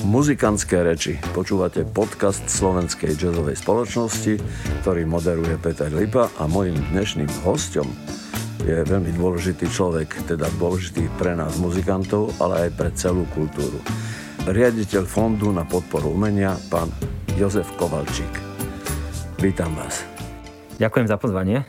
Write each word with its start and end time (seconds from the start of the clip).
Muzikantské 0.00 0.80
reči. 0.80 1.20
Počúvate 1.36 1.84
podcast 1.84 2.48
Slovenskej 2.48 3.20
jazzovej 3.20 3.60
spoločnosti, 3.60 4.40
ktorý 4.80 5.04
moderuje 5.04 5.60
Peter 5.60 5.92
Lipa 5.92 6.32
a 6.40 6.48
mojim 6.48 6.76
dnešným 6.88 7.28
hostom 7.44 7.84
je 8.64 8.80
veľmi 8.80 9.12
dôležitý 9.16 9.68
človek, 9.68 10.24
teda 10.24 10.48
dôležitý 10.56 11.08
pre 11.20 11.36
nás 11.36 11.60
muzikantov, 11.60 12.32
ale 12.40 12.68
aj 12.68 12.70
pre 12.80 12.88
celú 12.96 13.28
kultúru. 13.32 13.76
Riaditeľ 14.48 15.04
Fondu 15.04 15.52
na 15.52 15.68
podporu 15.68 16.12
umenia, 16.12 16.56
pán 16.72 16.88
Jozef 17.36 17.68
Kovalčík. 17.76 18.32
Vítam 19.36 19.72
vás. 19.76 20.04
Ďakujem 20.80 21.06
za 21.12 21.16
pozvanie. 21.20 21.68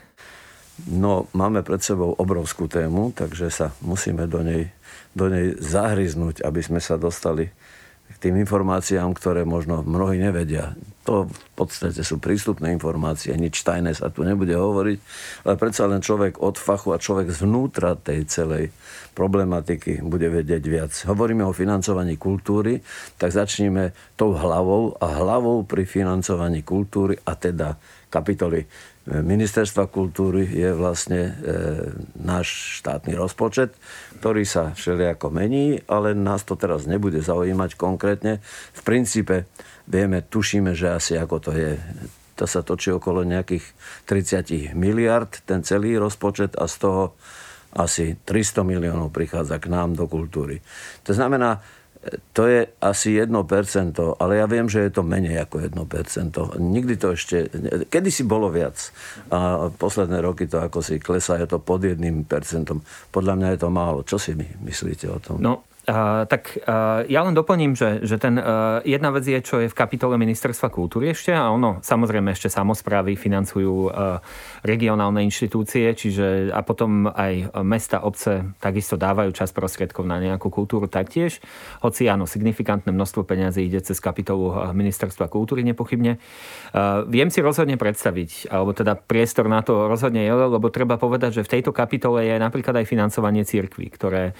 No, 0.88 1.28
máme 1.36 1.62
pred 1.62 1.84
sebou 1.84 2.16
obrovskú 2.16 2.66
tému, 2.66 3.12
takže 3.12 3.52
sa 3.52 3.68
musíme 3.84 4.26
do 4.26 4.42
nej, 4.42 4.72
do 5.14 5.28
nej 5.28 5.54
zahryznúť, 5.60 6.42
aby 6.42 6.60
sme 6.64 6.80
sa 6.80 6.96
dostali 6.96 7.52
k 8.14 8.30
tým 8.30 8.36
informáciám, 8.44 9.12
ktoré 9.16 9.48
možno 9.48 9.82
mnohí 9.82 10.20
nevedia. 10.20 10.76
To 11.12 11.28
v 11.28 11.50
podstate 11.60 12.08
sú 12.08 12.24
prístupné 12.24 12.72
informácie, 12.72 13.36
nič 13.36 13.68
tajné 13.68 13.92
sa 13.92 14.08
tu 14.08 14.24
nebude 14.24 14.56
hovoriť, 14.56 14.98
ale 15.44 15.60
predsa 15.60 15.84
len 15.84 16.00
človek 16.00 16.40
od 16.40 16.56
fachu 16.56 16.96
a 16.96 17.04
človek 17.04 17.36
zvnútra 17.36 18.00
tej 18.00 18.32
celej 18.32 18.72
problematiky 19.12 20.00
bude 20.08 20.32
vedieť 20.32 20.64
viac. 20.72 20.96
Hovoríme 21.04 21.44
o 21.44 21.52
financovaní 21.52 22.16
kultúry, 22.16 22.80
tak 23.20 23.36
začneme 23.36 23.92
tou 24.16 24.32
hlavou 24.32 24.96
a 25.04 25.20
hlavou 25.20 25.68
pri 25.68 25.84
financovaní 25.84 26.64
kultúry 26.64 27.20
a 27.28 27.36
teda 27.36 27.76
kapitoly 28.08 28.64
ministerstva 29.10 29.90
kultúry 29.90 30.46
je 30.46 30.70
vlastne 30.78 31.22
e, 31.26 31.32
náš 32.22 32.78
štátny 32.86 33.18
rozpočet, 33.18 33.74
ktorý 34.22 34.46
sa 34.46 34.78
všelijako 34.78 35.34
mení, 35.34 35.82
ale 35.90 36.14
nás 36.14 36.46
to 36.46 36.54
teraz 36.54 36.86
nebude 36.86 37.18
zaujímať 37.18 37.74
konkrétne. 37.82 38.46
V 38.78 38.82
princípe 38.86 39.50
vieme, 39.90 40.22
tušíme, 40.22 40.78
že 40.78 40.94
asi 41.02 41.18
ako 41.18 41.42
to 41.42 41.52
je. 41.58 41.82
To 42.38 42.46
sa 42.46 42.62
točí 42.62 42.94
okolo 42.94 43.26
nejakých 43.26 43.66
30 44.06 44.78
miliard, 44.78 45.34
ten 45.50 45.66
celý 45.66 45.98
rozpočet 45.98 46.54
a 46.62 46.70
z 46.70 46.76
toho 46.78 47.04
asi 47.74 48.14
300 48.22 48.62
miliónov 48.62 49.10
prichádza 49.10 49.58
k 49.58 49.74
nám 49.74 49.98
do 49.98 50.06
kultúry. 50.06 50.62
To 51.10 51.18
znamená, 51.18 51.58
to 52.34 52.50
je 52.50 52.66
asi 52.82 53.14
1%, 53.22 53.30
ale 54.18 54.34
ja 54.42 54.46
viem, 54.50 54.66
že 54.66 54.90
je 54.90 54.92
to 54.92 55.06
menej 55.06 55.46
ako 55.46 55.62
1%. 55.70 56.58
Nikdy 56.58 56.94
to 56.98 57.14
ešte... 57.14 57.46
Kedy 57.94 58.10
si 58.10 58.26
bolo 58.26 58.50
viac. 58.50 58.90
A 59.30 59.70
posledné 59.70 60.18
roky 60.26 60.50
to 60.50 60.58
ako 60.58 60.82
si 60.82 60.98
klesá, 60.98 61.38
je 61.38 61.46
to 61.46 61.62
pod 61.62 61.86
1%. 61.86 62.02
Podľa 63.14 63.34
mňa 63.38 63.48
je 63.54 63.60
to 63.62 63.70
málo. 63.70 64.02
Čo 64.02 64.18
si 64.18 64.34
my 64.34 64.66
myslíte 64.66 65.06
o 65.14 65.22
tom? 65.22 65.38
No, 65.46 65.70
Uh, 65.82 66.30
tak 66.30 66.62
uh, 66.62 67.02
ja 67.10 67.26
len 67.26 67.34
doplním, 67.34 67.74
že, 67.74 68.06
že 68.06 68.22
ten, 68.22 68.38
uh, 68.38 68.86
jedna 68.86 69.10
vec 69.10 69.26
je, 69.26 69.42
čo 69.42 69.66
je 69.66 69.66
v 69.66 69.74
kapitole 69.74 70.14
Ministerstva 70.14 70.70
kultúry 70.70 71.10
ešte 71.10 71.34
a 71.34 71.50
ono 71.50 71.82
samozrejme 71.82 72.38
ešte 72.38 72.54
samozprávy 72.54 73.18
financujú 73.18 73.90
regionálne 74.62 75.26
inštitúcie, 75.26 75.98
čiže 75.98 76.54
a 76.54 76.62
potom 76.62 77.10
aj 77.10 77.50
mesta, 77.66 78.06
obce 78.06 78.54
takisto 78.62 78.94
dávajú 78.94 79.34
čas 79.34 79.50
prostriedkov 79.50 80.06
na 80.06 80.22
nejakú 80.22 80.54
kultúru 80.54 80.86
taktiež. 80.86 81.42
Hoci 81.82 82.06
áno, 82.06 82.30
signifikantné 82.30 82.94
množstvo 82.94 83.26
peňazí 83.26 83.66
ide 83.66 83.82
cez 83.82 83.98
kapitolu 83.98 84.54
Ministerstva 84.76 85.34
kultúry 85.34 85.66
nepochybne. 85.66 86.22
Viem 87.10 87.30
si 87.34 87.40
rozhodne 87.42 87.80
predstaviť, 87.82 88.54
alebo 88.54 88.78
teda 88.78 89.00
priestor 89.00 89.50
na 89.50 89.66
to 89.66 89.90
rozhodne 89.90 90.22
je, 90.22 90.34
lebo 90.34 90.70
treba 90.70 91.02
povedať, 91.02 91.42
že 91.42 91.46
v 91.48 91.52
tejto 91.58 91.72
kapitole 91.74 92.22
je 92.28 92.36
napríklad 92.38 92.78
aj 92.78 92.86
financovanie 92.86 93.48
cirkví, 93.48 93.90
ktoré 93.90 94.38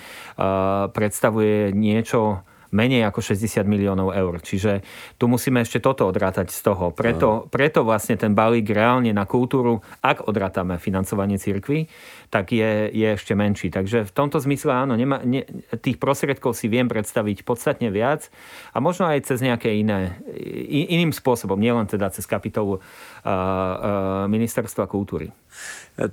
predstavujú 0.92 1.31
predstavuje 1.31 1.31
niečo 1.72 2.44
menej 2.72 3.04
ako 3.06 3.20
60 3.20 3.68
miliónov 3.68 4.16
eur. 4.16 4.40
Čiže 4.40 4.82
tu 5.20 5.28
musíme 5.28 5.62
ešte 5.62 5.84
toto 5.84 6.08
odrátať 6.08 6.50
z 6.50 6.60
toho. 6.64 6.96
Preto, 6.96 7.52
preto 7.52 7.84
vlastne 7.84 8.16
ten 8.16 8.32
balík 8.32 8.72
reálne 8.72 9.12
na 9.12 9.28
kultúru, 9.28 9.84
ak 10.00 10.26
odrátame 10.26 10.80
financovanie 10.80 11.36
cirkvy, 11.36 11.92
tak 12.32 12.56
je, 12.56 12.88
je 12.96 13.08
ešte 13.12 13.36
menší. 13.36 13.68
Takže 13.70 14.08
v 14.08 14.12
tomto 14.16 14.40
zmysle 14.40 14.72
áno, 14.72 14.96
nema, 14.96 15.20
ne, 15.28 15.44
tých 15.84 16.00
prostriedkov 16.00 16.56
si 16.56 16.72
viem 16.72 16.88
predstaviť 16.88 17.44
podstatne 17.44 17.92
viac 17.92 18.32
a 18.72 18.80
možno 18.80 19.12
aj 19.12 19.28
cez 19.28 19.44
nejaké 19.44 19.76
iné, 19.76 20.16
iným 20.72 21.12
spôsobom, 21.12 21.60
nielen 21.60 21.92
teda 21.92 22.08
cez 22.16 22.24
kapitolu 22.24 22.80
uh, 22.80 22.82
uh, 23.28 24.26
ministerstva 24.32 24.88
kultúry. 24.88 25.36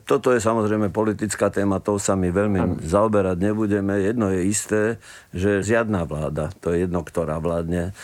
Toto 0.04 0.34
je 0.34 0.42
samozrejme 0.42 0.90
politická 0.90 1.48
téma, 1.48 1.78
to 1.78 1.96
sa 1.96 2.18
my 2.18 2.28
veľmi 2.28 2.60
ano. 2.60 2.74
zaoberať 2.82 3.38
nebudeme. 3.38 3.96
Jedno 4.02 4.28
je 4.34 4.42
isté, 4.44 4.82
že 5.30 5.64
žiadna 5.64 6.04
vláda, 6.04 6.50
to 6.58 6.74
je 6.74 6.84
jedno, 6.84 7.00
ktorá 7.06 7.38
vládne, 7.38 7.94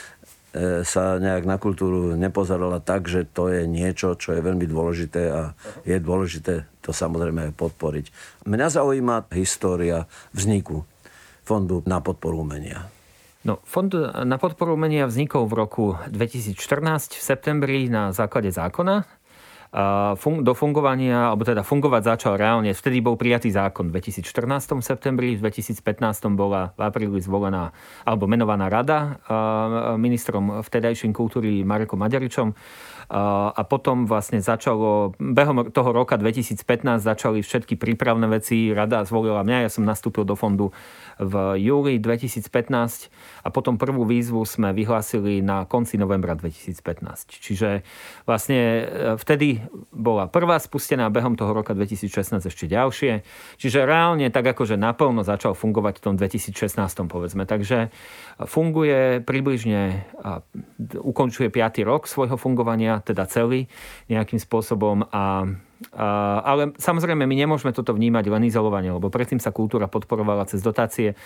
e, 0.55 0.87
sa 0.87 1.19
nejak 1.19 1.45
na 1.45 1.59
kultúru 1.59 2.15
nepozerala 2.15 2.79
tak, 2.79 3.11
že 3.11 3.27
to 3.27 3.51
je 3.51 3.67
niečo, 3.67 4.15
čo 4.15 4.33
je 4.33 4.41
veľmi 4.41 4.65
dôležité 4.65 5.23
a 5.29 5.41
je 5.83 5.99
dôležité 5.99 6.71
to 6.81 6.95
samozrejme 6.95 7.53
podporiť. 7.57 8.13
Mňa 8.47 8.67
zaujíma 8.71 9.29
história 9.35 10.07
vzniku 10.33 10.85
Fondu 11.45 11.85
na 11.85 12.01
podporu 12.01 12.41
umenia. 12.41 12.89
No, 13.45 13.61
fond 13.69 13.93
na 14.25 14.41
podporu 14.41 14.73
umenia 14.73 15.05
vznikol 15.05 15.45
v 15.45 15.55
roku 15.61 15.85
2014 16.09 17.13
v 17.13 17.21
septembri 17.21 17.93
na 17.93 18.09
základe 18.17 18.49
zákona 18.49 19.05
do 20.47 20.53
fungovania, 20.55 21.35
alebo 21.35 21.43
teda 21.43 21.67
fungovať 21.67 22.15
začal 22.15 22.39
reálne. 22.39 22.71
Vtedy 22.71 23.03
bol 23.03 23.19
prijatý 23.19 23.51
zákon 23.51 23.91
v 23.91 23.99
2014 23.99 24.79
septembri, 24.79 25.35
v 25.35 25.43
2015 25.43 25.83
bola 26.39 26.71
v 26.79 26.81
apríli 26.87 27.19
zvolená 27.19 27.75
alebo 28.07 28.31
menovaná 28.31 28.71
rada 28.71 29.19
ministrom 29.99 30.63
vtedajším 30.63 31.11
kultúry 31.11 31.67
Marekom 31.67 31.99
Maďaričom 31.99 32.55
a 33.11 33.63
potom 33.69 34.09
vlastne 34.09 34.41
začalo, 34.41 35.13
behom 35.21 35.69
toho 35.69 35.91
roka 35.93 36.17
2015 36.17 37.05
začali 37.05 37.45
všetky 37.45 37.77
prípravné 37.77 38.25
veci, 38.31 38.73
rada 38.73 39.05
zvolila 39.05 39.45
mňa, 39.45 39.69
ja 39.69 39.71
som 39.71 39.85
nastúpil 39.85 40.25
do 40.25 40.39
fondu 40.39 40.73
v 41.21 41.61
júli 41.61 42.01
2015 42.01 42.47
a 43.45 43.49
potom 43.53 43.77
prvú 43.77 44.09
výzvu 44.09 44.43
sme 44.49 44.73
vyhlásili 44.73 45.45
na 45.45 45.69
konci 45.69 46.01
novembra 46.01 46.35
2015. 46.35 47.39
Čiže 47.39 47.87
vlastne 48.25 48.61
e, 48.61 48.83
vtedy 49.21 49.63
bola 49.93 50.27
prvá 50.27 50.59
spustená, 50.59 51.13
behom 51.13 51.37
toho 51.39 51.53
roka 51.55 51.77
2016 51.77 52.51
ešte 52.51 52.67
ďalšie. 52.67 53.23
Čiže 53.61 53.87
reálne 53.87 54.27
tak 54.33 54.47
akože 54.55 54.75
naplno 54.81 55.23
začal 55.23 55.55
fungovať 55.55 56.01
v 56.01 56.03
tom 56.03 56.15
2016 56.19 56.79
povedzme. 57.07 57.47
Takže 57.47 57.91
funguje 58.43 59.23
približne, 59.23 60.07
ukončuje 60.99 61.51
5. 61.51 61.83
rok 61.87 62.07
svojho 62.07 62.39
fungovania 62.39 62.94
teda 63.03 63.27
celý 63.27 63.67
nejakým 64.07 64.39
spôsobom 64.39 65.07
a 65.11 65.49
ale 65.93 66.73
samozrejme, 66.81 67.27
my 67.27 67.37
nemôžeme 67.37 67.75
toto 67.75 67.93
vnímať 67.93 68.25
len 68.31 68.49
izolovane, 68.49 68.89
lebo 68.89 69.13
predtým 69.13 69.43
sa 69.43 69.53
kultúra 69.53 69.91
podporovala 69.91 70.49
cez 70.49 70.65
dotácie 70.65 71.19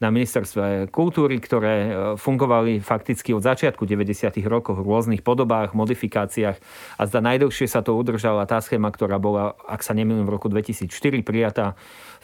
na 0.00 0.08
ministerstve 0.12 0.88
kultúry, 0.92 1.40
ktoré 1.40 1.74
e, 1.74 1.90
fungovali 2.20 2.84
fakticky 2.84 3.32
od 3.32 3.40
začiatku 3.44 3.88
90. 3.88 4.28
rokov 4.44 4.76
v 4.76 4.84
rôznych 4.84 5.22
podobách, 5.24 5.72
modifikáciách 5.72 6.56
a 7.00 7.02
zda 7.08 7.20
najdlhšie 7.24 7.66
sa 7.68 7.80
to 7.80 7.96
udržala 7.96 8.44
tá 8.44 8.60
schéma, 8.60 8.92
ktorá 8.92 9.16
bola, 9.16 9.56
ak 9.68 9.80
sa 9.80 9.96
nemýlim, 9.96 10.28
v 10.28 10.34
roku 10.36 10.52
2004 10.52 10.92
prijatá 11.24 11.76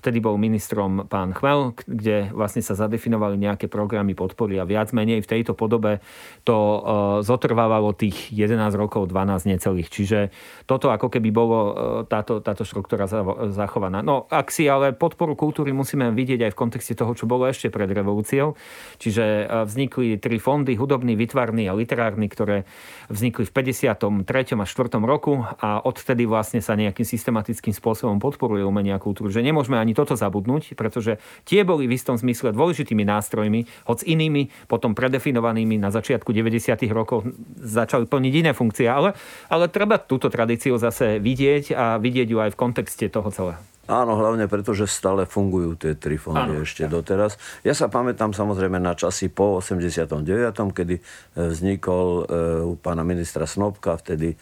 Vtedy 0.02 0.18
bol 0.18 0.34
ministrom 0.34 1.06
pán 1.06 1.30
Chmel, 1.30 1.78
kde 1.86 2.34
vlastne 2.34 2.58
sa 2.58 2.74
zadefinovali 2.74 3.38
nejaké 3.38 3.70
programy 3.70 4.18
podpory 4.18 4.58
a 4.58 4.66
viac 4.66 4.90
menej 4.90 5.22
v 5.22 5.30
tejto 5.30 5.54
podobe 5.54 6.02
to 6.42 6.58
e, 6.58 6.78
zotrvávalo 7.22 7.94
tých 7.94 8.34
11 8.34 8.58
rokov, 8.74 9.06
12 9.06 9.46
necelých. 9.46 9.86
Čiže 9.86 10.18
toto 10.66 10.90
ako 10.90 11.06
keby 11.06 11.30
bolo 11.30 11.58
e, 11.62 11.72
táto, 12.10 12.42
táto 12.42 12.66
štruktúra 12.66 13.06
zachovaná. 13.54 14.02
No 14.02 14.26
ak 14.26 14.50
si 14.50 14.66
ale 14.66 14.90
podporu 14.90 15.38
kultúry 15.38 15.70
musíme 15.70 16.10
vidieť 16.10 16.50
aj 16.50 16.52
v 16.52 16.58
kontexte 16.58 16.98
toho, 16.98 17.14
čo 17.14 17.30
bolo 17.30 17.46
ešte 17.46 17.70
pred 17.70 17.86
revolúciou. 17.86 18.58
Čiže 18.98 19.22
e, 19.22 19.44
vznikli 19.70 20.18
tri 20.18 20.42
fondy, 20.42 20.74
hudobný, 20.74 21.14
vytvarný 21.14 21.70
a 21.70 21.78
literárny, 21.78 22.26
ktoré 22.26 22.66
vznikli 23.06 23.46
v 23.46 23.52
53. 23.54 24.58
a 24.58 24.66
4. 24.66 24.98
roku 25.06 25.46
a 25.46 25.78
odtedy 25.78 26.26
vlastne 26.26 26.58
sa 26.58 26.74
nejakým 26.74 27.06
systematickým 27.06 27.70
spôsobom 27.70 28.18
podporuje 28.18 28.66
umenia 28.66 28.98
a 28.98 29.02
kultúru. 29.02 29.30
Že 29.30 29.46
nemôžeme 29.46 29.78
ani 29.78 29.91
ani 29.92 30.00
toto 30.00 30.16
zabudnúť, 30.16 30.72
pretože 30.72 31.20
tie 31.44 31.68
boli 31.68 31.84
v 31.84 32.00
istom 32.00 32.16
zmysle 32.16 32.56
dôležitými 32.56 33.04
nástrojmi, 33.04 33.68
hoc 33.84 34.00
inými, 34.00 34.48
potom 34.64 34.96
predefinovanými 34.96 35.76
na 35.76 35.92
začiatku 35.92 36.32
90. 36.32 36.80
rokov 36.88 37.28
začali 37.60 38.08
plniť 38.08 38.32
iné 38.40 38.56
funkcie. 38.56 38.88
Ale, 38.88 39.12
ale 39.52 39.68
treba 39.68 40.00
túto 40.00 40.32
tradíciu 40.32 40.80
zase 40.80 41.20
vidieť 41.20 41.76
a 41.76 42.00
vidieť 42.00 42.28
ju 42.32 42.38
aj 42.40 42.50
v 42.56 42.58
kontexte 42.58 43.04
toho 43.12 43.28
celého. 43.28 43.60
Áno, 43.90 44.14
hlavne 44.14 44.46
preto, 44.46 44.70
že 44.78 44.86
stále 44.86 45.26
fungujú 45.26 45.74
tie 45.74 45.98
tri 45.98 46.14
fondy 46.14 46.54
Áno. 46.54 46.62
ešte 46.62 46.86
doteraz. 46.86 47.34
Ja 47.66 47.74
sa 47.74 47.90
pamätám 47.90 48.30
samozrejme 48.30 48.78
na 48.78 48.94
časy 48.94 49.26
po 49.26 49.58
89., 49.58 50.22
kedy 50.70 50.96
e, 50.96 51.02
vznikol 51.50 52.22
e, 52.22 52.24
u 52.62 52.78
pána 52.78 53.02
ministra 53.02 53.42
Snobka 53.42 53.98
vtedy 53.98 54.38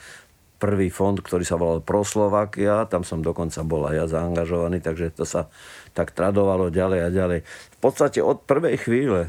prvý 0.61 0.93
fond, 0.93 1.17
ktorý 1.17 1.41
sa 1.41 1.57
volal 1.57 1.81
Proslovakia, 1.81 2.85
tam 2.85 3.01
som 3.01 3.25
dokonca 3.25 3.65
bol 3.65 3.89
aj 3.89 3.95
ja 3.97 4.07
zaangažovaný, 4.21 4.85
takže 4.85 5.17
to 5.17 5.25
sa 5.25 5.49
tak 5.97 6.13
tradovalo 6.13 6.69
ďalej 6.69 7.01
a 7.01 7.09
ďalej. 7.09 7.41
V 7.49 7.79
podstate 7.81 8.21
od 8.21 8.45
prvej 8.45 8.77
chvíle 8.77 9.21
e, 9.25 9.29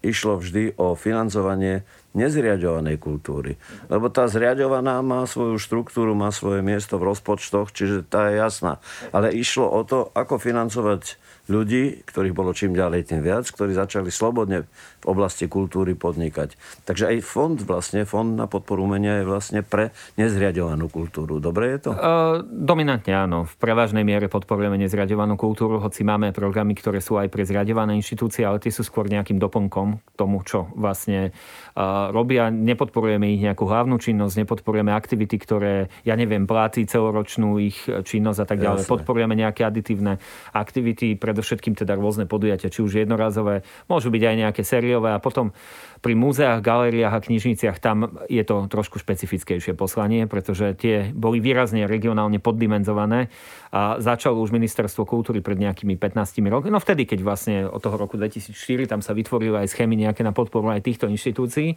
išlo 0.00 0.40
vždy 0.40 0.80
o 0.80 0.96
financovanie 0.96 1.84
nezriadovanej 2.14 2.96
kultúry. 2.96 3.58
Lebo 3.90 4.08
tá 4.08 4.30
zriadovaná 4.30 5.02
má 5.02 5.26
svoju 5.26 5.58
štruktúru, 5.58 6.14
má 6.14 6.30
svoje 6.30 6.62
miesto 6.62 6.96
v 6.96 7.10
rozpočtoch, 7.10 7.74
čiže 7.74 8.06
tá 8.06 8.30
je 8.30 8.38
jasná. 8.38 8.78
Ale 9.10 9.34
išlo 9.34 9.66
o 9.66 9.82
to, 9.82 10.08
ako 10.14 10.38
financovať 10.38 11.18
ľudí, 11.50 12.06
ktorých 12.08 12.32
bolo 12.32 12.56
čím 12.56 12.72
ďalej 12.72 13.12
tým 13.12 13.20
viac, 13.20 13.44
ktorí 13.50 13.76
začali 13.76 14.08
slobodne 14.08 14.64
v 15.04 15.06
oblasti 15.12 15.44
kultúry 15.44 15.92
podnikať. 15.92 16.56
Takže 16.88 17.12
aj 17.12 17.16
fond 17.20 17.58
vlastne, 17.60 18.08
fond 18.08 18.32
na 18.32 18.48
podporu 18.48 18.88
umenia 18.88 19.20
je 19.20 19.28
vlastne 19.28 19.60
pre 19.60 19.92
nezriadovanú 20.16 20.88
kultúru. 20.88 21.44
Dobre 21.44 21.76
je 21.76 21.78
to? 21.86 21.90
Uh, 21.92 22.40
dominantne 22.40 23.12
áno. 23.12 23.44
V 23.44 23.54
prevažnej 23.60 24.00
miere 24.00 24.32
podporujeme 24.32 24.80
nezriadovanú 24.80 25.36
kultúru, 25.36 25.76
hoci 25.76 26.08
máme 26.08 26.32
programy, 26.32 26.72
ktoré 26.72 27.04
sú 27.04 27.20
aj 27.20 27.28
pre 27.28 27.44
zriadované 27.44 28.00
inštitúcie, 28.00 28.48
ale 28.48 28.64
tie 28.64 28.72
sú 28.72 28.80
skôr 28.80 29.12
nejakým 29.12 29.36
doplnkom 29.36 29.88
k 30.00 30.10
tomu, 30.16 30.40
čo 30.40 30.72
vlastne 30.72 31.36
uh, 31.76 32.08
robia. 32.08 32.48
Nepodporujeme 32.48 33.28
ich 33.36 33.44
nejakú 33.44 33.68
hlavnú 33.68 34.00
činnosť, 34.00 34.40
nepodporujeme 34.40 34.90
aktivity, 34.96 35.36
ktoré, 35.36 35.92
ja 36.08 36.16
neviem, 36.16 36.48
platí 36.48 36.88
celoročnú 36.88 37.60
ich 37.60 37.84
činnosť 37.84 38.40
a 38.40 38.46
tak 38.48 38.58
ďalej. 38.64 38.88
Jasne. 38.88 38.92
Podporujeme 38.96 39.34
nejaké 39.36 39.68
aditívne 39.68 40.16
aktivity, 40.56 41.18
predovšetkým 41.20 41.76
teda 41.76 41.98
rôzne 41.98 42.24
podujatia, 42.24 42.72
či 42.72 42.80
už 42.80 43.04
jednorazové, 43.04 43.66
môžu 43.90 44.08
byť 44.08 44.22
aj 44.22 44.36
nejaké 44.46 44.62
sériové 44.94 45.10
a 45.10 45.18
potom 45.18 45.50
pri 45.98 46.14
múzeách, 46.14 46.62
galériách 46.62 47.14
a 47.18 47.24
knižniciach 47.24 47.82
tam 47.82 48.22
je 48.30 48.44
to 48.46 48.70
trošku 48.70 49.02
špecifickejšie 49.02 49.74
poslanie, 49.74 50.30
pretože 50.30 50.76
tie 50.78 51.10
boli 51.10 51.42
výrazne 51.42 51.88
regionálne 51.90 52.38
poddimenzované 52.38 53.32
a 53.74 53.98
začalo 53.98 54.38
už 54.38 54.54
ministerstvo 54.54 55.02
kultúry 55.02 55.42
pred 55.42 55.58
nejakými 55.58 55.98
15 55.98 56.44
rokmi. 56.46 56.70
No 56.70 56.78
vtedy, 56.78 57.08
keď 57.08 57.18
vlastne 57.26 57.56
od 57.66 57.80
toho 57.82 57.98
roku 57.98 58.14
2004 58.14 58.86
tam 58.86 59.00
sa 59.02 59.16
vytvorili 59.16 59.66
aj 59.66 59.74
schémy 59.74 59.98
nejaké 59.98 60.22
na 60.22 60.30
podporu 60.30 60.70
aj 60.70 60.86
týchto 60.86 61.10
inštitúcií 61.10 61.74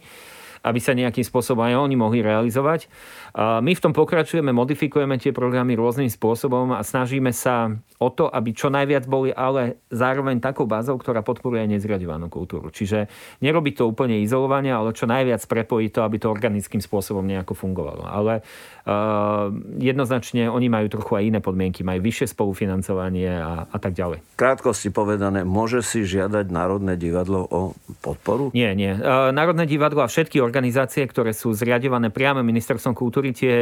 aby 0.62 0.78
sa 0.82 0.96
nejakým 0.96 1.24
spôsobom 1.26 1.66
aj 1.66 1.78
oni 1.78 1.96
mohli 1.98 2.18
realizovať. 2.22 2.90
My 3.38 3.72
v 3.76 3.82
tom 3.82 3.92
pokračujeme, 3.94 4.50
modifikujeme 4.50 5.20
tie 5.20 5.30
programy 5.30 5.78
rôznym 5.78 6.10
spôsobom 6.10 6.74
a 6.74 6.82
snažíme 6.82 7.30
sa 7.30 7.70
o 7.98 8.08
to, 8.14 8.30
aby 8.30 8.54
čo 8.54 8.70
najviac 8.70 9.10
boli 9.10 9.34
ale 9.34 9.82
zároveň 9.90 10.38
takou 10.38 10.70
bázou, 10.70 10.98
ktorá 10.98 11.22
podporuje 11.26 11.66
nezriadovanú 11.66 12.30
kultúru. 12.30 12.70
Čiže 12.70 13.10
nerobiť 13.42 13.82
to 13.82 13.84
úplne 13.90 14.22
izolovanie, 14.22 14.70
ale 14.70 14.94
čo 14.94 15.10
najviac 15.10 15.42
prepojiť 15.42 15.90
to, 15.90 16.00
aby 16.06 16.16
to 16.22 16.30
organickým 16.30 16.78
spôsobom 16.78 17.26
nejako 17.26 17.58
fungovalo. 17.58 18.06
Ale 18.06 18.46
uh, 18.86 19.50
jednoznačne 19.82 20.46
oni 20.46 20.70
majú 20.70 20.86
trochu 20.90 21.12
aj 21.18 21.24
iné 21.26 21.40
podmienky, 21.42 21.82
majú 21.82 22.00
vyššie 22.06 22.38
spolufinancovanie 22.38 23.34
a, 23.34 23.66
a 23.66 23.78
tak 23.82 23.98
ďalej. 23.98 24.22
Krátkosti 24.38 24.94
povedané, 24.94 25.42
môže 25.42 25.82
si 25.82 26.06
žiadať 26.06 26.54
Národné 26.54 26.94
divadlo 26.94 27.50
o 27.50 27.74
podporu? 27.98 28.54
Nie, 28.54 28.78
nie. 28.78 28.94
Uh, 28.94 29.34
Národné 29.34 29.66
divadlo 29.66 30.06
a 30.06 30.08
všetky 30.08 30.38
organizácie, 30.48 31.04
ktoré 31.04 31.36
sú 31.36 31.52
zriadované 31.52 32.08
priamo 32.08 32.40
ministerstvom 32.40 32.96
kultúry, 32.96 33.36
tie, 33.36 33.54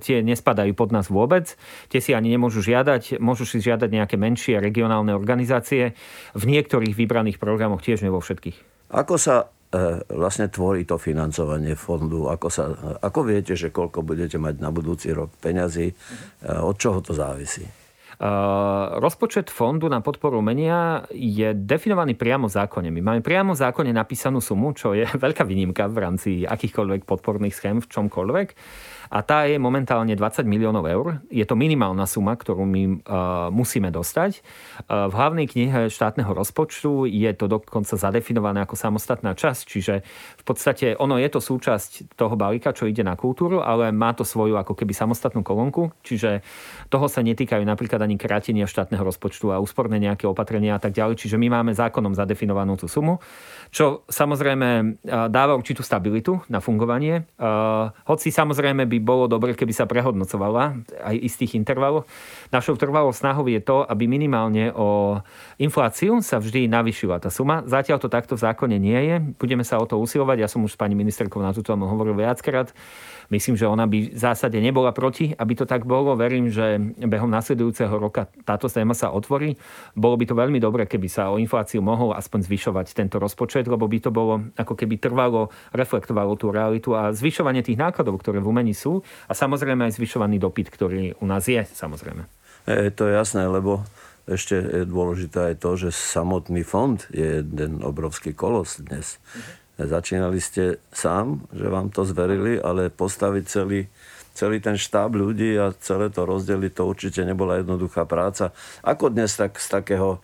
tie 0.00 0.24
nespadajú 0.24 0.72
pod 0.72 0.96
nás 0.96 1.12
vôbec. 1.12 1.52
Tie 1.92 2.00
si 2.00 2.16
ani 2.16 2.32
nemôžu 2.32 2.64
žiadať. 2.64 3.20
Môžu 3.20 3.44
si 3.44 3.60
žiadať 3.60 3.92
nejaké 3.92 4.16
menšie 4.16 4.56
regionálne 4.56 5.12
organizácie. 5.12 5.92
V 6.32 6.44
niektorých 6.48 6.96
vybraných 6.96 7.36
programoch 7.36 7.84
tiež, 7.84 8.00
nie 8.00 8.08
vo 8.08 8.24
všetkých. 8.24 8.88
Ako 8.96 9.20
sa 9.20 9.46
e, 9.70 10.00
vlastne 10.16 10.48
tvorí 10.48 10.88
to 10.88 10.96
financovanie 10.96 11.76
fondu? 11.76 12.32
Ako, 12.32 12.48
sa, 12.48 12.72
ako 13.04 13.20
viete, 13.28 13.52
že 13.54 13.68
koľko 13.68 14.00
budete 14.00 14.40
mať 14.40 14.58
na 14.58 14.72
budúci 14.72 15.12
rok 15.12 15.30
peňazí? 15.38 15.92
E, 15.92 15.94
od 16.48 16.74
čoho 16.80 17.04
to 17.04 17.12
závisí? 17.12 17.79
Rozpočet 19.00 19.48
fondu 19.48 19.88
na 19.88 20.04
podporu 20.04 20.44
umenia 20.44 21.08
je 21.08 21.56
definovaný 21.56 22.20
priamo 22.20 22.52
v 22.52 22.56
zákone. 22.60 22.92
My 22.92 23.00
máme 23.00 23.20
priamo 23.24 23.56
v 23.56 23.62
zákone 23.64 23.96
napísanú 23.96 24.44
sumu, 24.44 24.76
čo 24.76 24.92
je 24.92 25.08
veľká 25.24 25.40
výnimka 25.48 25.88
v 25.88 25.96
rámci 25.96 26.30
akýchkoľvek 26.44 27.08
podporných 27.08 27.56
schém 27.56 27.80
v 27.80 27.88
čomkoľvek 27.88 28.48
a 29.10 29.26
tá 29.26 29.42
je 29.50 29.58
momentálne 29.58 30.14
20 30.14 30.46
miliónov 30.46 30.86
eur. 30.86 31.18
Je 31.34 31.42
to 31.42 31.58
minimálna 31.58 32.06
suma, 32.06 32.38
ktorú 32.38 32.62
my 32.62 32.82
uh, 32.86 33.50
musíme 33.50 33.90
dostať. 33.90 34.38
Uh, 34.86 35.10
v 35.10 35.14
hlavnej 35.18 35.46
knihe 35.50 35.90
štátneho 35.90 36.30
rozpočtu 36.30 37.10
je 37.10 37.30
to 37.34 37.50
dokonca 37.50 37.98
zadefinované 37.98 38.62
ako 38.62 38.78
samostatná 38.78 39.34
časť, 39.34 39.62
čiže 39.66 39.94
v 40.38 40.44
podstate 40.46 40.94
ono 40.94 41.18
je 41.18 41.26
to 41.26 41.42
súčasť 41.42 42.14
toho 42.14 42.38
balíka, 42.38 42.70
čo 42.70 42.86
ide 42.86 43.02
na 43.02 43.18
kultúru, 43.18 43.58
ale 43.58 43.90
má 43.90 44.14
to 44.14 44.22
svoju 44.22 44.54
ako 44.54 44.78
keby 44.78 44.94
samostatnú 44.94 45.42
kolónku, 45.42 45.90
čiže 46.06 46.46
toho 46.86 47.10
sa 47.10 47.26
netýkajú 47.26 47.66
napríklad 47.66 47.98
ani 47.98 48.14
krátenia 48.14 48.70
štátneho 48.70 49.02
rozpočtu 49.02 49.50
a 49.50 49.58
úsporné 49.58 49.98
nejaké 49.98 50.30
opatrenia 50.30 50.78
a 50.78 50.80
tak 50.80 50.94
ďalej. 50.94 51.18
Čiže 51.26 51.34
my 51.34 51.50
máme 51.50 51.74
zákonom 51.74 52.14
zadefinovanú 52.14 52.78
tú 52.78 52.86
sumu, 52.86 53.18
čo 53.74 54.06
samozrejme 54.06 55.02
dáva 55.26 55.58
určitú 55.58 55.82
stabilitu 55.82 56.38
na 56.46 56.62
fungovanie. 56.62 57.26
Hoci 58.06 58.30
samozrejme 58.30 58.86
by 58.86 58.98
bolo 59.02 59.26
dobre, 59.26 59.58
keby 59.58 59.72
sa 59.74 59.88
prehodnocovala 59.90 60.78
aj 61.02 61.16
istých 61.18 61.58
intervaloch. 61.58 62.06
Našou 62.54 62.78
trvalou 62.78 63.10
snahou 63.10 63.48
je 63.50 63.58
to, 63.58 63.82
aby 63.82 64.06
minimálne 64.06 64.70
o 64.76 65.18
infláciu 65.58 66.22
sa 66.22 66.38
vždy 66.38 66.70
navyšila 66.70 67.18
tá 67.18 67.32
suma. 67.32 67.66
Zatiaľ 67.66 67.98
to 67.98 68.12
takto 68.12 68.38
v 68.38 68.44
zákone 68.46 68.76
nie 68.78 68.96
je. 68.96 69.16
Budeme 69.40 69.66
sa 69.66 69.80
o 69.80 69.88
to 69.88 69.98
usilovať. 69.98 70.36
Ja 70.44 70.48
som 70.48 70.62
už 70.62 70.76
s 70.76 70.80
pani 70.80 70.94
ministerkou 70.94 71.40
na 71.42 71.50
túto 71.50 71.72
hovoril 71.74 72.14
viackrát. 72.14 72.70
Myslím, 73.30 73.54
že 73.54 73.70
ona 73.70 73.86
by 73.86 74.10
v 74.10 74.18
zásade 74.18 74.58
nebola 74.58 74.90
proti, 74.90 75.30
aby 75.38 75.54
to 75.54 75.62
tak 75.62 75.86
bolo. 75.86 76.18
Verím, 76.18 76.50
že 76.50 76.82
behom 76.98 77.30
nasledujúceho 77.30 77.94
roka 77.94 78.26
táto 78.42 78.66
téma 78.66 78.90
sa 78.90 79.14
otvorí. 79.14 79.54
Bolo 79.94 80.18
by 80.18 80.26
to 80.26 80.34
veľmi 80.34 80.58
dobre, 80.58 80.82
keby 80.90 81.06
sa 81.06 81.30
o 81.30 81.38
infláciu 81.38 81.78
mohol 81.78 82.10
aspoň 82.10 82.50
zvyšovať 82.50 82.90
tento 82.90 83.22
rozpočet, 83.22 83.70
lebo 83.70 83.86
by 83.86 83.98
to 84.02 84.10
bolo 84.10 84.50
ako 84.58 84.74
keby 84.74 84.98
trvalo, 84.98 85.54
reflektovalo 85.70 86.34
tú 86.34 86.50
realitu 86.50 86.90
a 86.98 87.14
zvyšovanie 87.14 87.62
tých 87.62 87.78
nákladov, 87.78 88.18
ktoré 88.18 88.42
v 88.42 88.50
umení 88.50 88.74
sú 88.74 88.89
a 88.98 89.32
samozrejme 89.32 89.86
aj 89.86 89.96
zvyšovaný 89.96 90.42
dopyt, 90.42 90.74
ktorý 90.74 91.14
u 91.22 91.26
nás 91.30 91.46
je, 91.46 91.62
samozrejme. 91.62 92.26
Je 92.66 92.92
to 92.92 93.06
jasné, 93.06 93.46
lebo 93.46 93.86
ešte 94.28 94.54
je 94.58 94.84
dôležité 94.86 95.54
aj 95.54 95.64
to, 95.64 95.70
že 95.78 95.90
samotný 95.94 96.62
fond 96.66 96.98
je 97.10 97.40
jeden 97.40 97.82
obrovský 97.82 98.34
kolos 98.34 98.78
dnes. 98.78 99.22
Začínali 99.80 100.38
ste 100.38 100.76
sám, 100.92 101.46
že 101.50 101.66
vám 101.66 101.88
to 101.88 102.04
zverili, 102.04 102.60
ale 102.60 102.92
postaviť 102.92 103.44
celý, 103.48 103.88
celý 104.36 104.60
ten 104.60 104.76
štáb 104.76 105.16
ľudí 105.16 105.56
a 105.56 105.72
celé 105.80 106.12
to 106.12 106.28
rozdeliť, 106.28 106.72
to 106.76 106.84
určite 106.84 107.24
nebola 107.24 107.58
jednoduchá 107.64 108.04
práca. 108.04 108.52
Ako 108.84 109.08
dnes 109.08 109.32
tak 109.34 109.56
z 109.56 109.66
takého 109.72 110.20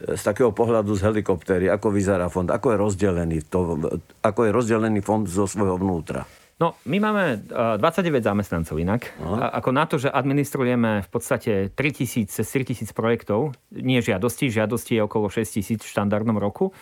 z 0.00 0.22
takého 0.24 0.48
pohľadu 0.48 0.96
z 0.96 1.12
helikoptéry, 1.12 1.68
ako 1.68 1.92
vyzerá 1.92 2.32
fond, 2.32 2.48
ako 2.48 2.72
je 2.72 2.78
rozdelený, 2.80 3.36
to, 3.52 3.76
ako 4.24 4.48
je 4.48 4.50
rozdelený 4.56 5.04
fond 5.04 5.28
zo 5.28 5.44
svojho 5.44 5.76
vnútra? 5.76 6.24
No, 6.60 6.76
my 6.84 7.00
máme 7.00 7.40
29 7.80 8.20
zamestnancov 8.20 8.76
inak. 8.76 9.16
No. 9.16 9.40
Ako 9.40 9.72
na 9.72 9.88
to, 9.88 9.96
že 9.96 10.12
administrujeme 10.12 11.00
v 11.00 11.08
podstate 11.08 11.72
3000, 11.72 12.28
3000 12.28 12.92
projektov, 12.92 13.56
nie 13.72 14.04
žiadosti, 14.04 14.52
žiadosti 14.52 15.00
je 15.00 15.02
okolo 15.08 15.32
6000 15.32 15.80
v 15.80 15.88
štandardnom 15.88 16.36
roku 16.36 16.76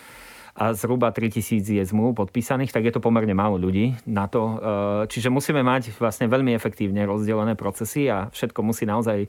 a 0.57 0.73
zhruba 0.73 1.13
3000 1.13 1.61
je 1.61 1.83
zmluv 1.85 2.17
podpísaných, 2.17 2.73
tak 2.73 2.89
je 2.89 2.93
to 2.97 3.03
pomerne 3.03 3.31
málo 3.37 3.61
ľudí 3.61 3.93
na 4.09 4.25
to. 4.25 4.41
E, 4.41 4.55
čiže 5.11 5.29
musíme 5.29 5.61
mať 5.61 5.93
vlastne 5.97 6.25
veľmi 6.25 6.55
efektívne 6.57 7.05
rozdelené 7.05 7.53
procesy 7.53 8.09
a 8.09 8.33
všetko 8.33 8.59
musí 8.65 8.89
naozaj 8.89 9.25
e, 9.25 9.27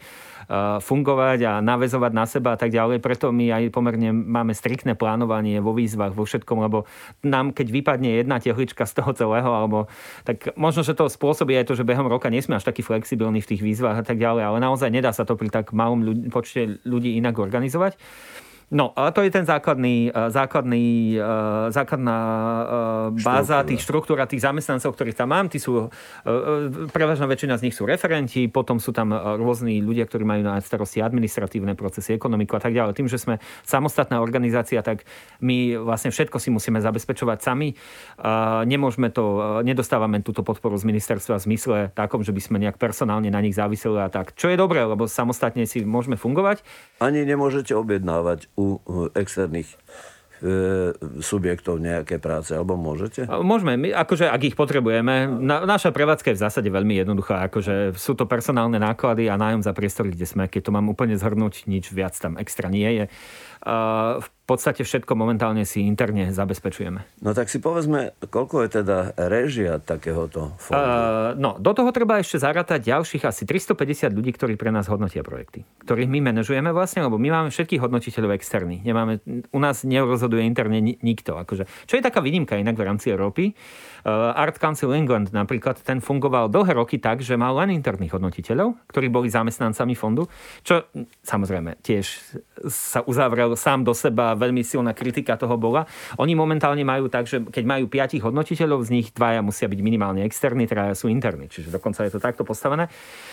fungovať 0.80 1.38
a 1.44 1.52
navezovať 1.60 2.12
na 2.12 2.24
seba 2.24 2.56
a 2.56 2.58
tak 2.58 2.72
ďalej. 2.72 3.04
Preto 3.04 3.30
my 3.30 3.52
aj 3.52 3.62
pomerne 3.74 4.12
máme 4.12 4.56
striktné 4.56 4.96
plánovanie 4.96 5.60
vo 5.60 5.76
výzvach, 5.76 6.16
vo 6.16 6.24
všetkom, 6.24 6.58
lebo 6.64 6.88
nám, 7.24 7.52
keď 7.52 7.66
vypadne 7.68 8.10
jedna 8.20 8.40
tehlička 8.40 8.88
z 8.88 8.92
toho 9.00 9.12
celého, 9.12 9.50
alebo 9.50 9.86
tak 10.24 10.56
možno, 10.56 10.82
že 10.82 10.96
to 10.96 11.08
spôsobí 11.10 11.52
aj 11.56 11.68
to, 11.68 11.76
že 11.76 11.86
behom 11.86 12.08
roka 12.08 12.32
nie 12.32 12.40
sme 12.40 12.56
až 12.56 12.64
taký 12.64 12.80
flexibilní 12.80 13.44
v 13.44 13.50
tých 13.54 13.62
výzvach 13.62 14.00
a 14.00 14.04
tak 14.04 14.16
ďalej, 14.16 14.42
ale 14.46 14.58
naozaj 14.60 14.88
nedá 14.88 15.12
sa 15.12 15.28
to 15.28 15.36
pri 15.36 15.52
tak 15.52 15.72
malom 15.76 16.02
ľudí, 16.02 16.26
počte 16.32 16.80
ľudí 16.84 17.16
inak 17.20 17.36
organizovať. 17.36 17.94
No, 18.70 18.94
a 18.94 19.10
to 19.10 19.26
je 19.26 19.34
ten 19.34 19.42
základný, 19.42 20.14
e, 20.14 20.30
základný, 20.30 21.18
e, 21.18 21.74
základná 21.74 22.18
e, 22.22 23.18
báza 23.18 23.58
Štruktúra. 23.58 23.66
tých 23.66 23.80
štruktúr 23.82 24.18
a 24.22 24.30
tých 24.30 24.46
zamestnancov, 24.46 24.94
ktorých 24.94 25.18
tam 25.18 25.34
mám. 25.34 25.50
Tí 25.50 25.58
sú, 25.58 25.90
prevažná 26.94 27.26
väčšina 27.26 27.58
z 27.58 27.66
nich 27.66 27.74
sú 27.74 27.82
referenti, 27.82 28.46
potom 28.46 28.78
sú 28.78 28.94
tam 28.94 29.10
rôzni 29.10 29.82
ľudia, 29.82 30.06
ktorí 30.06 30.22
majú 30.22 30.46
na 30.46 30.62
starosti 30.62 31.02
administratívne 31.02 31.74
procesy, 31.74 32.14
ekonomiku 32.14 32.54
a 32.54 32.62
tak 32.62 32.70
ďalej. 32.70 32.94
Tým, 32.94 33.10
že 33.10 33.18
sme 33.18 33.42
samostatná 33.66 34.22
organizácia, 34.22 34.78
tak 34.86 35.02
my 35.42 35.82
vlastne 35.82 36.14
všetko 36.14 36.38
si 36.38 36.54
musíme 36.54 36.78
zabezpečovať 36.78 37.38
sami. 37.42 37.74
Nemôžeme 38.70 39.10
to, 39.10 39.62
nedostávame 39.66 40.22
túto 40.22 40.46
podporu 40.46 40.78
z 40.78 40.86
ministerstva 40.86 41.42
v 41.42 41.46
zmysle 41.50 41.76
takom, 41.90 42.22
že 42.22 42.30
by 42.30 42.40
sme 42.42 42.56
nejak 42.62 42.78
personálne 42.78 43.32
na 43.32 43.42
nich 43.42 43.58
záviseli 43.58 43.98
a 43.98 44.12
tak. 44.12 44.38
Čo 44.38 44.54
je 44.54 44.56
dobré, 44.60 44.86
lebo 44.86 45.10
samostatne 45.10 45.66
si 45.66 45.82
môžeme 45.82 46.14
fungovať. 46.14 46.62
Ani 47.02 47.26
nemôžete 47.26 47.74
objednávať 47.74 48.46
u 48.60 48.66
externých 49.16 49.68
e, 49.72 49.76
subjektov 51.20 51.80
nejaké 51.80 52.20
práce, 52.20 52.52
alebo 52.52 52.76
môžete? 52.76 53.24
Môžeme, 53.28 53.76
my, 53.76 53.88
akože 53.92 54.28
ak 54.28 54.52
ich 54.52 54.56
potrebujeme. 54.56 55.28
Na, 55.28 55.64
naša 55.64 55.90
prevádzka 55.90 56.32
je 56.32 56.38
v 56.38 56.44
zásade 56.44 56.68
veľmi 56.68 57.00
jednoduchá, 57.00 57.48
akože 57.48 57.96
sú 57.96 58.12
to 58.16 58.28
personálne 58.28 58.76
náklady 58.76 59.28
a 59.28 59.40
nájom 59.40 59.64
za 59.64 59.72
priestory, 59.72 60.12
kde 60.12 60.26
sme. 60.28 60.44
Keď 60.48 60.68
to 60.68 60.74
mám 60.74 60.88
úplne 60.88 61.16
zhrnúť, 61.16 61.68
nič 61.68 61.92
viac 61.92 62.16
tam 62.16 62.36
extra 62.36 62.68
nie 62.68 62.88
je. 62.88 63.04
V 63.60 64.28
podstate 64.48 64.82
všetko 64.82 65.14
momentálne 65.14 65.62
si 65.62 65.86
interne 65.86 66.34
zabezpečujeme. 66.34 67.22
No 67.22 67.36
tak 67.36 67.46
si 67.46 67.62
povedzme, 67.62 68.18
koľko 68.18 68.66
je 68.66 68.82
teda 68.82 69.14
režia 69.30 69.78
takéhoto 69.78 70.58
fondu? 70.58 70.80
Uh, 70.80 71.38
no, 71.38 71.54
do 71.60 71.70
toho 71.70 71.94
treba 71.94 72.18
ešte 72.18 72.42
zarátať 72.42 72.82
ďalších 72.82 73.22
asi 73.30 73.46
350 73.46 74.10
ľudí, 74.10 74.34
ktorí 74.34 74.58
pre 74.58 74.74
nás 74.74 74.90
hodnotia 74.90 75.22
projekty. 75.22 75.62
Ktorých 75.86 76.10
my 76.10 76.32
manažujeme 76.32 76.74
vlastne, 76.74 77.06
lebo 77.06 77.14
my 77.14 77.30
máme 77.30 77.48
všetkých 77.54 77.78
hodnotiteľov 77.78 78.34
externí. 78.34 78.82
Nemáme, 78.82 79.22
u 79.54 79.60
nás 79.62 79.86
nerozhoduje 79.86 80.42
interne 80.42 80.82
nikto. 80.82 81.38
Akože, 81.38 81.70
čo 81.86 81.94
je 81.94 82.02
taká 82.02 82.18
výnimka 82.18 82.58
inak 82.58 82.74
v 82.74 82.90
rámci 82.90 83.14
Európy. 83.14 83.54
Uh, 84.02 84.34
Art 84.34 84.58
Council 84.58 84.90
England 84.96 85.30
napríklad, 85.30 85.78
ten 85.84 86.02
fungoval 86.02 86.50
dlhé 86.50 86.74
roky 86.74 86.98
tak, 86.98 87.22
že 87.22 87.38
mal 87.38 87.54
len 87.54 87.70
interných 87.70 88.18
hodnotiteľov, 88.18 88.88
ktorí 88.90 89.12
boli 89.12 89.30
zamestnancami 89.30 89.94
fondu, 89.94 90.26
čo 90.66 90.90
samozrejme 91.22 91.78
tiež 91.84 92.06
sa 92.66 93.04
uzavrel 93.06 93.49
sám 93.54 93.86
do 93.86 93.94
seba 93.94 94.34
veľmi 94.34 94.62
silná 94.66 94.92
kritika 94.92 95.38
toho 95.38 95.54
bola. 95.56 95.86
Oni 96.18 96.34
momentálne 96.34 96.82
majú 96.82 97.06
tak, 97.06 97.30
že 97.30 97.42
keď 97.42 97.64
majú 97.66 97.84
piatich 97.86 98.22
hodnotiteľov, 98.22 98.86
z 98.86 98.90
nich 99.00 99.08
dvaja 99.14 99.40
musia 99.40 99.70
byť 99.70 99.80
minimálne 99.80 100.26
externí, 100.26 100.66
traja 100.66 100.94
sú 100.98 101.06
interní. 101.06 101.46
Čiže 101.46 101.70
dokonca 101.70 102.04
je 102.06 102.12
to 102.12 102.20
takto 102.20 102.42
postavené. 102.42 102.90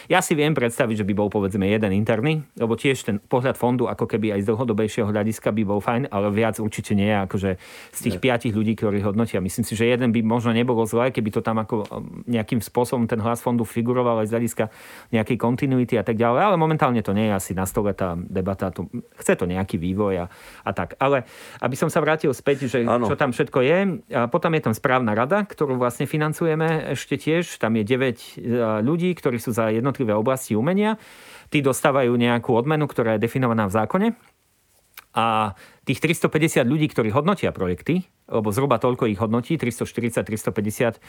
Ja 0.08 0.24
si 0.24 0.38
viem 0.38 0.56
predstaviť, 0.56 1.04
že 1.04 1.08
by 1.08 1.14
bol 1.18 1.30
povedzme 1.34 1.68
jeden 1.68 1.92
interný, 1.92 2.46
lebo 2.56 2.80
tiež 2.80 3.04
ten 3.04 3.18
pohľad 3.20 3.60
fondu 3.60 3.92
ako 3.92 4.08
keby 4.08 4.38
aj 4.38 4.46
z 4.46 4.48
dlhodobejšieho 4.54 5.08
hľadiska 5.12 5.52
by 5.52 5.64
bol 5.68 5.80
fajn, 5.84 6.08
ale 6.14 6.32
viac 6.32 6.62
určite 6.64 6.96
nie 6.96 7.12
akože 7.12 7.60
z 7.92 8.00
tých 8.00 8.18
ne. 8.18 8.24
piatich 8.24 8.54
ľudí, 8.56 8.78
ktorí 8.80 9.04
hodnotia. 9.04 9.44
Myslím 9.44 9.66
si, 9.68 9.74
že 9.76 9.90
jeden 9.90 10.16
by 10.16 10.24
možno 10.24 10.56
nebolo 10.56 10.88
zlé, 10.88 11.12
keby 11.12 11.30
to 11.34 11.42
tam 11.44 11.60
ako 11.60 11.76
um, 11.88 12.24
nejakým 12.30 12.64
spôsobom 12.64 13.10
ten 13.10 13.20
hlas 13.20 13.44
fondu 13.44 13.68
figuroval 13.68 14.24
aj 14.24 14.32
z 14.32 14.34
hľadiska 14.38 14.66
nejakej 15.12 15.38
kontinuity 15.40 16.00
a 16.00 16.04
tak 16.08 16.16
ďalej, 16.16 16.42
ale 16.54 16.56
momentálne 16.56 17.04
to 17.04 17.12
nie 17.12 17.28
je 17.28 17.34
asi 17.36 17.52
na 17.52 17.68
stole 17.68 17.92
tá 17.92 18.16
debata. 18.16 18.72
Tu, 18.72 18.88
chce 19.20 19.36
to 19.36 19.44
nejaký 19.44 19.76
vývoj 19.76 20.07
a, 20.16 20.26
a 20.64 20.72
tak. 20.72 20.96
Ale 21.04 21.28
aby 21.60 21.76
som 21.76 21.92
sa 21.92 22.00
vrátil 22.00 22.32
späť, 22.32 22.72
že 22.72 22.88
ano. 22.88 23.12
čo 23.12 23.20
tam 23.20 23.36
všetko 23.36 23.60
je. 23.60 23.78
A 24.16 24.32
potom 24.32 24.56
je 24.56 24.62
tam 24.64 24.74
správna 24.78 25.12
rada, 25.12 25.44
ktorú 25.44 25.76
vlastne 25.76 26.08
financujeme 26.08 26.96
ešte 26.96 27.20
tiež. 27.20 27.60
Tam 27.60 27.76
je 27.76 27.84
9 27.84 27.92
e, 27.92 28.16
ľudí, 28.80 29.12
ktorí 29.12 29.42
sú 29.42 29.52
za 29.52 29.68
jednotlivé 29.74 30.16
oblasti 30.16 30.56
umenia. 30.56 30.96
Tí 31.52 31.60
dostávajú 31.60 32.16
nejakú 32.16 32.56
odmenu, 32.56 32.88
ktorá 32.88 33.20
je 33.20 33.24
definovaná 33.28 33.68
v 33.68 33.76
zákone. 33.76 34.08
A 35.18 35.58
tých 35.82 35.98
350 35.98 36.62
ľudí, 36.70 36.86
ktorí 36.94 37.10
hodnotia 37.10 37.50
projekty, 37.50 38.06
lebo 38.30 38.54
zhruba 38.54 38.78
toľko 38.78 39.10
ich 39.10 39.18
hodnotí, 39.18 39.58
340-350 39.58 41.02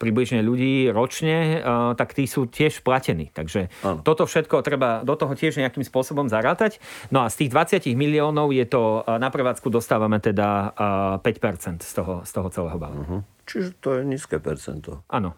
približne 0.00 0.40
ľudí 0.40 0.88
ročne, 0.88 1.60
tak 1.92 2.16
tí 2.16 2.24
sú 2.24 2.48
tiež 2.48 2.80
platení. 2.80 3.28
Takže 3.36 3.68
ano. 3.84 4.00
toto 4.00 4.24
všetko 4.24 4.64
treba 4.64 5.04
do 5.04 5.12
toho 5.12 5.36
tiež 5.36 5.60
nejakým 5.60 5.84
spôsobom 5.84 6.32
zarátať. 6.32 6.80
No 7.12 7.20
a 7.20 7.28
z 7.28 7.44
tých 7.44 7.50
20 7.52 7.92
miliónov 7.98 8.54
je 8.56 8.64
to, 8.64 9.04
na 9.04 9.28
prevádzku 9.28 9.68
dostávame 9.68 10.22
teda 10.24 10.72
5% 11.20 11.84
z 11.84 11.92
toho, 11.92 12.24
z 12.24 12.30
toho 12.32 12.48
celého 12.48 12.78
balíka. 12.80 13.04
Uh-huh. 13.04 13.20
Čiže 13.44 13.68
to 13.82 13.98
je 13.98 14.08
nízke 14.08 14.40
percento. 14.40 15.04
Áno. 15.12 15.36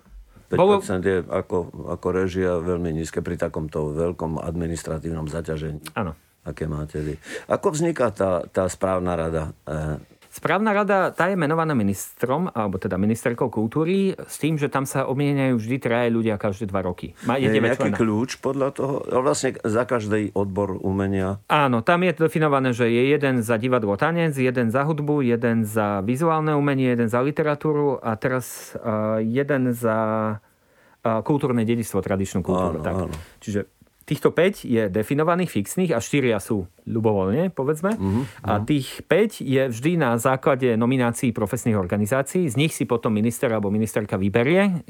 5% 0.53 0.61
Bolo... 0.61 0.79
je 0.85 1.25
ako, 1.27 1.91
ako 1.97 2.07
režia 2.13 2.61
veľmi 2.61 2.93
nízke 2.93 3.25
pri 3.25 3.41
takomto 3.41 3.91
veľkom 3.97 4.37
administratívnom 4.37 5.27
zaťažení. 5.27 5.97
Áno 5.99 6.15
aké 6.43 6.67
máte 6.67 6.99
vy. 6.99 7.15
Ako 7.47 7.75
vzniká 7.75 8.11
tá, 8.11 8.43
tá 8.51 8.67
správna 8.67 9.15
rada? 9.15 9.55
E, 9.63 10.03
správna 10.33 10.73
rada, 10.73 11.13
tá 11.13 11.29
je 11.29 11.37
menovaná 11.37 11.77
ministrom, 11.77 12.49
alebo 12.57 12.81
teda 12.81 12.97
ministerkou 12.97 13.53
kultúry, 13.53 14.17
s 14.17 14.41
tým, 14.41 14.57
že 14.57 14.73
tam 14.73 14.89
sa 14.89 15.05
obmieniajú 15.05 15.61
vždy 15.61 15.77
traje 15.77 16.09
ľudia 16.09 16.41
každé 16.41 16.73
dva 16.73 16.83
roky. 16.83 17.13
Má, 17.29 17.37
je, 17.37 17.53
je 17.53 17.61
nejaký 17.61 17.93
člena. 17.93 17.99
kľúč 18.01 18.41
podľa 18.41 18.69
toho? 18.73 18.95
Vlastne 19.23 19.61
za 19.61 19.85
každý 19.85 20.33
odbor 20.33 20.81
umenia? 20.81 21.37
Áno, 21.53 21.85
tam 21.85 22.03
je 22.03 22.17
definované, 22.17 22.73
že 22.73 22.89
je 22.89 23.13
jeden 23.13 23.45
za 23.45 23.61
divadlo 23.61 23.95
tanec, 24.01 24.33
jeden 24.33 24.73
za 24.73 24.89
hudbu, 24.89 25.21
jeden 25.21 25.69
za 25.69 26.01
vizuálne 26.01 26.57
umenie, 26.57 26.97
jeden 26.97 27.13
za 27.13 27.21
literatúru 27.21 28.01
a 28.01 28.17
teraz 28.17 28.73
uh, 28.81 29.21
jeden 29.21 29.77
za 29.77 29.99
uh, 30.41 31.21
kultúrne 31.23 31.69
dedistvo, 31.69 32.01
tradičnú 32.01 32.41
kultúru. 32.41 32.81
Áno, 32.81 32.87
tak. 32.89 32.95
áno. 33.05 33.17
Čiže 33.45 33.82
Týchto 34.13 34.29
5 34.29 34.69
je 34.69 34.93
definovaných, 34.93 35.49
fixných 35.49 35.97
a 35.97 36.05
4 36.05 36.37
sú 36.37 36.69
ľubovoľne, 36.85 37.49
povedzme. 37.49 37.97
Uh-huh. 37.97 38.29
A 38.45 38.61
tých 38.61 39.01
5 39.09 39.41
je 39.41 39.73
vždy 39.73 39.97
na 39.97 40.21
základe 40.21 40.77
nominácií 40.77 41.33
profesných 41.33 41.81
organizácií. 41.81 42.45
Z 42.45 42.61
nich 42.61 42.77
si 42.77 42.85
potom 42.85 43.09
minister 43.09 43.49
alebo 43.49 43.73
ministerka 43.73 44.21
vyberie 44.21 44.85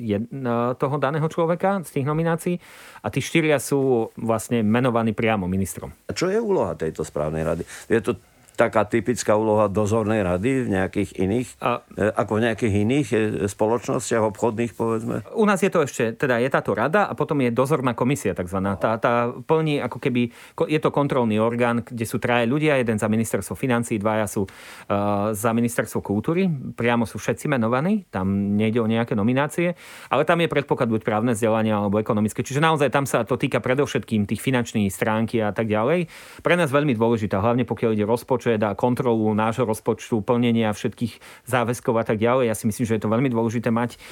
toho 0.74 0.96
daného 0.98 1.30
človeka 1.30 1.86
z 1.86 2.02
tých 2.02 2.06
nominácií. 2.10 2.58
A 2.98 3.14
tí 3.14 3.22
4 3.22 3.62
sú 3.62 4.10
vlastne 4.18 4.66
menovaní 4.66 5.14
priamo 5.14 5.46
ministrom. 5.46 5.94
A 6.10 6.16
čo 6.18 6.26
je 6.26 6.42
úloha 6.42 6.74
tejto 6.74 7.06
správnej 7.06 7.46
rady? 7.46 7.62
Je 7.86 8.02
to 8.02 8.18
taká 8.54 8.84
typická 8.84 9.34
úloha 9.34 9.66
dozornej 9.66 10.20
rady 10.22 10.66
v 10.66 10.68
nejakých 10.76 11.10
iných, 11.16 11.48
a... 11.58 11.80
E, 11.96 12.12
ako 12.12 12.32
v 12.38 12.40
nejakých 12.44 12.74
iných 12.84 13.08
e, 13.10 13.16
spoločnostiach 13.48 14.22
obchodných, 14.28 14.72
povedzme? 14.76 15.24
U 15.32 15.44
nás 15.48 15.58
je 15.64 15.72
to 15.72 15.82
ešte, 15.82 16.14
teda 16.20 16.36
je 16.38 16.48
táto 16.52 16.76
rada 16.76 17.08
a 17.08 17.16
potom 17.16 17.40
je 17.40 17.50
dozorná 17.50 17.96
komisia 17.96 18.36
takzvaná. 18.36 18.76
Tá, 18.76 19.00
tá 19.00 19.32
plní 19.32 19.80
ako 19.80 19.98
keby, 19.98 20.30
je 20.68 20.80
to 20.80 20.92
kontrolný 20.92 21.40
orgán, 21.40 21.80
kde 21.82 22.04
sú 22.04 22.20
traje 22.20 22.44
ľudia, 22.44 22.76
jeden 22.76 23.00
za 23.00 23.08
ministerstvo 23.08 23.56
financí, 23.56 23.96
dvaja 23.96 24.28
sú 24.28 24.44
uh, 24.44 25.32
za 25.32 25.50
ministerstvo 25.56 26.04
kultúry, 26.04 26.46
priamo 26.76 27.08
sú 27.08 27.16
všetci 27.16 27.48
menovaní, 27.48 28.04
tam 28.12 28.54
nejde 28.54 28.84
o 28.84 28.88
nejaké 28.88 29.16
nominácie, 29.16 29.74
ale 30.12 30.28
tam 30.28 30.44
je 30.44 30.52
predpoklad 30.52 30.92
buď 30.92 31.02
právne 31.02 31.32
vzdelanie 31.32 31.72
alebo 31.72 31.98
ekonomické. 31.98 32.44
Čiže 32.44 32.60
naozaj 32.60 32.92
tam 32.92 33.08
sa 33.08 33.24
to 33.24 33.40
týka 33.40 33.64
predovšetkým 33.64 34.28
tých 34.28 34.44
finančných 34.44 34.92
stránky 34.92 35.40
a 35.40 35.50
tak 35.56 35.70
ďalej. 35.70 36.10
Pre 36.44 36.54
nás 36.54 36.68
veľmi 36.68 36.92
dôležitá, 36.94 37.40
hlavne 37.40 37.64
pokiaľ 37.64 37.96
ide 37.96 38.04
rozpočet 38.04 38.41
rozpočet 38.42 38.62
a 38.66 38.74
kontrolu 38.74 39.30
nášho 39.38 39.62
rozpočtu, 39.62 40.18
plnenia 40.26 40.74
všetkých 40.74 41.46
záväzkov 41.46 41.94
a 41.94 42.04
tak 42.04 42.18
ďalej. 42.18 42.50
Ja 42.50 42.58
si 42.58 42.66
myslím, 42.66 42.86
že 42.90 42.98
je 42.98 43.02
to 43.06 43.12
veľmi 43.12 43.30
dôležité 43.30 43.70
mať 43.70 44.02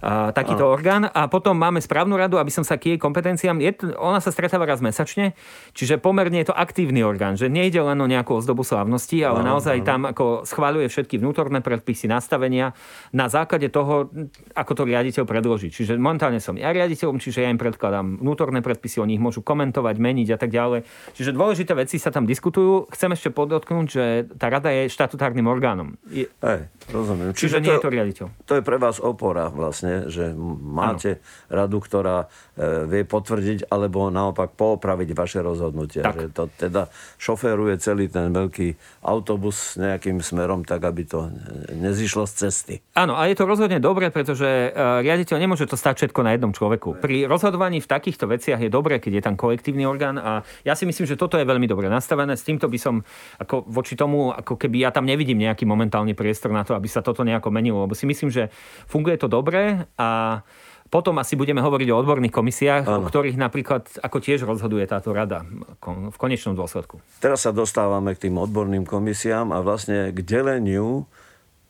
a, 0.00 0.30
takýto 0.30 0.64
a. 0.66 0.70
orgán. 0.72 1.08
A 1.08 1.26
potom 1.26 1.56
máme 1.56 1.82
správnu 1.82 2.14
radu, 2.14 2.36
aby 2.36 2.52
som 2.52 2.62
sa 2.62 2.76
k 2.76 2.94
jej 2.94 2.98
kompetenciám... 2.98 3.58
Je, 3.60 3.72
ona 3.96 4.22
sa 4.22 4.30
stretáva 4.30 4.68
raz 4.68 4.82
mesačne, 4.84 5.34
čiže 5.72 5.98
pomerne 5.98 6.40
je 6.42 6.50
to 6.50 6.56
aktívny 6.56 7.02
orgán, 7.02 7.38
že 7.38 7.46
nejde 7.46 7.78
len 7.78 7.98
o 8.00 8.06
nejakú 8.10 8.34
ozdobu 8.34 8.66
slávnosti, 8.66 9.22
ale 9.22 9.44
a, 9.44 9.46
naozaj 9.54 9.76
a. 9.80 9.86
tam 9.86 10.00
ako 10.10 10.48
schváľuje 10.48 10.90
všetky 10.90 11.20
vnútorné 11.22 11.62
predpisy, 11.62 12.10
nastavenia 12.10 12.74
na 13.14 13.30
základe 13.30 13.70
toho, 13.70 14.10
ako 14.56 14.72
to 14.74 14.82
riaditeľ 14.88 15.24
predloží. 15.28 15.70
Čiže 15.70 15.94
momentálne 15.94 16.42
som 16.42 16.58
ja 16.58 16.74
riaditeľom, 16.74 17.22
čiže 17.22 17.46
ja 17.46 17.52
im 17.54 17.60
predkladám 17.60 18.18
vnútorné 18.18 18.58
predpisy, 18.58 18.98
oni 18.98 19.14
ich 19.14 19.22
môžu 19.22 19.46
komentovať, 19.46 19.96
meniť 20.02 20.28
a 20.34 20.38
tak 20.40 20.50
ďalej. 20.50 20.82
Čiže 21.14 21.30
dôležité 21.30 21.72
veci 21.78 22.02
sa 22.02 22.10
tam 22.10 22.26
diskutujú. 22.26 22.90
Chcem 22.90 23.14
ešte 23.14 23.30
podotknúť, 23.30 23.86
že 23.86 24.04
tá 24.34 24.50
rada 24.50 24.74
je 24.74 24.90
štatutárnym 24.90 25.46
orgánom. 25.46 25.94
Je... 26.10 26.26
Hey, 26.42 26.66
rozumiem. 26.90 27.30
Čiže, 27.30 27.38
čiže 27.38 27.58
nie 27.62 27.70
to, 27.70 27.76
je 27.78 27.84
to 27.86 27.90
riaditeľ. 27.94 28.26
To 28.50 28.52
je 28.58 28.62
pre 28.66 28.76
vás 28.82 28.98
opora 28.98 29.46
vlastne 29.46 29.77
vlastne, 29.78 30.10
že 30.10 30.34
máte 30.58 31.22
ano. 31.22 31.62
radu, 31.62 31.78
ktorá 31.78 32.26
e, 32.58 32.90
vie 32.90 33.02
potvrdiť 33.06 33.70
alebo 33.70 34.10
naopak 34.10 34.58
poopraviť 34.58 35.14
vaše 35.14 35.38
rozhodnutia. 35.38 36.02
Tak. 36.02 36.14
Že 36.18 36.26
to 36.34 36.44
teda 36.58 36.82
šoféruje 37.22 37.78
celý 37.78 38.10
ten 38.10 38.34
veľký 38.34 38.74
autobus 39.06 39.78
nejakým 39.78 40.18
smerom, 40.18 40.66
tak 40.66 40.82
aby 40.82 41.06
to 41.06 41.30
nezišlo 41.70 42.26
z 42.26 42.32
cesty. 42.48 42.74
Áno, 42.98 43.14
a 43.14 43.30
je 43.30 43.38
to 43.38 43.46
rozhodne 43.46 43.78
dobre, 43.78 44.10
pretože 44.10 44.74
e, 44.74 44.74
riaditeľ 45.06 45.38
nemôže 45.38 45.70
to 45.70 45.78
stať 45.78 46.02
všetko 46.02 46.20
na 46.26 46.34
jednom 46.34 46.50
človeku. 46.50 46.98
Pri 46.98 47.30
rozhodovaní 47.30 47.78
v 47.78 47.86
takýchto 47.86 48.26
veciach 48.26 48.58
je 48.58 48.70
dobré, 48.72 48.98
keď 48.98 49.12
je 49.14 49.22
tam 49.22 49.38
kolektívny 49.38 49.86
orgán 49.86 50.18
a 50.18 50.42
ja 50.66 50.74
si 50.74 50.82
myslím, 50.90 51.06
že 51.06 51.14
toto 51.14 51.38
je 51.38 51.46
veľmi 51.46 51.70
dobre 51.70 51.86
nastavené. 51.86 52.34
S 52.34 52.42
týmto 52.42 52.66
by 52.66 52.78
som 52.82 53.06
ako 53.38 53.62
voči 53.70 53.94
tomu, 53.94 54.34
ako 54.34 54.58
keby 54.58 54.82
ja 54.82 54.90
tam 54.90 55.06
nevidím 55.06 55.38
nejaký 55.38 55.62
momentálny 55.62 56.18
priestor 56.18 56.50
na 56.50 56.66
to, 56.66 56.74
aby 56.74 56.90
sa 56.90 57.04
toto 57.04 57.22
nejako 57.22 57.54
menilo, 57.54 57.86
lebo 57.86 57.94
si 57.94 58.08
myslím, 58.08 58.32
že 58.32 58.50
funguje 58.88 59.20
to 59.20 59.28
dobre, 59.28 59.67
a 59.98 60.40
potom 60.88 61.20
asi 61.20 61.36
budeme 61.36 61.60
hovoriť 61.60 61.88
o 61.92 62.00
odborných 62.00 62.32
komisiách, 62.32 62.88
ano. 62.88 63.04
o 63.04 63.08
ktorých 63.12 63.36
napríklad 63.36 64.00
ako 64.00 64.18
tiež 64.24 64.48
rozhoduje 64.48 64.88
táto 64.88 65.12
rada. 65.12 65.44
v 65.84 66.16
konečnom 66.16 66.56
dôsledku. 66.56 67.00
Teraz 67.20 67.44
sa 67.44 67.52
dostávame 67.52 68.16
k 68.16 68.28
tým 68.28 68.40
odborným 68.40 68.88
komisiám 68.88 69.52
a 69.52 69.60
vlastne 69.60 70.08
k 70.16 70.18
deleniu 70.24 71.04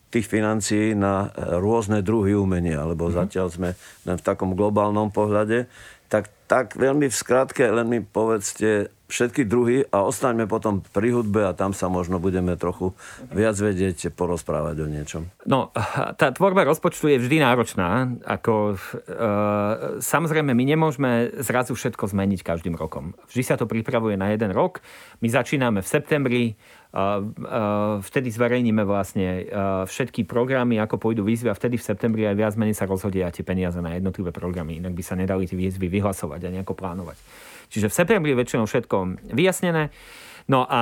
tých 0.09 0.25
financií 0.25 0.97
na 0.97 1.29
rôzne 1.37 2.01
druhy 2.01 2.33
umenia, 2.33 2.81
lebo 2.87 3.11
mm-hmm. 3.11 3.21
zatiaľ 3.27 3.47
sme 3.53 3.71
len 4.09 4.17
v 4.17 4.25
takom 4.25 4.57
globálnom 4.57 5.13
pohľade. 5.13 5.69
Tak, 6.09 6.33
tak 6.49 6.67
veľmi 6.79 7.13
v 7.13 7.17
skratke 7.17 7.69
len 7.69 7.91
mi 7.91 8.01
povedzte, 8.01 8.89
všetky 9.09 9.49
druhy 9.49 9.89
a 9.89 10.05
ostaňme 10.05 10.45
potom 10.45 10.85
pri 10.85 11.17
hudbe 11.17 11.49
a 11.49 11.57
tam 11.57 11.73
sa 11.73 11.89
možno 11.89 12.21
budeme 12.21 12.55
trochu 12.61 12.93
viac 13.33 13.57
vedieť 13.57 14.13
porozprávať 14.13 14.85
o 14.85 14.87
niečom. 14.87 15.23
No, 15.49 15.73
tá 16.21 16.29
tvorba 16.31 16.69
rozpočtu 16.69 17.17
je 17.17 17.19
vždy 17.19 17.41
náročná. 17.41 18.13
Ako, 18.29 18.77
e, 18.77 19.25
samozrejme, 20.05 20.53
my 20.53 20.65
nemôžeme 20.77 21.41
zrazu 21.41 21.73
všetko 21.73 22.13
zmeniť 22.13 22.45
každým 22.45 22.77
rokom. 22.77 23.17
Vždy 23.33 23.43
sa 23.43 23.57
to 23.57 23.65
pripravuje 23.65 24.21
na 24.21 24.29
jeden 24.37 24.53
rok. 24.53 24.85
My 25.25 25.33
začíname 25.33 25.81
v 25.81 25.89
septembri, 25.89 26.43
vtedy 28.01 28.29
zverejníme 28.33 28.81
vlastne 28.89 29.45
všetky 29.85 30.25
programy, 30.25 30.81
ako 30.81 30.97
pôjdu 30.97 31.21
výzvy 31.21 31.53
a 31.53 31.59
vtedy 31.59 31.77
v 31.77 31.85
septembri 31.85 32.25
aj 32.25 32.37
viac 32.37 32.55
menej 32.57 32.81
sa 32.81 32.89
rozhodia 32.89 33.29
tie 33.29 33.45
peniaze 33.45 33.77
na 33.85 33.93
jednotlivé 33.93 34.33
programy. 34.33 34.81
Inak 34.81 34.97
by 34.97 35.03
sa 35.05 35.13
nedali 35.13 35.45
tie 35.45 35.59
výzvy 35.59 35.93
vyhlasovať 35.93 36.49
a 36.49 36.53
nejako 36.61 36.73
plánovať. 36.73 37.21
Čiže 37.69 37.93
v 37.93 37.97
septembri 38.01 38.33
je 38.33 38.41
väčšinou 38.41 38.65
všetko 38.65 38.97
vyjasnené. 39.37 39.93
No 40.49 40.65
a 40.65 40.81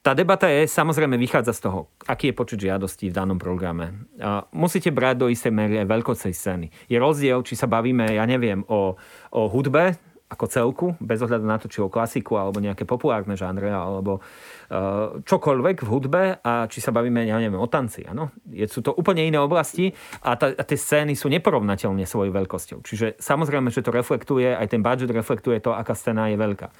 tá 0.00 0.16
debata 0.16 0.48
je, 0.48 0.64
samozrejme 0.64 1.20
vychádza 1.20 1.52
z 1.52 1.68
toho, 1.68 1.92
aký 2.08 2.32
je 2.32 2.38
počet 2.40 2.58
žiadostí 2.64 3.12
v 3.12 3.16
danom 3.20 3.36
programe. 3.36 4.08
musíte 4.56 4.88
brať 4.88 5.20
do 5.20 5.28
istej 5.28 5.52
miery 5.52 5.76
aj 5.84 5.92
veľkocej 5.92 6.32
scény. 6.32 6.72
Je 6.88 6.96
rozdiel, 6.96 7.44
či 7.44 7.52
sa 7.52 7.68
bavíme, 7.68 8.16
ja 8.16 8.24
neviem, 8.24 8.64
o, 8.64 8.96
o 9.36 9.42
hudbe, 9.52 10.00
ako 10.26 10.44
celku, 10.50 10.86
bez 10.98 11.22
ohľadu 11.22 11.46
na 11.46 11.54
to, 11.54 11.70
či 11.70 11.78
o 11.78 11.86
klasiku 11.86 12.34
alebo 12.34 12.58
nejaké 12.58 12.82
populárne 12.82 13.38
žánre, 13.38 13.70
alebo 13.70 14.18
uh, 14.18 15.22
čokoľvek 15.22 15.86
v 15.86 15.88
hudbe 15.88 16.22
a 16.42 16.66
či 16.66 16.82
sa 16.82 16.90
bavíme, 16.90 17.22
ja 17.22 17.38
neviem, 17.38 17.62
o 17.62 17.70
tanci. 17.70 18.02
Ano? 18.02 18.34
Sú 18.66 18.82
to 18.82 18.90
úplne 18.90 19.22
iné 19.22 19.38
oblasti 19.38 19.94
a, 20.26 20.34
ta, 20.34 20.50
a 20.50 20.62
tie 20.66 20.74
scény 20.74 21.14
sú 21.14 21.30
neporovnateľne 21.30 22.02
svojou 22.02 22.34
veľkosťou. 22.34 22.78
Čiže 22.82 23.06
samozrejme, 23.22 23.70
že 23.70 23.86
to 23.86 23.94
reflektuje, 23.94 24.50
aj 24.50 24.66
ten 24.66 24.82
budget 24.82 25.14
reflektuje 25.14 25.62
to, 25.62 25.70
aká 25.70 25.94
scéna 25.94 26.26
je 26.34 26.36
veľká. 26.42 26.74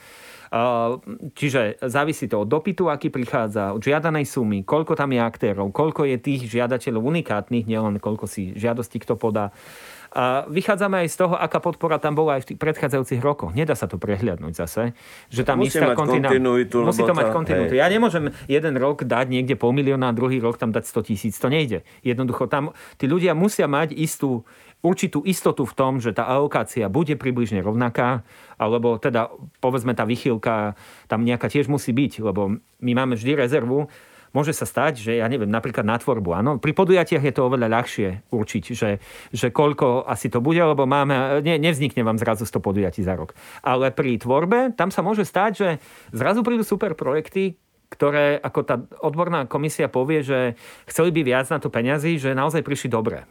Uh, 0.46 1.02
čiže 1.34 1.82
závisí 1.86 2.30
to 2.30 2.46
od 2.46 2.50
dopytu, 2.50 2.86
aký 2.86 3.10
prichádza, 3.10 3.74
od 3.74 3.82
žiadanej 3.82 4.30
sumy, 4.30 4.62
koľko 4.62 4.94
tam 4.94 5.10
je 5.10 5.18
aktérov, 5.18 5.74
koľko 5.74 6.06
je 6.06 6.22
tých 6.22 6.46
žiadateľov 6.46 7.02
unikátnych, 7.02 7.66
nielen 7.66 7.98
koľko 7.98 8.30
si 8.30 8.54
žiadosti 8.54 9.02
kto 9.02 9.18
podá. 9.18 9.50
A 10.16 10.48
vychádzame 10.48 11.04
aj 11.04 11.08
z 11.12 11.16
toho, 11.20 11.36
aká 11.36 11.60
podpora 11.60 12.00
tam 12.00 12.16
bola 12.16 12.40
aj 12.40 12.48
v 12.48 12.56
tých 12.56 12.60
predchádzajúcich 12.64 13.20
rokoch. 13.20 13.52
Nedá 13.52 13.76
sa 13.76 13.84
to 13.84 14.00
prehľadnúť 14.00 14.54
zase. 14.56 14.96
Že 15.28 15.42
tam 15.44 15.60
Musí 15.60 15.76
istá 15.76 15.92
kontinuitu. 15.92 16.80
Musí 16.80 17.04
to 17.04 17.12
mať 17.12 17.36
kontinuitu. 17.36 17.76
Hej. 17.76 17.84
Ja 17.84 17.92
nemôžem 17.92 18.32
jeden 18.48 18.80
rok 18.80 19.04
dať 19.04 19.28
niekde 19.28 19.60
pol 19.60 19.76
milióna 19.76 20.08
a 20.08 20.16
druhý 20.16 20.40
rok 20.40 20.56
tam 20.56 20.72
dať 20.72 20.88
100 20.88 21.08
tisíc. 21.12 21.36
To 21.36 21.52
nejde. 21.52 21.84
Jednoducho 22.00 22.48
tam 22.48 22.72
tí 22.96 23.04
ľudia 23.04 23.36
musia 23.36 23.68
mať 23.68 23.92
istú 23.92 24.48
určitú 24.80 25.20
istotu 25.28 25.68
v 25.68 25.74
tom, 25.76 25.92
že 26.00 26.16
tá 26.16 26.24
alokácia 26.24 26.88
bude 26.88 27.12
približne 27.20 27.60
rovnaká, 27.60 28.24
alebo 28.56 28.96
teda 28.96 29.28
povedzme 29.60 29.92
tá 29.92 30.08
vychýlka 30.08 30.78
tam 31.12 31.28
nejaká 31.28 31.52
tiež 31.52 31.68
musí 31.68 31.92
byť, 31.92 32.24
lebo 32.24 32.56
my 32.60 32.92
máme 32.96 33.20
vždy 33.20 33.36
rezervu, 33.36 33.90
môže 34.36 34.52
sa 34.52 34.68
stať, 34.68 35.00
že 35.00 35.12
ja 35.16 35.24
neviem, 35.24 35.48
napríklad 35.48 35.88
na 35.88 35.96
tvorbu, 35.96 36.36
áno, 36.36 36.50
pri 36.60 36.76
podujatiach 36.76 37.24
je 37.24 37.32
to 37.32 37.48
oveľa 37.48 37.72
ľahšie 37.72 38.28
určiť, 38.28 38.64
že, 38.76 39.00
že 39.32 39.48
koľko 39.48 40.04
asi 40.04 40.28
to 40.28 40.44
bude, 40.44 40.60
lebo 40.60 40.84
máme, 40.84 41.40
ne, 41.40 41.56
nevznikne 41.56 42.04
vám 42.04 42.20
zrazu 42.20 42.44
100 42.44 42.60
podujatí 42.60 43.00
za 43.00 43.16
rok. 43.16 43.32
Ale 43.64 43.88
pri 43.96 44.20
tvorbe, 44.20 44.76
tam 44.76 44.92
sa 44.92 45.00
môže 45.00 45.24
stať, 45.24 45.52
že 45.56 45.68
zrazu 46.12 46.44
prídu 46.44 46.60
super 46.60 46.92
projekty, 46.92 47.56
ktoré 47.88 48.36
ako 48.42 48.60
tá 48.66 48.76
odborná 49.00 49.48
komisia 49.48 49.88
povie, 49.88 50.20
že 50.20 50.58
chceli 50.90 51.14
by 51.14 51.20
viac 51.22 51.46
na 51.48 51.62
to 51.62 51.72
peňazí, 51.72 52.18
že 52.18 52.36
naozaj 52.36 52.66
prišli 52.66 52.92
dobre. 52.92 53.24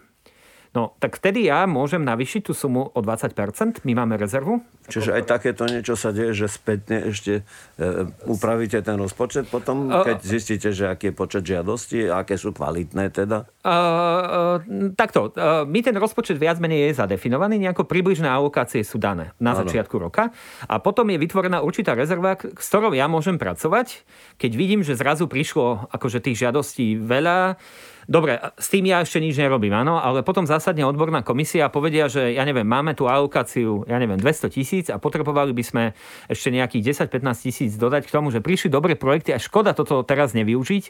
No, 0.75 0.91
tak 0.99 1.15
vtedy 1.23 1.47
ja 1.47 1.63
môžem 1.63 2.03
navýšiť 2.03 2.51
tú 2.51 2.53
sumu 2.53 2.91
o 2.91 2.99
20%, 2.99 3.87
my 3.87 3.91
máme 3.95 4.19
rezervu. 4.19 4.59
Čiže 4.91 5.15
aj 5.15 5.23
takéto 5.23 5.63
niečo 5.71 5.95
sa 5.95 6.11
deje, 6.11 6.35
že 6.35 6.51
spätne 6.51 7.09
ešte 7.15 7.47
e, 7.79 7.83
upravíte 8.27 8.83
ten 8.83 8.99
rozpočet 8.99 9.47
potom, 9.47 9.87
keď 9.87 10.19
uh, 10.19 10.27
zistíte, 10.27 10.75
že 10.75 10.91
aký 10.91 11.09
je 11.09 11.15
počet 11.15 11.47
žiadostí, 11.47 12.11
aké 12.11 12.35
sú 12.35 12.51
kvalitné 12.51 13.07
teda? 13.09 13.47
Uh, 13.63 13.71
uh, 13.71 14.57
takto, 14.93 15.31
uh, 15.33 15.63
my 15.63 15.79
ten 15.79 15.95
rozpočet 15.95 16.35
viac 16.35 16.59
menej 16.59 16.91
je 16.91 17.01
zadefinovaný, 17.01 17.55
nejako 17.65 17.87
približné 17.87 18.27
alokácie 18.27 18.83
sú 18.83 18.99
dané 18.99 19.31
na 19.39 19.55
ano. 19.55 19.63
začiatku 19.63 19.95
roka 19.95 20.35
a 20.67 20.75
potom 20.83 21.07
je 21.07 21.17
vytvorená 21.17 21.63
určitá 21.63 21.95
rezerva, 21.95 22.35
s 22.35 22.67
ktorou 22.67 22.91
ja 22.91 23.07
môžem 23.07 23.39
pracovať, 23.39 24.03
keď 24.37 24.51
vidím, 24.53 24.83
že 24.83 24.99
zrazu 24.99 25.25
prišlo 25.31 25.87
akože 25.89 26.19
tých 26.19 26.45
žiadostí 26.45 26.99
veľa, 26.99 27.57
Dobre, 28.05 28.37
s 28.61 28.69
tým 28.69 28.85
ja 28.85 29.01
ešte 29.01 29.17
nič 29.17 29.33
nerobím, 29.33 29.73
áno, 29.73 29.97
ale 29.97 30.21
potom 30.21 30.45
zásadne 30.45 30.85
odborná 30.85 31.25
komisia 31.25 31.73
povedia, 31.73 32.05
že 32.05 32.37
ja 32.37 32.45
neviem, 32.45 32.65
máme 32.65 32.93
tu 32.93 33.09
alokáciu, 33.09 33.81
ja 33.89 33.97
neviem, 33.97 34.21
200 34.21 34.53
tisíc 34.53 34.85
a 34.93 35.01
potrebovali 35.01 35.57
by 35.57 35.63
sme 35.65 35.83
ešte 36.29 36.53
nejakých 36.53 37.09
10-15 37.09 37.45
tisíc 37.49 37.71
dodať 37.81 38.05
k 38.05 38.13
tomu, 38.13 38.29
že 38.29 38.45
prišli 38.45 38.69
dobré 38.69 38.93
projekty 38.93 39.33
a 39.33 39.41
škoda 39.41 39.73
toto 39.73 40.05
teraz 40.05 40.37
nevyužiť 40.37 40.83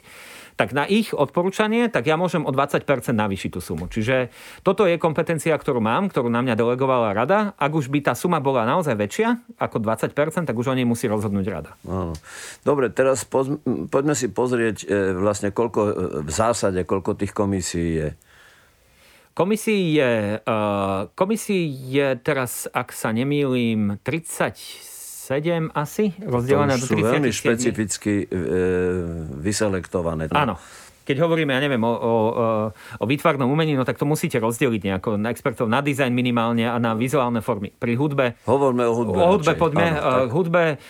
tak 0.56 0.72
na 0.72 0.88
ich 0.88 1.12
odporúčanie, 1.12 1.92
tak 1.92 2.08
ja 2.08 2.16
môžem 2.16 2.42
o 2.42 2.50
20% 2.50 2.80
navýšiť 3.12 3.50
tú 3.52 3.60
sumu. 3.60 3.92
Čiže 3.92 4.32
toto 4.64 4.88
je 4.88 4.96
kompetencia, 4.96 5.52
ktorú 5.52 5.84
mám, 5.84 6.08
ktorú 6.08 6.32
na 6.32 6.40
mňa 6.40 6.56
delegovala 6.56 7.12
rada. 7.12 7.52
Ak 7.60 7.76
už 7.76 7.92
by 7.92 8.10
tá 8.10 8.12
suma 8.16 8.40
bola 8.40 8.64
naozaj 8.64 8.96
väčšia 8.96 9.60
ako 9.60 9.84
20%, 9.84 10.48
tak 10.48 10.56
už 10.56 10.72
o 10.72 10.74
nej 10.74 10.88
musí 10.88 11.06
rozhodnúť 11.06 11.46
rada. 11.52 11.76
Áno. 11.84 12.16
Dobre, 12.64 12.88
teraz 12.88 13.28
poz, 13.28 13.52
poďme 13.92 14.16
si 14.16 14.32
pozrieť 14.32 14.88
e, 14.88 15.12
vlastne 15.12 15.52
koľko 15.52 15.80
e, 15.84 15.92
v 16.24 16.30
zásade, 16.32 16.80
koľko 16.88 17.20
tých 17.20 17.36
komisí 17.36 18.00
je. 18.00 18.08
Komisí 19.36 19.92
je, 19.92 20.40
uh, 20.40 21.12
komisí 21.12 21.68
je 21.92 22.16
teraz, 22.24 22.64
ak 22.72 22.88
sa 22.88 23.12
nemýlim, 23.12 24.00
30 24.00 24.95
7 25.26 25.74
asi, 25.74 26.14
rozdelené 26.22 26.78
do 26.78 26.86
37. 26.86 26.94
sú 26.94 26.96
veľmi 27.02 27.30
špecificky 27.34 28.14
e, 28.22 28.46
vyselektované. 29.42 30.30
Áno. 30.30 30.54
Keď 31.06 31.22
hovoríme, 31.22 31.54
ja 31.54 31.62
neviem, 31.62 31.78
o, 31.86 31.94
o, 31.94 32.14
o 32.74 33.04
výtvarnom 33.06 33.46
umení, 33.46 33.78
no 33.78 33.86
tak 33.86 33.94
to 33.94 34.02
musíte 34.02 34.42
rozdeliť 34.42 34.90
nejako 34.90 35.14
na 35.14 35.30
expertov 35.30 35.70
na 35.70 35.78
dizajn 35.78 36.10
minimálne 36.10 36.66
a 36.66 36.82
na 36.82 36.98
vizuálne 36.98 37.38
formy. 37.46 37.70
Pri 37.70 37.94
hudbe... 37.94 38.34
Hovoríme 38.42 38.82
o 38.90 38.94
hudbe. 38.94 39.14
O 39.14 39.38
hudbe 39.38 39.54
poďme. 39.54 39.86
Áno, 39.94 40.26
hudbe 40.34 40.82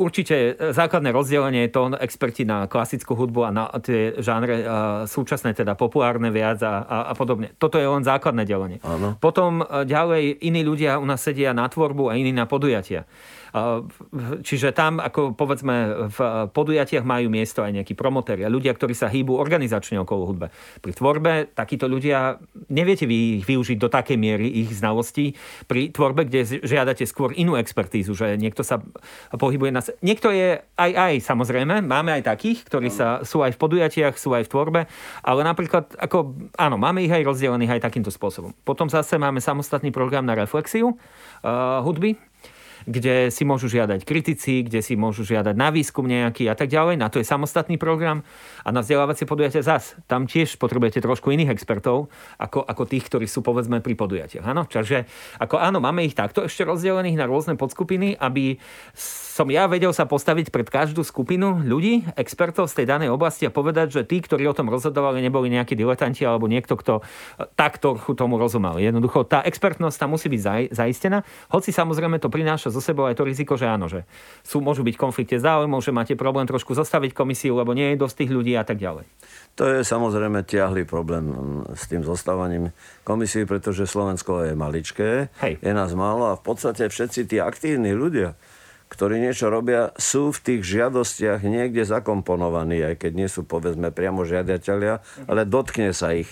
určite 0.00 0.56
základné 0.72 1.12
rozdelenie 1.12 1.68
je 1.68 1.76
to 1.76 1.92
experti 2.00 2.48
na 2.48 2.72
klasickú 2.72 3.12
hudbu 3.12 3.40
a 3.44 3.50
na 3.52 3.64
tie 3.84 4.16
žánre 4.16 4.64
súčasné, 5.04 5.52
teda 5.52 5.76
populárne 5.76 6.32
viac 6.32 6.64
a, 6.64 6.80
a, 6.80 6.96
a 7.08 7.14
podobne. 7.16 7.52
Toto 7.60 7.76
je 7.76 7.84
len 7.84 8.00
základné 8.00 8.48
delenie. 8.48 8.80
Áno. 8.80 9.20
Potom 9.20 9.60
ďalej 9.68 10.40
iní 10.40 10.64
ľudia 10.64 10.96
u 10.96 11.04
nás 11.04 11.20
sedia 11.20 11.52
na 11.52 11.68
tvorbu 11.68 12.08
a 12.08 12.16
iní 12.16 12.32
na 12.32 12.48
podujatia. 12.48 13.04
Čiže 14.46 14.70
tam, 14.70 15.02
ako 15.02 15.34
povedzme, 15.34 16.06
v 16.06 16.18
podujatiach 16.54 17.02
majú 17.02 17.26
miesto 17.26 17.66
aj 17.66 17.82
nejakí 17.82 17.98
promotéri 17.98 18.46
a 18.46 18.52
ľudia, 18.52 18.70
ktorí 18.70 18.94
sa 18.94 19.10
hýbu 19.10 19.34
organizačne 19.34 19.98
okolo 20.06 20.30
hudbe. 20.30 20.46
Pri 20.78 20.92
tvorbe 20.94 21.50
takíto 21.50 21.90
ľudia 21.90 22.38
neviete 22.70 23.10
vy 23.10 23.42
ich 23.42 23.44
využiť 23.50 23.78
do 23.82 23.90
takej 23.90 24.14
miery 24.14 24.46
ich 24.46 24.70
znalostí. 24.70 25.34
Pri 25.66 25.90
tvorbe, 25.90 26.30
kde 26.30 26.62
žiadate 26.62 27.02
skôr 27.10 27.34
inú 27.34 27.58
expertízu, 27.58 28.14
že 28.14 28.38
niekto 28.38 28.62
sa 28.62 28.78
pohybuje 29.34 29.70
na... 29.74 29.82
Niekto 30.00 30.30
je 30.30 30.62
aj 30.78 30.90
aj, 30.94 31.14
samozrejme, 31.24 31.82
máme 31.82 32.14
aj 32.20 32.30
takých, 32.30 32.62
ktorí 32.66 32.88
sa, 32.92 33.24
sú 33.26 33.42
aj 33.42 33.56
v 33.56 33.60
podujatiach, 33.60 34.14
sú 34.14 34.36
aj 34.36 34.46
v 34.46 34.52
tvorbe, 34.52 34.80
ale 35.24 35.40
napríklad, 35.42 35.96
ako, 35.96 36.36
áno, 36.54 36.76
máme 36.76 37.02
ich 37.02 37.12
aj 37.12 37.26
rozdelených 37.26 37.80
aj 37.80 37.84
takýmto 37.90 38.12
spôsobom. 38.12 38.54
Potom 38.62 38.86
zase 38.86 39.16
máme 39.16 39.40
samostatný 39.40 39.90
program 39.90 40.22
na 40.26 40.36
reflexiu 40.36 40.94
uh, 40.94 41.80
hudby, 41.82 42.20
kde 42.86 43.28
si 43.28 43.42
môžu 43.44 43.68
žiadať 43.68 44.04
kritici, 44.04 44.64
kde 44.64 44.80
si 44.80 44.94
môžu 44.94 45.26
žiadať 45.26 45.54
na 45.56 45.68
výskum 45.72 46.04
nejaký 46.04 46.48
a 46.48 46.54
tak 46.54 46.72
ďalej. 46.72 47.00
Na 47.00 47.12
to 47.12 47.20
je 47.20 47.26
samostatný 47.26 47.76
program. 47.76 48.22
A 48.64 48.72
na 48.72 48.84
vzdelávacie 48.84 49.24
podujatia 49.24 49.64
zas. 49.64 49.96
Tam 50.06 50.28
tiež 50.28 50.60
potrebujete 50.60 51.00
trošku 51.00 51.32
iných 51.32 51.52
expertov, 51.52 52.12
ako, 52.36 52.64
ako 52.64 52.82
tých, 52.88 53.08
ktorí 53.08 53.26
sú 53.28 53.40
povedzme 53.40 53.80
pri 53.80 53.94
podujatiach. 53.96 54.44
Áno? 54.44 54.68
Čiže 54.68 55.08
ako 55.40 55.56
áno, 55.60 55.80
máme 55.80 56.04
ich 56.04 56.16
takto 56.16 56.44
ešte 56.44 56.64
rozdelených 56.64 57.16
na 57.16 57.26
rôzne 57.28 57.56
podskupiny, 57.56 58.16
aby 58.16 58.60
som 59.40 59.48
ja 59.48 59.64
vedel 59.70 59.92
sa 59.96 60.04
postaviť 60.04 60.52
pred 60.52 60.68
každú 60.68 61.00
skupinu 61.00 61.64
ľudí, 61.64 62.04
expertov 62.16 62.68
z 62.68 62.82
tej 62.82 62.86
danej 62.92 63.08
oblasti 63.08 63.48
a 63.48 63.54
povedať, 63.54 64.00
že 64.00 64.02
tí, 64.04 64.20
ktorí 64.20 64.44
o 64.44 64.56
tom 64.56 64.68
rozhodovali, 64.68 65.24
neboli 65.24 65.48
nejakí 65.48 65.72
diletanti 65.72 66.26
alebo 66.26 66.44
niekto, 66.50 66.76
kto 66.76 67.00
takto 67.56 67.96
tomu 68.12 68.36
rozumel. 68.36 68.76
Jednoducho 68.80 69.24
tá 69.24 69.40
expertnosť 69.44 69.96
tam 69.96 70.12
musí 70.12 70.28
byť 70.28 70.72
zaistená, 70.74 71.24
hoci 71.48 71.72
samozrejme 71.72 72.20
to 72.20 72.28
prináša 72.28 72.68
zo 72.68 72.79
sebou 72.80 73.06
aj 73.06 73.16
to 73.16 73.24
riziko, 73.28 73.54
že 73.54 73.68
áno, 73.68 73.86
že 73.86 74.08
sú, 74.42 74.58
môžu 74.64 74.82
byť 74.82 74.96
konflikte 74.96 75.36
záujmov, 75.38 75.84
že 75.84 75.94
máte 75.94 76.14
problém 76.18 76.48
trošku 76.48 76.74
zostaviť 76.74 77.14
komisiu, 77.14 77.54
lebo 77.56 77.76
nie 77.76 77.94
je 77.94 78.00
dosť 78.00 78.24
tých 78.24 78.30
ľudí 78.32 78.52
a 78.56 78.64
tak 78.64 78.80
ďalej. 78.80 79.04
To 79.60 79.64
je 79.68 79.84
samozrejme 79.84 80.42
tiahly 80.48 80.88
problém 80.88 81.30
s 81.76 81.86
tým 81.86 82.00
zostávaním 82.02 82.72
komisí, 83.04 83.44
pretože 83.44 83.84
Slovensko 83.84 84.48
je 84.48 84.54
maličké, 84.56 85.28
Hej. 85.44 85.60
je 85.60 85.72
nás 85.76 85.92
málo 85.92 86.32
a 86.32 86.38
v 86.38 86.42
podstate 86.42 86.88
všetci 86.88 87.28
tí 87.28 87.36
aktívni 87.38 87.92
ľudia, 87.92 88.34
ktorí 88.90 89.22
niečo 89.22 89.52
robia, 89.54 89.94
sú 89.94 90.34
v 90.34 90.42
tých 90.42 90.60
žiadostiach 90.66 91.46
niekde 91.46 91.86
zakomponovaní, 91.86 92.82
aj 92.82 93.06
keď 93.06 93.12
nie 93.14 93.28
sú 93.30 93.46
povedzme 93.46 93.94
priamo 93.94 94.26
žiadateľia, 94.26 94.98
ale 95.30 95.46
dotkne 95.46 95.94
sa 95.94 96.10
ich 96.10 96.26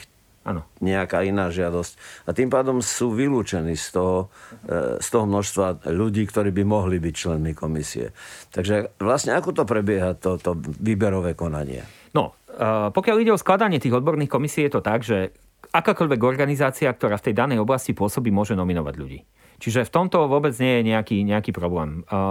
ano. 0.48 0.64
nejaká 0.80 1.20
iná 1.28 1.52
žiadosť. 1.52 2.24
A 2.24 2.32
tým 2.32 2.48
pádom 2.48 2.80
sú 2.80 3.12
vylúčení 3.12 3.76
z 3.76 4.00
toho, 4.00 4.16
e, 4.64 4.96
z 4.96 5.08
toho 5.12 5.28
množstva 5.28 5.92
ľudí, 5.92 6.24
ktorí 6.24 6.48
by 6.56 6.64
mohli 6.64 6.96
byť 6.96 7.14
členmi 7.14 7.52
komisie. 7.52 8.16
Takže 8.56 8.96
vlastne 8.96 9.36
ako 9.36 9.52
to 9.52 9.64
prebieha, 9.68 10.16
to, 10.16 10.40
to 10.40 10.56
výberové 10.80 11.36
konanie? 11.36 11.84
No, 12.16 12.32
e, 12.48 12.88
pokiaľ 12.88 13.16
ide 13.20 13.36
o 13.36 13.40
skladanie 13.40 13.76
tých 13.76 13.92
odborných 13.92 14.32
komisí, 14.32 14.64
je 14.64 14.72
to 14.72 14.80
tak, 14.80 15.04
že 15.04 15.36
akákoľvek 15.68 16.20
organizácia, 16.24 16.88
ktorá 16.88 17.20
v 17.20 17.30
tej 17.30 17.34
danej 17.36 17.60
oblasti 17.60 17.92
pôsobí, 17.92 18.32
môže 18.32 18.56
nominovať 18.56 18.94
ľudí. 18.96 19.20
Čiže 19.58 19.86
v 19.86 19.90
tomto 19.90 20.30
vôbec 20.30 20.54
nie 20.62 20.80
je 20.80 20.82
nejaký, 20.94 21.26
nejaký 21.26 21.50
problém. 21.50 22.06
Uh, 22.06 22.14
uh, 22.14 22.24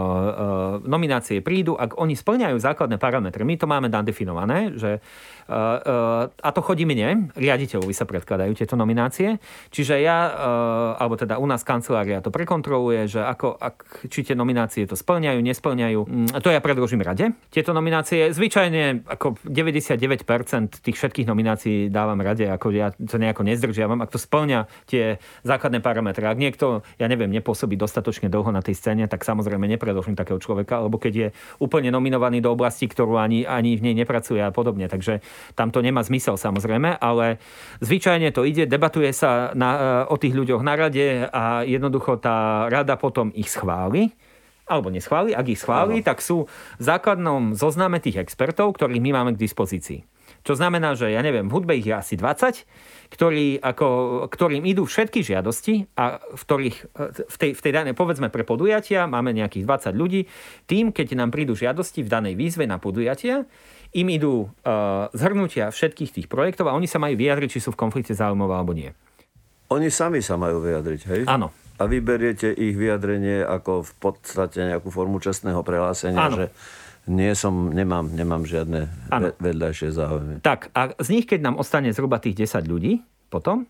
nominácie 0.87 1.43
prídu, 1.43 1.75
ak 1.75 1.99
oni 1.99 2.15
splňajú 2.15 2.55
základné 2.55 2.95
parametre. 2.95 3.43
My 3.43 3.59
to 3.59 3.67
máme 3.67 3.91
definované, 3.91 4.71
že 4.79 5.03
uh, 5.51 5.51
uh, 5.51 6.23
a 6.31 6.49
to 6.55 6.63
chodí 6.63 6.87
mne, 6.87 7.35
riaditeľovi 7.35 7.91
sa 7.91 8.07
predkladajú 8.07 8.55
tieto 8.55 8.79
nominácie. 8.79 9.43
Čiže 9.75 9.99
ja, 9.99 10.31
uh, 10.31 11.03
alebo 11.03 11.19
teda 11.19 11.35
u 11.35 11.43
nás 11.43 11.67
kancelária 11.67 12.23
to 12.23 12.31
prekontroluje, 12.31 13.11
že 13.11 13.19
ako, 13.19 13.59
ak, 13.59 14.07
či 14.07 14.23
tie 14.23 14.35
nominácie 14.37 14.87
to 14.87 14.95
splňajú, 14.95 15.43
nesplňajú. 15.43 15.99
Mm, 16.07 16.29
to 16.39 16.49
ja 16.53 16.63
predložím 16.63 17.03
rade. 17.03 17.35
Tieto 17.51 17.75
nominácie, 17.75 18.31
zvyčajne 18.31 19.03
ako 19.03 19.35
99% 19.43 20.79
tých 20.79 20.95
všetkých 20.95 21.27
nominácií 21.27 21.91
dávam 21.91 22.23
rade, 22.23 22.47
ako 22.47 22.71
ja 22.71 22.95
to 22.95 23.19
nejako 23.19 23.43
nezdržiavam, 23.43 23.99
ak 23.99 24.15
to 24.15 24.19
splňa 24.21 24.71
tie 24.87 25.19
základné 25.43 25.83
parametre. 25.83 26.23
Ak 26.23 26.39
niekto, 26.39 26.87
ja 26.95 27.09
neviem, 27.09 27.16
neviem, 27.17 27.33
nepôsobí 27.33 27.73
dostatočne 27.73 28.29
dlho 28.29 28.53
na 28.53 28.61
tej 28.61 28.77
scéne, 28.77 29.09
tak 29.09 29.25
samozrejme 29.25 29.65
nepredložím 29.65 30.13
takého 30.13 30.37
človeka, 30.37 30.85
alebo 30.85 31.01
keď 31.01 31.13
je 31.17 31.27
úplne 31.57 31.89
nominovaný 31.89 32.45
do 32.45 32.53
oblasti, 32.53 32.85
ktorú 32.85 33.17
ani, 33.17 33.49
ani 33.49 33.73
v 33.73 33.89
nej 33.89 33.95
nepracuje 33.97 34.37
a 34.37 34.53
podobne. 34.53 34.85
Takže 34.85 35.25
tam 35.57 35.73
to 35.73 35.81
nemá 35.81 36.05
zmysel 36.05 36.37
samozrejme, 36.37 37.01
ale 37.01 37.41
zvyčajne 37.81 38.29
to 38.29 38.45
ide, 38.45 38.69
debatuje 38.69 39.09
sa 39.09 39.49
na, 39.57 40.05
o 40.05 40.15
tých 40.21 40.37
ľuďoch 40.37 40.61
na 40.61 40.77
rade 40.77 41.25
a 41.25 41.65
jednoducho 41.65 42.21
tá 42.21 42.69
rada 42.69 42.93
potom 43.01 43.33
ich 43.33 43.49
schváli 43.49 44.13
alebo 44.69 44.93
neschváli. 44.93 45.31
Ak 45.33 45.47
ich 45.47 45.63
schváli, 45.63 46.03
tak 46.03 46.19
sú 46.19 46.45
v 46.77 46.83
základnom 46.83 47.55
zozname 47.55 48.03
tých 48.03 48.19
expertov, 48.19 48.75
ktorých 48.75 48.99
my 49.01 49.11
máme 49.15 49.31
k 49.33 49.41
dispozícii. 49.41 50.03
Čo 50.43 50.59
znamená, 50.59 50.93
že 50.93 51.11
ja 51.11 51.23
neviem, 51.23 51.47
v 51.47 51.55
hudbe 51.55 51.73
ich 51.75 51.87
je 51.87 51.95
asi 51.95 52.19
20 52.19 52.67
ktorý, 53.07 53.59
ako, 53.63 53.87
ktorým 54.27 54.67
idú 54.67 54.83
všetky 54.83 55.23
žiadosti 55.23 55.87
a 55.95 56.19
v 56.19 56.41
ktorých 56.43 56.77
v 57.27 57.37
tej, 57.39 57.51
v 57.55 57.61
tej 57.61 57.71
danej, 57.71 57.93
povedzme 57.95 58.27
pre 58.27 58.43
podujatia, 58.43 59.07
máme 59.07 59.31
nejakých 59.31 59.63
20 59.93 59.95
ľudí, 59.95 60.21
tým, 60.67 60.91
keď 60.91 61.15
nám 61.15 61.31
prídu 61.31 61.55
žiadosti 61.55 62.03
v 62.03 62.09
danej 62.11 62.35
výzve 62.35 62.67
na 62.67 62.77
podujatia, 62.77 63.47
im 63.95 64.07
idú 64.11 64.51
uh, 64.51 65.07
zhrnutia 65.15 65.71
všetkých 65.71 66.11
tých 66.19 66.27
projektov 66.27 66.67
a 66.67 66.75
oni 66.75 66.91
sa 66.91 66.99
majú 66.99 67.15
vyjadriť, 67.15 67.49
či 67.57 67.63
sú 67.63 67.71
v 67.71 67.79
konflikte 67.79 68.11
záujmov 68.11 68.51
alebo 68.51 68.75
nie. 68.75 68.91
Oni 69.71 69.91
sami 69.91 70.23
sa 70.23 70.35
majú 70.39 70.63
vyjadriť, 70.63 71.01
hej? 71.11 71.21
Áno. 71.27 71.51
A 71.77 71.85
vyberiete 71.85 72.49
ich 72.49 72.73
vyjadrenie 72.73 73.45
ako 73.45 73.85
v 73.85 73.93
podstate 74.01 74.65
nejakú 74.65 74.89
formu 74.89 75.21
čestného 75.21 75.61
prehlásenia, 75.61 76.25
Áno. 76.25 76.35
že 76.35 76.45
nie 77.07 77.31
som, 77.33 77.71
nemám, 77.71 78.11
nemám 78.11 78.43
žiadne 78.43 78.91
ano. 79.09 79.31
vedľajšie 79.39 79.89
záujmy. 79.95 80.33
Tak 80.43 80.75
a 80.75 80.93
z 80.99 81.07
nich, 81.15 81.25
keď 81.25 81.51
nám 81.51 81.55
ostane 81.57 81.91
zhruba 81.95 82.19
tých 82.19 82.47
10 82.47 82.67
ľudí 82.67 83.01
potom, 83.31 83.67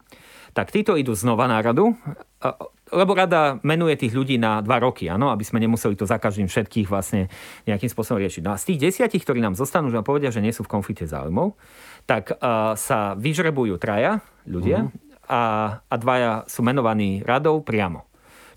tak 0.58 0.74
títo 0.74 0.98
idú 0.98 1.14
znova 1.14 1.46
na 1.46 1.62
radu, 1.62 1.94
lebo 2.90 3.12
rada 3.14 3.62
menuje 3.62 3.94
tých 3.94 4.18
ľudí 4.18 4.42
na 4.42 4.58
dva 4.66 4.82
roky, 4.82 5.06
áno, 5.06 5.30
aby 5.30 5.46
sme 5.46 5.62
nemuseli 5.62 5.94
to 5.94 6.10
za 6.10 6.18
každým 6.18 6.50
všetkých 6.50 6.90
vlastne 6.90 7.30
nejakým 7.70 7.94
spôsobom 7.94 8.18
riešiť. 8.18 8.42
No 8.42 8.58
a 8.58 8.62
z 8.62 8.74
tých 8.74 8.90
desiatich, 8.90 9.22
ktorí 9.22 9.38
nám 9.38 9.54
zostanú, 9.54 9.94
že 9.94 10.02
nám 10.02 10.08
povedia, 10.08 10.34
že 10.34 10.42
nie 10.42 10.56
sú 10.56 10.66
v 10.66 10.74
konflikte 10.74 11.06
záujmov, 11.06 11.54
tak 12.10 12.34
uh, 12.34 12.74
sa 12.74 13.14
vyžrebujú 13.20 13.78
traja 13.78 14.24
ľudia 14.48 14.88
uh-huh. 14.88 15.30
a, 15.30 15.42
a 15.84 15.96
dvaja 16.00 16.48
sú 16.48 16.64
menovaní 16.64 17.22
radou 17.22 17.62
priamo. 17.62 18.07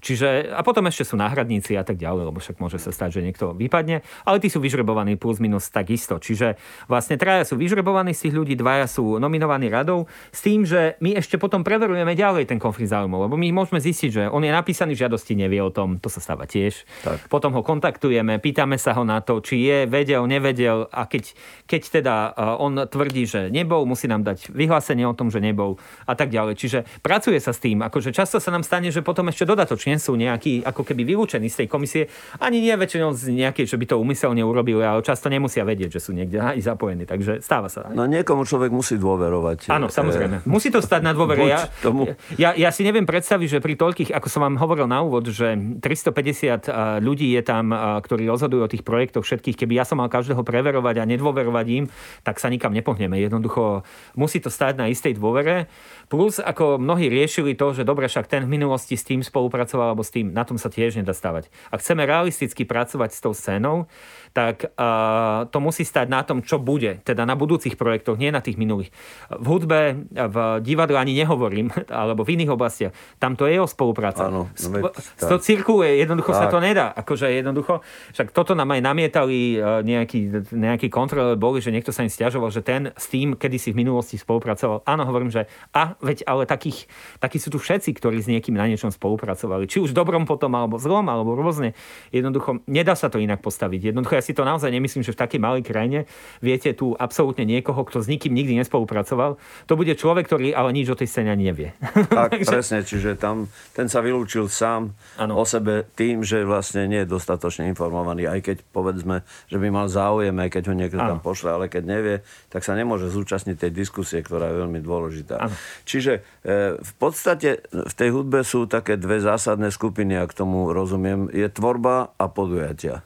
Čiže, 0.01 0.57
a 0.57 0.65
potom 0.65 0.89
ešte 0.89 1.05
sú 1.05 1.21
náhradníci 1.21 1.77
a 1.77 1.85
tak 1.85 2.01
ďalej, 2.01 2.33
lebo 2.33 2.41
však 2.41 2.57
môže 2.57 2.81
sa 2.81 2.89
stať, 2.89 3.21
že 3.21 3.25
niekto 3.25 3.53
vypadne, 3.53 4.01
ale 4.25 4.41
tí 4.41 4.49
sú 4.49 4.59
vyžrebovaní 4.59 5.21
plus 5.21 5.39
minus 5.39 5.69
takisto. 5.69 6.17
Čiže 6.17 6.57
vlastne 6.89 7.21
traja 7.21 7.45
sú 7.45 7.61
vyžrebovaní 7.61 8.17
z 8.17 8.29
tých 8.29 8.35
ľudí, 8.41 8.55
dvaja 8.57 8.89
sú 8.89 9.21
nominovaní 9.21 9.69
radou, 9.69 10.09
s 10.33 10.41
tým, 10.41 10.65
že 10.65 10.97
my 11.05 11.21
ešte 11.21 11.37
potom 11.37 11.61
preverujeme 11.61 12.17
ďalej 12.17 12.49
ten 12.49 12.57
konflikt 12.57 12.89
záujmov, 12.89 13.29
lebo 13.29 13.37
my 13.37 13.53
môžeme 13.53 13.79
zistiť, 13.79 14.11
že 14.11 14.23
on 14.33 14.41
je 14.41 14.51
napísaný 14.51 14.97
v 14.97 15.05
žiadosti, 15.05 15.37
nevie 15.37 15.61
o 15.61 15.69
tom, 15.69 16.01
to 16.01 16.09
sa 16.09 16.25
stáva 16.25 16.49
tiež. 16.49 16.89
Tak. 17.05 17.29
Potom 17.29 17.53
ho 17.53 17.61
kontaktujeme, 17.61 18.41
pýtame 18.41 18.81
sa 18.81 18.97
ho 18.97 19.05
na 19.05 19.21
to, 19.21 19.45
či 19.45 19.69
je, 19.69 19.79
vedel, 19.85 20.25
nevedel 20.25 20.89
a 20.89 21.05
keď, 21.05 21.37
keď 21.69 21.83
teda 22.01 22.15
on 22.57 22.89
tvrdí, 22.89 23.29
že 23.29 23.53
nebol, 23.53 23.85
musí 23.85 24.09
nám 24.09 24.25
dať 24.25 24.49
vyhlásenie 24.49 25.05
o 25.05 25.13
tom, 25.13 25.29
že 25.29 25.45
nebol 25.45 25.77
a 26.09 26.17
tak 26.17 26.33
ďalej. 26.33 26.57
Čiže 26.57 26.79
pracuje 27.05 27.37
sa 27.37 27.53
s 27.53 27.61
tým, 27.61 27.85
akože 27.85 28.17
často 28.17 28.41
sa 28.41 28.49
nám 28.49 28.65
stane, 28.65 28.89
že 28.89 29.05
potom 29.05 29.29
ešte 29.29 29.45
dodatočne 29.45 29.89
nie 29.90 29.98
sú 29.98 30.14
nejakí 30.14 30.62
ako 30.62 30.87
keby 30.87 31.03
vylúčení 31.03 31.50
z 31.50 31.66
tej 31.66 31.68
komisie, 31.68 32.07
ani 32.38 32.62
nie 32.62 32.70
väčšinou 32.79 33.11
z 33.11 33.35
nejakej, 33.35 33.66
že 33.66 33.74
by 33.74 33.87
to 33.90 33.96
umyselne 33.98 34.46
urobili, 34.46 34.87
ale 34.87 35.03
často 35.03 35.26
nemusia 35.26 35.66
vedieť, 35.66 35.98
že 35.98 36.00
sú 36.07 36.14
niekde 36.14 36.38
aj 36.38 36.62
zapojení, 36.62 37.03
takže 37.11 37.42
stáva 37.42 37.66
sa. 37.66 37.90
No 37.90 38.07
niekomu 38.07 38.46
človek 38.46 38.70
musí 38.70 38.94
dôverovať. 38.94 39.74
Áno, 39.74 39.90
samozrejme. 39.90 40.46
Musí 40.46 40.70
to 40.70 40.79
stať 40.79 41.03
na 41.03 41.11
dôvere. 41.11 41.42
Ja, 41.50 41.66
tomu... 41.83 42.14
ja, 42.38 42.55
ja 42.55 42.70
si 42.70 42.87
neviem 42.87 43.03
predstaviť, 43.03 43.59
že 43.59 43.59
pri 43.59 43.74
toľkých, 43.74 44.14
ako 44.14 44.29
som 44.31 44.46
vám 44.46 44.62
hovoril 44.62 44.87
na 44.87 45.03
úvod, 45.03 45.26
že 45.26 45.59
350 45.83 47.03
ľudí 47.03 47.35
je 47.35 47.42
tam, 47.42 47.74
ktorí 47.74 48.31
rozhodujú 48.31 48.62
o 48.62 48.70
tých 48.70 48.87
projektoch 48.87 49.26
všetkých. 49.26 49.57
Keby 49.57 49.83
ja 49.83 49.85
som 49.88 49.98
mal 49.98 50.12
každého 50.12 50.44
preverovať 50.44 51.03
a 51.03 51.09
nedôverovať 51.09 51.66
im, 51.72 51.85
tak 52.22 52.38
sa 52.38 52.53
nikam 52.53 52.76
nepohneme. 52.76 53.16
Jednoducho 53.18 53.83
musí 54.14 54.38
to 54.38 54.53
stať 54.53 54.76
na 54.79 54.87
istej 54.92 55.16
dôvere. 55.16 55.66
Plus, 56.11 56.42
ako 56.42 56.83
mnohí 56.83 57.07
riešili 57.07 57.55
to, 57.55 57.70
že 57.70 57.87
dobre, 57.87 58.11
však 58.11 58.27
ten 58.27 58.42
v 58.42 58.59
minulosti 58.59 58.99
s 58.99 59.07
tým 59.07 59.23
spolupracoval, 59.23 59.94
alebo 59.94 60.03
s 60.03 60.11
tým, 60.11 60.35
na 60.35 60.42
tom 60.42 60.59
sa 60.59 60.66
tiež 60.66 60.99
nedá 60.99 61.14
stavať. 61.14 61.46
Ak 61.70 61.79
chceme 61.79 62.03
realisticky 62.03 62.66
pracovať 62.66 63.14
s 63.14 63.23
tou 63.23 63.31
scénou, 63.31 63.87
tak 64.31 64.71
uh, 64.79 65.47
to 65.51 65.59
musí 65.59 65.83
stať 65.83 66.07
na 66.07 66.23
tom, 66.23 66.40
čo 66.40 66.62
bude, 66.62 67.03
teda 67.03 67.27
na 67.27 67.35
budúcich 67.35 67.75
projektoch, 67.75 68.14
nie 68.14 68.31
na 68.31 68.38
tých 68.38 68.55
minulých. 68.57 68.95
V 69.29 69.47
hudbe, 69.47 70.07
v 70.11 70.37
divadle 70.62 70.97
ani 70.99 71.19
nehovorím, 71.19 71.75
alebo 71.90 72.23
v 72.23 72.38
iných 72.38 72.51
oblastiach. 72.55 72.93
Tam 73.19 73.35
to 73.35 73.51
je 73.51 73.59
o 73.59 73.66
spolupráca. 73.66 74.31
Áno, 74.31 74.47
no 74.51 74.69
veď, 74.71 74.95
to 75.19 75.37
cirkuluje, 75.43 75.99
jednoducho 75.99 76.31
tak. 76.31 76.40
sa 76.40 76.47
to 76.47 76.59
nedá. 76.62 76.95
Akože 76.95 77.27
jednoducho, 77.31 77.83
však 78.14 78.31
toto 78.31 78.55
nám 78.55 78.71
aj 78.71 78.81
namietali 78.83 79.59
nejaký, 79.83 80.51
nejaký 80.55 80.87
kontrole 80.93 81.35
boli, 81.35 81.59
že 81.59 81.75
niekto 81.75 81.90
sa 81.90 82.07
im 82.07 82.12
stiažoval, 82.12 82.55
že 82.55 82.62
ten 82.62 82.95
s 82.95 83.11
tým, 83.11 83.35
kedy 83.35 83.57
si 83.59 83.71
v 83.75 83.83
minulosti 83.83 84.14
spolupracoval. 84.14 84.87
Áno, 84.87 85.03
hovorím, 85.07 85.35
že 85.35 85.51
a 85.75 85.99
veď 85.99 86.23
ale 86.29 86.47
takých, 86.47 86.87
takí 87.19 87.43
sú 87.43 87.51
tu 87.51 87.59
všetci, 87.59 87.90
ktorí 87.97 88.23
s 88.23 88.31
niekým 88.31 88.55
na 88.55 88.69
niečom 88.69 88.93
spolupracovali. 88.93 89.66
Či 89.66 89.83
už 89.83 89.90
dobrom 89.97 90.29
potom, 90.29 90.53
alebo 90.55 90.79
zlom, 90.79 91.07
alebo 91.09 91.35
rôzne. 91.35 91.75
Jednoducho, 92.14 92.62
nedá 92.71 92.95
sa 92.95 93.11
to 93.11 93.19
inak 93.19 93.43
postaviť. 93.43 93.90
Jednoducho 93.90 94.19
ja 94.19 94.19
si 94.24 94.33
to 94.37 94.46
naozaj 94.46 94.70
nemyslím, 94.70 95.04
že 95.04 95.12
v 95.12 95.20
takej 95.20 95.40
malej 95.40 95.62
krajine 95.66 96.09
viete 96.40 96.72
tu 96.72 96.96
absolútne 96.96 97.44
niekoho, 97.44 97.83
kto 97.85 98.04
s 98.04 98.09
nikým 98.09 98.33
nikdy 98.33 98.56
nespolupracoval. 98.61 99.37
To 99.66 99.74
bude 99.74 99.92
človek, 99.96 100.28
ktorý 100.28 100.52
ale 100.54 100.72
nič 100.72 100.92
o 100.92 100.96
tej 100.96 101.09
scéne 101.09 101.33
ani 101.33 101.50
nevie. 101.52 101.68
Tak, 102.09 102.37
Takže... 102.40 102.50
presne, 102.50 102.78
čiže 102.85 103.16
tam 103.16 103.50
ten 103.76 103.88
sa 103.88 104.04
vylúčil 104.04 104.46
sám 104.46 104.94
ano. 105.16 105.40
o 105.40 105.44
sebe 105.44 105.88
tým, 105.96 106.22
že 106.22 106.44
vlastne 106.44 106.87
nie 106.87 107.02
je 107.04 107.09
dostatočne 107.09 107.66
informovaný, 107.68 108.28
aj 108.28 108.40
keď 108.44 108.56
povedzme, 108.70 109.26
že 109.48 109.56
by 109.59 109.68
mal 109.68 109.87
záujem, 109.90 110.37
aj 110.37 110.50
keď 110.52 110.62
ho 110.70 110.74
niekto 110.76 111.00
ano. 111.00 111.16
tam 111.16 111.20
pošle, 111.20 111.50
ale 111.50 111.66
keď 111.66 111.83
nevie, 111.85 112.16
tak 112.52 112.62
sa 112.62 112.76
nemôže 112.76 113.11
zúčastniť 113.11 113.56
tej 113.56 113.72
diskusie, 113.72 114.20
ktorá 114.22 114.52
je 114.52 114.56
veľmi 114.64 114.80
dôležitá. 114.80 115.40
Ano. 115.40 115.54
Čiže 115.85 116.20
e, 116.44 116.78
v 116.78 116.92
podstate 117.00 117.64
v 117.70 117.94
tej 117.94 118.11
hudbe 118.14 118.42
sú 118.46 118.70
také 118.70 119.00
dve 119.00 119.22
zásadné 119.22 119.72
skupiny, 119.72 120.18
ak 120.18 120.37
tomu 120.37 120.70
rozumiem. 120.70 121.30
Je 121.30 121.46
tvorba 121.48 122.12
a 122.16 122.24
podujatia. 122.28 123.02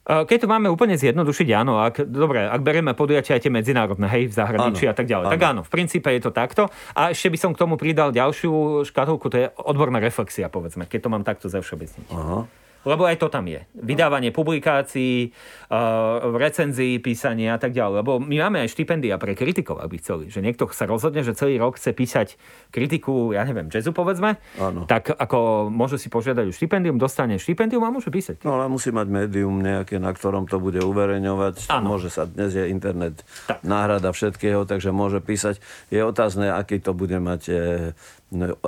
Keď 0.00 0.38
to 0.42 0.48
máme 0.48 0.66
úplne 0.72 0.96
zjednodušiť, 0.96 1.48
áno, 1.52 1.76
ak, 1.84 2.08
dobre, 2.08 2.48
ak 2.48 2.64
berieme 2.64 2.96
podujatia 2.96 3.36
aj 3.36 3.44
tie 3.44 3.52
medzinárodné, 3.52 4.08
hej, 4.08 4.32
v 4.32 4.34
zahraničí 4.34 4.88
a 4.88 4.96
tak 4.96 5.04
ďalej, 5.04 5.28
áno. 5.28 5.32
tak 5.36 5.42
áno, 5.44 5.60
v 5.60 5.70
princípe 5.70 6.08
je 6.08 6.24
to 6.24 6.32
takto. 6.32 6.72
A 6.96 7.12
ešte 7.12 7.28
by 7.28 7.38
som 7.38 7.50
k 7.52 7.60
tomu 7.60 7.76
pridal 7.76 8.08
ďalšiu 8.08 8.82
škatulku, 8.88 9.28
to 9.28 9.36
je 9.36 9.46
odborná 9.60 10.00
reflexia, 10.00 10.48
povedzme, 10.48 10.88
keď 10.88 11.00
to 11.04 11.08
mám 11.12 11.22
takto 11.22 11.52
zevšeobecniť. 11.52 12.08
Aha. 12.16 12.48
Lebo 12.88 13.04
aj 13.04 13.20
to 13.20 13.28
tam 13.28 13.44
je. 13.44 13.60
Vydávanie 13.76 14.32
publikácií, 14.32 15.30
uh, 15.68 16.32
recenzií, 16.36 16.96
písanie 17.00 17.52
a 17.52 17.60
tak 17.60 17.76
ďalej. 17.76 17.96
Lebo 18.00 18.12
my 18.16 18.36
máme 18.48 18.64
aj 18.64 18.72
štipendia 18.72 19.20
pre 19.20 19.36
kritikov, 19.36 19.84
aby 19.84 20.00
chceli. 20.00 20.32
Že 20.32 20.40
niekto 20.44 20.64
sa 20.72 20.88
rozhodne, 20.88 21.20
že 21.20 21.36
celý 21.36 21.60
rok 21.60 21.76
chce 21.76 21.92
písať 21.92 22.28
kritiku, 22.72 23.36
ja 23.36 23.44
neviem, 23.44 23.68
jazzu 23.68 23.92
povedzme, 23.92 24.40
ano. 24.56 24.88
tak 24.88 25.12
ako 25.12 25.68
môže 25.68 26.00
si 26.00 26.08
požiadať 26.08 26.48
o 26.48 26.52
štipendium, 26.54 26.96
dostane 26.96 27.36
štipendium 27.36 27.84
a 27.84 27.92
môže 27.92 28.08
písať. 28.08 28.40
No 28.46 28.56
ale 28.56 28.72
musí 28.72 28.88
mať 28.88 29.06
médium 29.08 29.60
nejaké, 29.60 30.00
na 30.00 30.12
ktorom 30.16 30.48
to 30.48 30.56
bude 30.56 30.80
uverejňovať. 30.80 31.68
Ano. 31.68 31.96
Môže 31.96 32.08
sa, 32.08 32.24
dnes 32.24 32.56
je 32.56 32.64
internet 32.72 33.20
tak. 33.44 33.60
náhrada 33.60 34.10
všetkého, 34.14 34.64
takže 34.64 34.94
môže 34.94 35.20
písať. 35.20 35.60
Je 35.92 36.00
otázne, 36.00 36.48
aký 36.48 36.80
to 36.80 36.96
bude 36.96 37.16
mať 37.20 37.42
e, 37.48 37.54
no, 37.54 38.19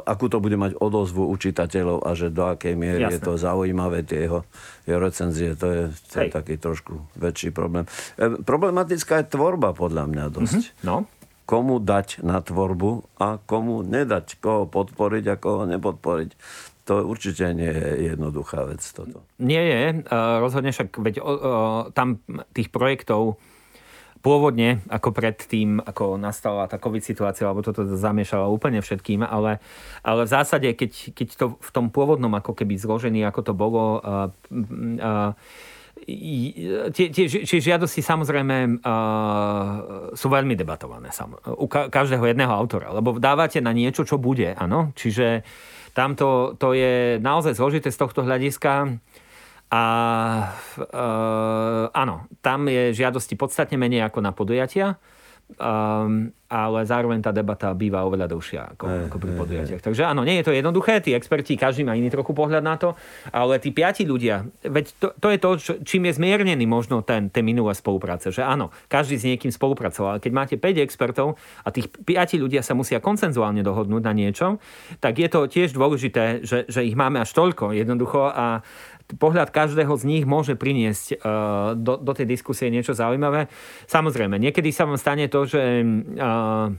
akú 0.03 0.27
to 0.27 0.42
bude 0.42 0.59
mať 0.59 0.75
odozvu 0.83 1.31
učitateľov 1.31 2.03
a 2.03 2.18
že 2.18 2.35
do 2.35 2.51
akej 2.51 2.75
miery 2.75 3.07
Jasne. 3.07 3.14
je 3.14 3.20
to 3.22 3.33
zaujímavé, 3.38 4.03
tie 4.03 4.27
jeho, 4.27 4.42
jeho 4.90 4.98
recenzie, 4.98 5.55
to 5.55 5.66
je, 5.70 5.83
to 6.11 6.14
je 6.27 6.35
taký 6.35 6.59
trošku 6.59 6.98
väčší 7.14 7.55
problém. 7.55 7.87
E, 8.18 8.42
problematická 8.42 9.22
je 9.22 9.31
tvorba 9.31 9.70
podľa 9.70 10.11
mňa 10.11 10.25
dosť. 10.35 10.62
Mm-hmm. 10.66 10.87
No. 10.87 11.07
Komu 11.46 11.79
dať 11.79 12.27
na 12.27 12.42
tvorbu 12.42 13.22
a 13.22 13.38
komu 13.38 13.87
nedať, 13.87 14.42
koho 14.42 14.66
podporiť 14.66 15.25
a 15.31 15.35
koho 15.38 15.62
nepodporiť. 15.70 16.31
To 16.90 17.07
určite 17.07 17.55
nie 17.55 17.70
je 17.70 18.11
jednoduchá 18.11 18.66
vec 18.66 18.83
toto. 18.83 19.22
Nie 19.38 19.62
je. 19.62 19.83
Rozhodne 20.42 20.75
však, 20.75 20.90
veď 20.98 21.14
tam 21.94 22.18
tých 22.51 22.75
projektov 22.75 23.38
pôvodne, 24.23 24.79
ako 24.87 25.11
predtým, 25.11 25.83
ako 25.83 26.15
nastala 26.15 26.71
tá 26.71 26.79
COVID 26.79 27.03
situácia, 27.03 27.43
alebo 27.43 27.67
toto 27.67 27.83
zamiešala 27.85 28.47
úplne 28.47 28.79
všetkým, 28.79 29.27
ale, 29.27 29.59
ale 30.07 30.25
v 30.25 30.31
zásade, 30.31 30.71
keď, 30.79 31.13
keď 31.13 31.29
to 31.35 31.47
v 31.59 31.71
tom 31.75 31.91
pôvodnom 31.91 32.31
ako 32.39 32.55
keby 32.55 32.79
zložení, 32.79 33.27
ako 33.27 33.41
to 33.43 33.53
bolo, 33.53 33.99
uh, 33.99 34.31
uh, 35.03 35.35
tie, 36.95 37.07
tie, 37.11 37.27
tie 37.27 37.59
žiadosti 37.59 37.99
samozrejme 37.99 38.79
uh, 38.79 39.75
sú 40.15 40.27
veľmi 40.31 40.55
debatované 40.55 41.11
sam, 41.11 41.35
u 41.43 41.67
ka, 41.67 41.91
každého 41.91 42.23
jedného 42.23 42.55
autora, 42.55 42.95
lebo 42.95 43.19
dávate 43.19 43.59
na 43.59 43.75
niečo, 43.75 44.07
čo 44.07 44.23
bude, 44.23 44.55
áno, 44.55 44.95
čiže 44.95 45.43
tam 45.93 46.17
to, 46.17 46.57
to 46.57 46.73
je 46.73 47.21
naozaj 47.21 47.53
zložité 47.53 47.93
z 47.93 48.01
tohto 48.01 48.25
hľadiska 48.25 48.97
a 49.73 49.83
e, 50.77 51.01
áno, 51.97 52.29
tam 52.45 52.69
je 52.69 52.93
žiadosti 52.93 53.41
podstatne 53.41 53.81
menej 53.81 54.05
ako 54.05 54.21
na 54.21 54.37
podujatia. 54.37 55.01
Um, 55.57 56.33
ale 56.53 56.85
zároveň 56.85 57.25
tá 57.25 57.33
debata 57.33 57.73
býva 57.73 58.05
oveľa 58.05 58.29
dlhšia 58.29 58.77
ako, 58.77 58.85
ako 59.09 59.17
pri 59.17 59.33
podujatiach. 59.41 59.81
Takže 59.81 60.05
áno, 60.05 60.21
nie 60.21 60.37
je 60.41 60.45
to 60.45 60.53
jednoduché, 60.53 61.01
tí 61.01 61.17
experti, 61.17 61.57
každý 61.57 61.89
má 61.89 61.97
iný 61.97 62.13
trochu 62.13 62.37
pohľad 62.37 62.61
na 62.61 62.77
to, 62.77 62.93
ale 63.33 63.57
tí 63.57 63.73
piati 63.73 64.05
ľudia, 64.05 64.45
veď 64.61 64.85
to, 65.01 65.09
to 65.17 65.29
je 65.33 65.39
to, 65.41 65.51
čo, 65.57 65.73
čím 65.81 66.13
je 66.13 66.21
zmiernený 66.21 66.69
možno 66.69 67.01
ten, 67.01 67.33
ten 67.33 67.41
minulé 67.41 67.73
spolupráce, 67.73 68.29
že 68.29 68.45
áno, 68.45 68.69
každý 68.93 69.17
s 69.17 69.25
niekým 69.25 69.49
spolupracoval, 69.49 70.21
ale 70.21 70.21
keď 70.21 70.33
máte 70.37 70.55
5 70.61 70.85
expertov 70.85 71.41
a 71.65 71.73
tých 71.73 71.89
piati 71.89 72.37
ľudia 72.37 72.61
sa 72.61 72.77
musia 72.77 73.01
koncenzuálne 73.01 73.65
dohodnúť 73.65 74.03
na 74.05 74.13
niečom, 74.13 74.61
tak 75.01 75.25
je 75.25 75.29
to 75.33 75.49
tiež 75.49 75.73
dôležité, 75.73 76.45
že, 76.45 76.69
že 76.69 76.85
ich 76.85 76.97
máme 76.97 77.17
až 77.17 77.33
toľko 77.33 77.73
jednoducho 77.73 78.29
a 78.29 78.61
pohľad 79.16 79.53
každého 79.53 79.92
z 79.98 80.05
nich 80.09 80.25
môže 80.25 80.57
priniesť 80.57 81.07
uh, 81.16 81.72
do, 81.77 81.98
do 81.98 82.12
tej 82.12 82.27
diskusie 82.29 82.72
niečo 82.72 82.96
zaujímavé. 82.96 83.48
Samozrejme, 83.88 84.38
niekedy 84.38 84.72
sa 84.72 84.88
vám 84.88 85.01
stane 85.01 85.27
to, 85.29 85.44
že 85.48 85.62
uh, 85.83 86.72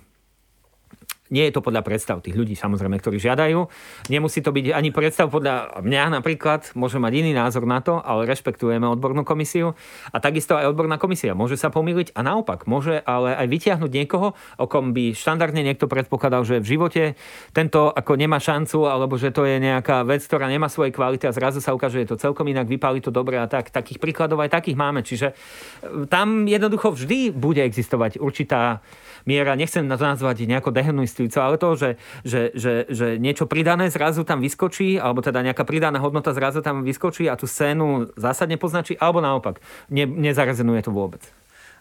nie 1.34 1.50
je 1.50 1.58
to 1.58 1.66
podľa 1.66 1.82
predstav 1.82 2.22
tých 2.22 2.38
ľudí, 2.38 2.54
samozrejme, 2.54 3.02
ktorí 3.02 3.18
žiadajú. 3.18 3.66
Nemusí 4.14 4.46
to 4.46 4.54
byť 4.54 4.70
ani 4.70 4.94
predstav 4.94 5.34
podľa 5.34 5.82
mňa 5.82 6.22
napríklad, 6.22 6.78
môže 6.78 7.02
mať 7.02 7.14
iný 7.26 7.34
názor 7.34 7.66
na 7.66 7.82
to, 7.82 7.98
ale 7.98 8.30
rešpektujeme 8.30 8.86
odbornú 8.86 9.26
komisiu. 9.26 9.74
A 10.14 10.22
takisto 10.22 10.54
aj 10.54 10.70
odborná 10.70 11.02
komisia 11.02 11.34
môže 11.34 11.58
sa 11.58 11.74
pomýliť 11.74 12.14
a 12.14 12.22
naopak 12.22 12.70
môže 12.70 13.02
ale 13.02 13.34
aj 13.34 13.48
vytiahnuť 13.50 13.92
niekoho, 13.92 14.38
o 14.62 14.66
kom 14.70 14.94
by 14.94 15.18
štandardne 15.18 15.66
niekto 15.66 15.90
predpokladal, 15.90 16.46
že 16.46 16.62
v 16.62 16.78
živote 16.78 17.04
tento 17.50 17.90
ako 17.90 18.14
nemá 18.14 18.38
šancu, 18.38 18.86
alebo 18.86 19.18
že 19.18 19.34
to 19.34 19.50
je 19.50 19.58
nejaká 19.58 20.06
vec, 20.06 20.22
ktorá 20.22 20.46
nemá 20.46 20.70
svoje 20.70 20.94
kvality 20.94 21.26
a 21.26 21.34
zrazu 21.34 21.58
sa 21.58 21.74
ukáže, 21.74 22.06
že 22.06 22.14
to 22.14 22.22
celkom 22.22 22.46
inak 22.46 22.70
vypáli 22.70 23.02
to 23.02 23.10
dobre 23.10 23.42
a 23.42 23.50
tak. 23.50 23.74
Takých 23.74 23.98
príkladov 23.98 24.38
aj 24.46 24.54
takých 24.54 24.78
máme. 24.78 25.02
Čiže 25.02 25.34
e, 25.34 26.06
tam 26.06 26.46
jednoducho 26.46 26.94
vždy 26.94 27.34
bude 27.34 27.66
existovať 27.66 28.22
určitá 28.22 28.86
miera, 29.24 29.56
nechcem 29.56 29.88
na 29.88 29.96
to 29.96 30.04
nazvať 30.04 30.44
nejako 30.44 30.76
dehonestivco, 31.24 31.40
ale 31.40 31.56
to, 31.58 31.70
že, 31.76 31.90
že, 32.24 32.42
že, 32.56 32.74
že 32.90 33.08
niečo 33.20 33.46
pridané 33.48 33.88
zrazu 33.88 34.24
tam 34.28 34.44
vyskočí, 34.44 35.00
alebo 35.00 35.24
teda 35.24 35.44
nejaká 35.44 35.64
pridaná 35.64 36.00
hodnota 36.00 36.36
zrazu 36.36 36.60
tam 36.60 36.84
vyskočí 36.84 37.28
a 37.32 37.40
tú 37.40 37.48
scénu 37.48 38.12
zásadne 38.20 38.60
poznačí, 38.60 38.98
alebo 39.00 39.24
naopak, 39.24 39.64
ne, 39.90 40.04
nezarezenuje 40.08 40.84
to 40.84 40.92
vôbec. 40.92 41.24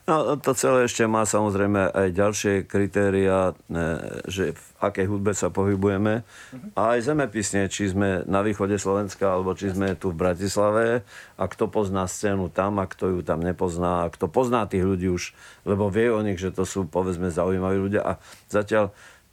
No, 0.02 0.35
to 0.35 0.50
celé 0.59 0.90
ešte 0.90 1.07
má 1.07 1.22
samozrejme 1.22 1.94
aj 1.94 2.09
ďalšie 2.11 2.55
kritéria, 2.66 3.55
že 4.26 4.50
v 4.50 4.64
akej 4.83 5.07
hudbe 5.07 5.31
sa 5.31 5.46
pohybujeme. 5.46 6.26
A 6.74 6.98
aj 6.98 7.07
zemepisne, 7.07 7.70
či 7.70 7.87
sme 7.87 8.26
na 8.26 8.42
východe 8.42 8.74
Slovenska, 8.83 9.31
alebo 9.31 9.55
či 9.55 9.70
sme 9.70 9.94
tu 9.94 10.11
v 10.11 10.18
Bratislave. 10.18 11.07
A 11.38 11.46
kto 11.46 11.70
pozná 11.70 12.11
scénu 12.11 12.50
tam, 12.50 12.83
a 12.83 12.90
kto 12.90 13.14
ju 13.14 13.20
tam 13.22 13.46
nepozná. 13.46 14.02
A 14.02 14.11
kto 14.11 14.26
pozná 14.26 14.66
tých 14.66 14.83
ľudí 14.83 15.07
už, 15.07 15.38
lebo 15.62 15.87
vie 15.87 16.11
o 16.11 16.18
nich, 16.18 16.42
že 16.42 16.50
to 16.50 16.66
sú 16.66 16.83
povedzme 16.83 17.31
zaujímaví 17.31 17.78
ľudia. 17.78 18.02
A 18.02 18.12
zatiaľ 18.50 18.90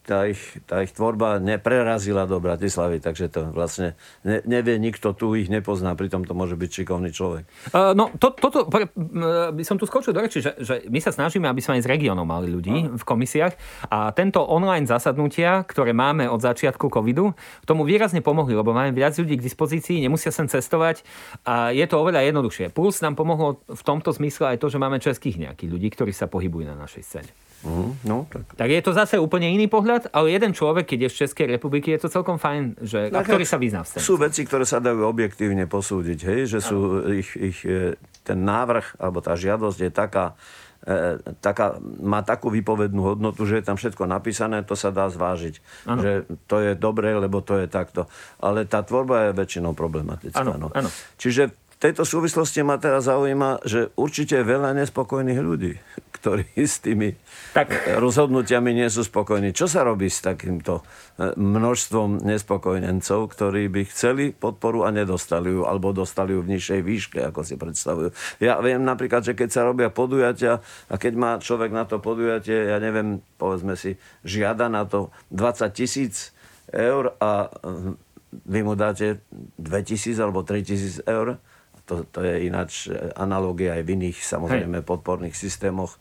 tá 0.10 0.26
ich, 0.26 0.42
tá 0.66 0.82
ich 0.82 0.90
tvorba 0.90 1.38
neprerazila 1.38 2.26
do 2.26 2.42
Bratislavy, 2.42 2.98
takže 2.98 3.30
to 3.30 3.54
vlastne 3.54 3.94
ne, 4.26 4.42
nevie 4.50 4.82
nikto 4.82 5.14
tu 5.14 5.38
ich 5.38 5.54
nepozná, 5.54 5.94
pritom 5.94 6.26
to 6.26 6.34
môže 6.34 6.58
byť 6.58 6.70
šikovný 6.82 7.14
človek. 7.14 7.46
Uh, 7.70 7.94
no, 7.94 8.10
to, 8.18 8.34
toto 8.34 8.66
pre, 8.66 8.90
uh, 8.90 9.54
by 9.54 9.62
som 9.62 9.78
tu 9.78 9.86
skočil 9.86 10.18
do 10.18 10.26
reči, 10.26 10.42
že, 10.42 10.58
že 10.58 10.82
my 10.90 10.98
sa 10.98 11.14
snažíme, 11.14 11.46
aby 11.46 11.62
sme 11.62 11.78
aj 11.78 11.86
z 11.86 11.92
regiónov 11.94 12.26
mali 12.26 12.50
ľudí 12.50 12.90
uh. 12.90 12.98
v 12.98 13.04
komisiách 13.06 13.54
a 13.94 14.10
tento 14.18 14.42
online 14.42 14.90
zasadnutia, 14.90 15.62
ktoré 15.70 15.94
máme 15.94 16.26
od 16.26 16.42
začiatku 16.42 16.90
covidu, 16.90 17.38
tomu 17.70 17.86
výrazne 17.86 18.26
pomohli, 18.26 18.58
lebo 18.58 18.74
máme 18.74 18.90
viac 18.98 19.14
ľudí 19.14 19.38
k 19.38 19.46
dispozícii, 19.46 20.02
nemusia 20.02 20.34
sem 20.34 20.50
cestovať 20.50 21.06
a 21.46 21.70
je 21.70 21.86
to 21.86 22.02
oveľa 22.02 22.26
jednoduchšie. 22.26 22.74
Plus 22.74 22.98
nám 23.06 23.14
pomohlo 23.14 23.62
v 23.70 23.82
tomto 23.86 24.10
zmysle 24.10 24.58
aj 24.58 24.58
to, 24.58 24.74
že 24.74 24.82
máme 24.82 24.98
českých 24.98 25.38
nejakých 25.38 25.70
ľudí, 25.70 25.88
ktorí 25.94 26.10
sa 26.10 26.26
pohybujú 26.26 26.66
na 26.66 26.74
našej 26.74 27.04
scéne. 27.06 27.32
Uh, 27.60 27.92
no, 28.08 28.24
tak. 28.32 28.48
tak 28.56 28.70
je 28.72 28.80
to 28.80 28.96
zase 28.96 29.20
úplne 29.20 29.52
iný 29.52 29.68
pohľad, 29.68 30.16
ale 30.16 30.32
jeden 30.32 30.56
človek, 30.56 30.88
keď 30.88 31.00
je 31.06 31.10
z 31.12 31.16
Českej 31.28 31.60
republiky, 31.60 31.92
je 31.92 32.08
to 32.08 32.08
celkom 32.08 32.40
fajn, 32.40 32.80
že, 32.80 33.12
a 33.12 33.20
ktorý 33.20 33.44
sa 33.44 33.60
vyzná 33.60 33.84
v 33.84 34.00
Sú 34.00 34.16
veci, 34.16 34.48
ktoré 34.48 34.64
sa 34.64 34.80
dajú 34.80 35.04
objektívne 35.04 35.68
posúdiť, 35.68 36.20
hej? 36.24 36.40
že 36.48 36.64
sú 36.64 37.04
ich, 37.12 37.36
ich, 37.36 37.60
e, 37.68 38.00
ten 38.24 38.40
návrh, 38.48 38.96
alebo 38.96 39.20
tá 39.20 39.36
žiadosť 39.36 39.76
je 39.76 39.92
taká, 39.92 40.40
e, 40.88 41.20
taká, 41.44 41.84
má 42.00 42.24
takú 42.24 42.48
výpovednú 42.48 43.04
hodnotu, 43.04 43.44
že 43.44 43.60
je 43.60 43.68
tam 43.68 43.76
všetko 43.76 44.08
napísané, 44.08 44.64
to 44.64 44.80
sa 44.80 44.96
dá 44.96 45.12
zvážiť. 45.12 45.60
Ano. 45.84 46.00
Že 46.00 46.12
to 46.48 46.56
je 46.64 46.72
dobré, 46.80 47.12
lebo 47.12 47.44
to 47.44 47.60
je 47.60 47.68
takto. 47.68 48.08
Ale 48.40 48.72
tá 48.72 48.88
tvorba 48.88 49.30
je 49.30 49.32
väčšinou 49.36 49.76
problematická. 49.76 50.40
Ano, 50.40 50.56
no. 50.56 50.68
ano. 50.72 50.88
Čiže 51.20 51.52
tejto 51.80 52.04
súvislosti 52.04 52.60
ma 52.64 52.76
teraz 52.76 53.08
zaujíma, 53.08 53.64
že 53.64 53.90
určite 53.96 54.44
je 54.44 54.46
veľa 54.46 54.76
nespokojných 54.84 55.40
ľudí, 55.40 55.80
ktorí 56.20 56.46
s 56.60 56.84
tými 56.84 57.16
tak. 57.56 57.72
rozhodnutiami 57.98 58.76
nie 58.76 58.88
sú 58.92 59.08
spokojní. 59.08 59.56
Čo 59.56 59.72
sa 59.72 59.88
robí 59.88 60.12
s 60.12 60.20
takýmto 60.20 60.84
e, 61.18 61.34
množstvom 61.34 62.22
nespokojnencov, 62.22 63.32
ktorí 63.32 63.72
by 63.72 63.82
chceli 63.88 64.36
podporu 64.36 64.84
a 64.84 64.92
nedostali 64.92 65.56
ju, 65.56 65.64
alebo 65.64 65.96
dostali 65.96 66.36
ju 66.36 66.44
v 66.44 66.60
nižšej 66.60 66.82
výške, 66.84 67.20
ako 67.32 67.42
si 67.48 67.56
predstavujú. 67.56 68.12
Ja 68.44 68.60
viem 68.60 68.84
napríklad, 68.84 69.24
že 69.24 69.34
keď 69.34 69.50
sa 69.50 69.66
robia 69.66 69.88
podujatia 69.88 70.60
a 70.92 70.96
keď 71.00 71.14
má 71.16 71.32
človek 71.40 71.72
na 71.72 71.88
to 71.88 72.04
podujatie, 72.04 72.70
ja 72.70 72.78
neviem, 72.78 73.24
povedzme 73.40 73.80
si, 73.80 73.96
žiada 74.28 74.68
na 74.68 74.84
to 74.84 75.16
20 75.32 75.72
tisíc 75.72 76.36
eur 76.70 77.16
a 77.24 77.48
e, 77.48 77.98
vy 78.30 78.62
mu 78.62 78.78
dáte 78.78 79.26
2000 79.58 80.22
alebo 80.22 80.46
3000 80.46 81.02
eur, 81.10 81.42
to, 81.90 82.06
to 82.06 82.22
je 82.22 82.46
ináč 82.46 82.94
analogia 83.18 83.82
aj 83.82 83.84
v 83.84 83.90
iných 83.98 84.18
samozrejme 84.22 84.80
Hej. 84.80 84.86
podporných 84.86 85.34
systémoch 85.34 85.98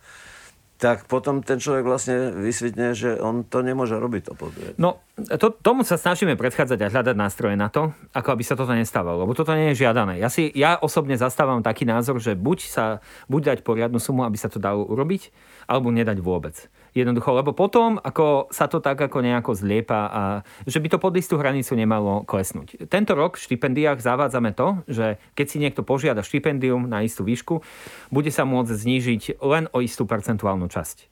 tak 0.78 1.10
potom 1.10 1.42
ten 1.42 1.58
človek 1.58 1.82
vlastne 1.82 2.30
vysvetne, 2.38 2.94
že 2.94 3.18
on 3.18 3.42
to 3.42 3.66
nemôže 3.66 3.98
robiť 3.98 4.30
to 4.30 4.32
podujatie. 4.38 4.78
No, 4.78 5.02
to, 5.18 5.50
tomu 5.50 5.82
sa 5.82 5.98
snažíme 5.98 6.38
predchádzať 6.38 6.78
a 6.78 6.90
hľadať 6.94 7.16
nástroje 7.18 7.58
na 7.58 7.66
to, 7.66 7.90
ako 8.14 8.38
aby 8.38 8.46
sa 8.46 8.54
toto 8.54 8.70
nestávalo, 8.70 9.26
lebo 9.26 9.34
toto 9.34 9.58
nie 9.58 9.74
je 9.74 9.82
žiadané. 9.82 10.22
Ja, 10.22 10.30
si, 10.30 10.54
ja 10.54 10.78
osobne 10.78 11.18
zastávam 11.18 11.66
taký 11.66 11.82
názor, 11.82 12.22
že 12.22 12.38
buď 12.38 12.58
sa 12.70 13.02
buď 13.26 13.42
dať 13.42 13.58
poriadnu 13.66 13.98
sumu, 13.98 14.22
aby 14.22 14.38
sa 14.38 14.46
to 14.46 14.62
dalo 14.62 14.86
urobiť, 14.86 15.34
alebo 15.66 15.90
nedať 15.90 16.22
vôbec. 16.22 16.70
Jednoducho, 16.96 17.30
lebo 17.36 17.52
potom, 17.52 18.00
ako 18.00 18.48
sa 18.48 18.66
to 18.68 18.80
tak 18.80 18.96
ako 19.00 19.20
nejako 19.20 19.52
zliepa 19.52 20.00
a 20.08 20.22
že 20.64 20.80
by 20.80 20.88
to 20.92 20.98
pod 20.98 21.14
istú 21.16 21.36
hranicu 21.36 21.76
nemalo 21.76 22.24
klesnúť. 22.24 22.88
Tento 22.88 23.12
rok 23.12 23.36
v 23.36 23.44
štipendiách 23.44 24.00
zavádzame 24.00 24.56
to, 24.56 24.82
že 24.88 25.20
keď 25.36 25.46
si 25.46 25.56
niekto 25.60 25.84
požiada 25.84 26.24
štipendium 26.24 26.88
na 26.88 27.04
istú 27.04 27.24
výšku, 27.24 27.60
bude 28.08 28.32
sa 28.32 28.48
môcť 28.48 28.72
znížiť 28.72 29.22
len 29.44 29.68
o 29.72 29.84
istú 29.84 30.08
percentuálnu 30.08 30.66
časť. 30.72 31.08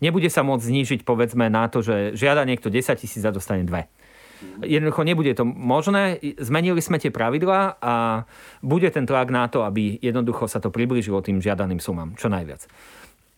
Nebude 0.00 0.32
sa 0.32 0.40
môcť 0.40 0.64
znížiť 0.64 1.00
povedzme 1.04 1.52
na 1.52 1.68
to, 1.68 1.84
že 1.84 2.16
žiada 2.16 2.42
niekto 2.48 2.72
10 2.72 2.96
tisíc 2.96 3.20
a 3.22 3.30
dostane 3.30 3.68
2. 3.68 4.64
Jednoducho 4.64 5.04
nebude 5.04 5.36
to 5.36 5.44
možné. 5.44 6.16
Zmenili 6.40 6.80
sme 6.80 6.96
tie 6.96 7.12
pravidlá 7.12 7.76
a 7.76 8.24
bude 8.64 8.88
ten 8.88 9.04
tlak 9.04 9.28
na 9.28 9.52
to, 9.52 9.68
aby 9.68 10.00
jednoducho 10.00 10.48
sa 10.48 10.64
to 10.64 10.72
priblížilo 10.72 11.20
tým 11.20 11.44
žiadaným 11.44 11.76
sumám 11.76 12.16
čo 12.16 12.32
najviac. 12.32 12.64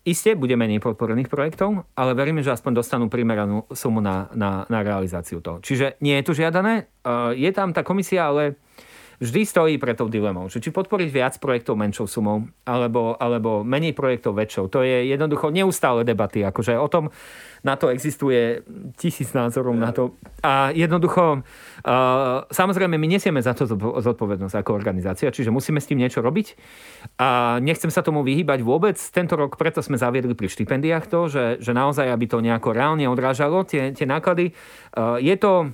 Isté 0.02 0.34
bude 0.34 0.58
menej 0.58 0.82
podporených 0.82 1.30
projektov, 1.30 1.86
ale 1.94 2.10
veríme, 2.18 2.42
že 2.42 2.50
aspoň 2.50 2.82
dostanú 2.82 3.06
primeranú 3.06 3.70
sumu 3.70 4.02
na, 4.02 4.26
na, 4.34 4.66
na 4.66 4.82
realizáciu 4.82 5.38
toho. 5.38 5.62
Čiže 5.62 6.02
nie 6.02 6.18
je 6.18 6.26
to 6.26 6.34
žiadané. 6.34 6.90
Je 7.38 7.50
tam 7.54 7.70
tá 7.70 7.86
komisia, 7.86 8.26
ale 8.26 8.58
vždy 9.22 9.40
stojí 9.46 9.74
pre 9.78 9.94
tou 9.94 10.10
dilemou, 10.10 10.50
že 10.50 10.58
či 10.58 10.74
podporiť 10.74 11.08
viac 11.14 11.34
projektov 11.38 11.78
menšou 11.78 12.10
sumou, 12.10 12.42
alebo, 12.66 13.14
alebo 13.14 13.62
menej 13.62 13.94
projektov 13.94 14.34
väčšou. 14.34 14.66
To 14.74 14.82
je 14.82 15.06
jednoducho 15.06 15.54
neustále 15.54 16.02
debaty, 16.02 16.42
akože 16.42 16.74
o 16.74 16.90
tom, 16.90 17.14
na 17.62 17.78
to 17.78 17.94
existuje 17.94 18.66
tisíc 18.98 19.30
názorov 19.30 19.78
na 19.78 19.94
to. 19.94 20.18
A 20.42 20.74
jednoducho, 20.74 21.46
uh, 21.46 22.42
samozrejme, 22.50 22.98
my 22.98 23.06
nesieme 23.06 23.38
za 23.38 23.54
to 23.54 23.70
zodpovednosť 24.02 24.58
ako 24.58 24.74
organizácia, 24.74 25.30
čiže 25.30 25.54
musíme 25.54 25.78
s 25.78 25.86
tým 25.86 26.02
niečo 26.02 26.18
robiť. 26.18 26.58
A 27.22 27.62
nechcem 27.62 27.94
sa 27.94 28.02
tomu 28.02 28.26
vyhýbať 28.26 28.66
vôbec. 28.66 28.98
Tento 28.98 29.38
rok 29.38 29.54
preto 29.54 29.78
sme 29.78 29.94
zaviedli 29.94 30.34
pri 30.34 30.50
štipendiách 30.50 31.06
to, 31.06 31.30
že, 31.30 31.44
že 31.62 31.70
naozaj, 31.70 32.10
aby 32.10 32.26
to 32.26 32.42
nejako 32.42 32.74
reálne 32.74 33.06
odrážalo 33.06 33.62
tie, 33.62 33.94
tie 33.94 34.10
náklady. 34.10 34.58
Uh, 34.98 35.22
je 35.22 35.38
to 35.38 35.70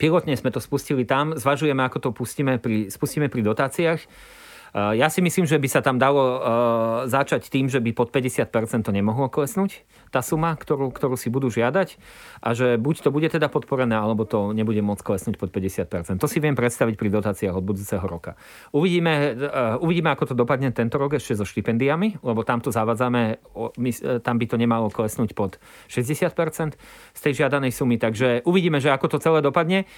Pilotne 0.00 0.32
sme 0.32 0.48
to 0.48 0.64
spustili 0.64 1.04
tam, 1.04 1.36
zvažujeme, 1.36 1.84
ako 1.84 1.98
to 2.00 2.10
pustíme 2.16 2.56
pri, 2.56 2.88
spustíme 2.88 3.28
pri 3.28 3.44
dotáciách. 3.44 4.00
Eh, 4.70 5.02
ja 5.02 5.10
si 5.10 5.18
myslím, 5.18 5.50
že 5.50 5.58
by 5.58 5.68
sa 5.68 5.80
tam 5.82 5.98
dalo 5.98 6.22
eh, 6.22 6.40
začať 7.10 7.50
tým, 7.50 7.66
že 7.66 7.82
by 7.82 7.90
pod 7.90 8.14
50% 8.14 8.86
to 8.86 8.92
nemohlo 8.94 9.26
klesnúť, 9.26 9.82
tá 10.14 10.22
suma, 10.22 10.54
ktorú, 10.54 10.94
ktorú 10.94 11.18
si 11.18 11.26
budú 11.30 11.50
žiadať 11.50 11.98
a 12.42 12.54
že 12.54 12.78
buď 12.78 13.06
to 13.06 13.10
bude 13.10 13.26
teda 13.30 13.50
podporené, 13.50 13.98
alebo 13.98 14.22
to 14.26 14.54
nebude 14.54 14.78
môcť 14.82 15.02
klesnúť 15.02 15.36
pod 15.38 15.50
50%. 15.50 16.22
To 16.22 16.30
si 16.30 16.38
viem 16.38 16.54
predstaviť 16.54 16.94
pri 16.94 17.10
dotáciách 17.10 17.54
od 17.54 17.64
budúceho 17.66 18.02
roka. 18.06 18.38
Uvidíme, 18.70 19.34
eh, 19.34 19.82
uvidíme, 19.82 20.14
ako 20.14 20.30
to 20.30 20.34
dopadne 20.38 20.70
tento 20.70 20.98
rok 21.02 21.18
ešte 21.18 21.34
so 21.34 21.46
štipendiami, 21.46 22.22
lebo 22.22 22.46
tam 22.46 22.62
to 22.62 22.70
zavádzame, 22.70 23.42
tam 24.22 24.36
by 24.38 24.46
to 24.46 24.56
nemalo 24.58 24.86
klesnúť 24.86 25.34
pod 25.34 25.58
60% 25.90 26.78
z 27.14 27.20
tej 27.20 27.32
žiadanej 27.42 27.74
sumy, 27.74 27.98
takže 27.98 28.46
uvidíme, 28.46 28.78
že 28.78 28.94
ako 28.94 29.16
to 29.16 29.18
celé 29.18 29.42
dopadne. 29.42 29.90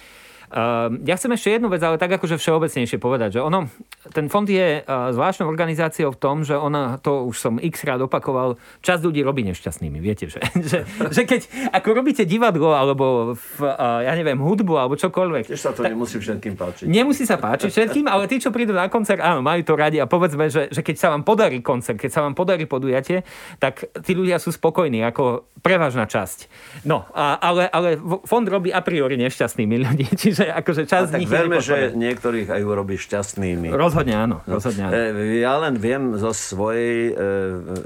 Ehm, 0.53 1.01
ja 1.01 1.17
chcem 1.17 1.33
ešte 1.33 1.57
jednu 1.57 1.65
vec, 1.73 1.81
ale 1.81 1.97
tak 1.97 2.13
akože 2.13 2.37
všeobecnejšie 2.37 3.01
povedať, 3.01 3.37
že 3.37 3.41
ono, 3.41 3.73
ten 4.13 4.29
fond 4.29 4.45
je 4.45 4.85
zvláštnou 4.85 5.49
organizáciou 5.49 6.13
v 6.13 6.19
tom, 6.21 6.45
že 6.45 6.53
ona, 6.53 7.01
to 7.01 7.25
už 7.25 7.35
som 7.41 7.53
x 7.57 7.81
rád 7.81 8.05
opakoval, 8.05 8.61
čas 8.85 9.01
ľudí 9.01 9.25
robí 9.25 9.41
nešťastnými, 9.49 9.97
viete, 9.97 10.29
že, 10.29 10.45
že, 10.69 10.85
že 10.85 11.21
keď 11.25 11.73
ako 11.73 11.89
robíte 11.97 12.23
divadlo, 12.29 12.77
alebo 12.77 13.33
v, 13.33 13.65
ja 14.05 14.13
neviem, 14.13 14.37
hudbu, 14.37 14.77
alebo 14.77 14.93
čokoľvek. 14.93 15.49
Tiež 15.49 15.57
sa 15.57 15.71
to 15.73 15.81
tak, 15.81 15.97
nemusí 15.97 16.21
všetkým 16.21 16.53
páčiť. 16.53 16.85
Nemusí 16.85 17.25
sa 17.25 17.41
páčiť 17.41 17.73
všetkým, 17.73 18.05
ale 18.05 18.29
tí, 18.29 18.37
čo 18.37 18.53
prídu 18.53 18.77
na 18.77 18.85
koncert, 18.93 19.25
áno, 19.25 19.41
majú 19.41 19.65
to 19.65 19.73
radi 19.73 19.97
a 19.97 20.05
povedzme, 20.05 20.53
že, 20.53 20.69
že 20.69 20.85
keď 20.85 20.95
sa 21.01 21.07
vám 21.09 21.25
podarí 21.25 21.65
koncert, 21.65 21.97
keď 21.97 22.11
sa 22.13 22.21
vám 22.21 22.37
podarí 22.37 22.69
podujatie, 22.69 23.25
tak 23.57 23.89
tí 24.05 24.13
ľudia 24.13 24.37
sú 24.37 24.53
spokojní, 24.53 25.01
ako 25.01 25.49
prevažná 25.63 26.05
časť. 26.05 26.51
No, 26.85 27.07
a, 27.15 27.39
ale, 27.39 27.71
ale 27.71 27.95
fond 28.27 28.43
robí 28.43 28.69
a 28.69 28.83
priori 28.83 29.15
nešťastnými 29.17 29.75
ľudí, 29.79 30.07
čiže 30.21 30.42
že 30.43 30.47
akože 30.51 30.83
čas 30.83 31.07
tak 31.07 31.23
verme, 31.23 31.63
že 31.63 31.95
niektorých 31.95 32.51
aj 32.51 32.61
urobí 32.61 32.99
šťastnými. 32.99 33.71
Rozhodne 33.71 34.15
áno. 34.15 34.37
No. 34.43 34.59
Rozhodne 34.59 34.91
áno. 34.91 34.93
E, 34.93 35.39
ja 35.39 35.55
len 35.63 35.79
viem 35.79 36.19
zo 36.19 36.35
svojej 36.35 37.11
e, 37.11 37.13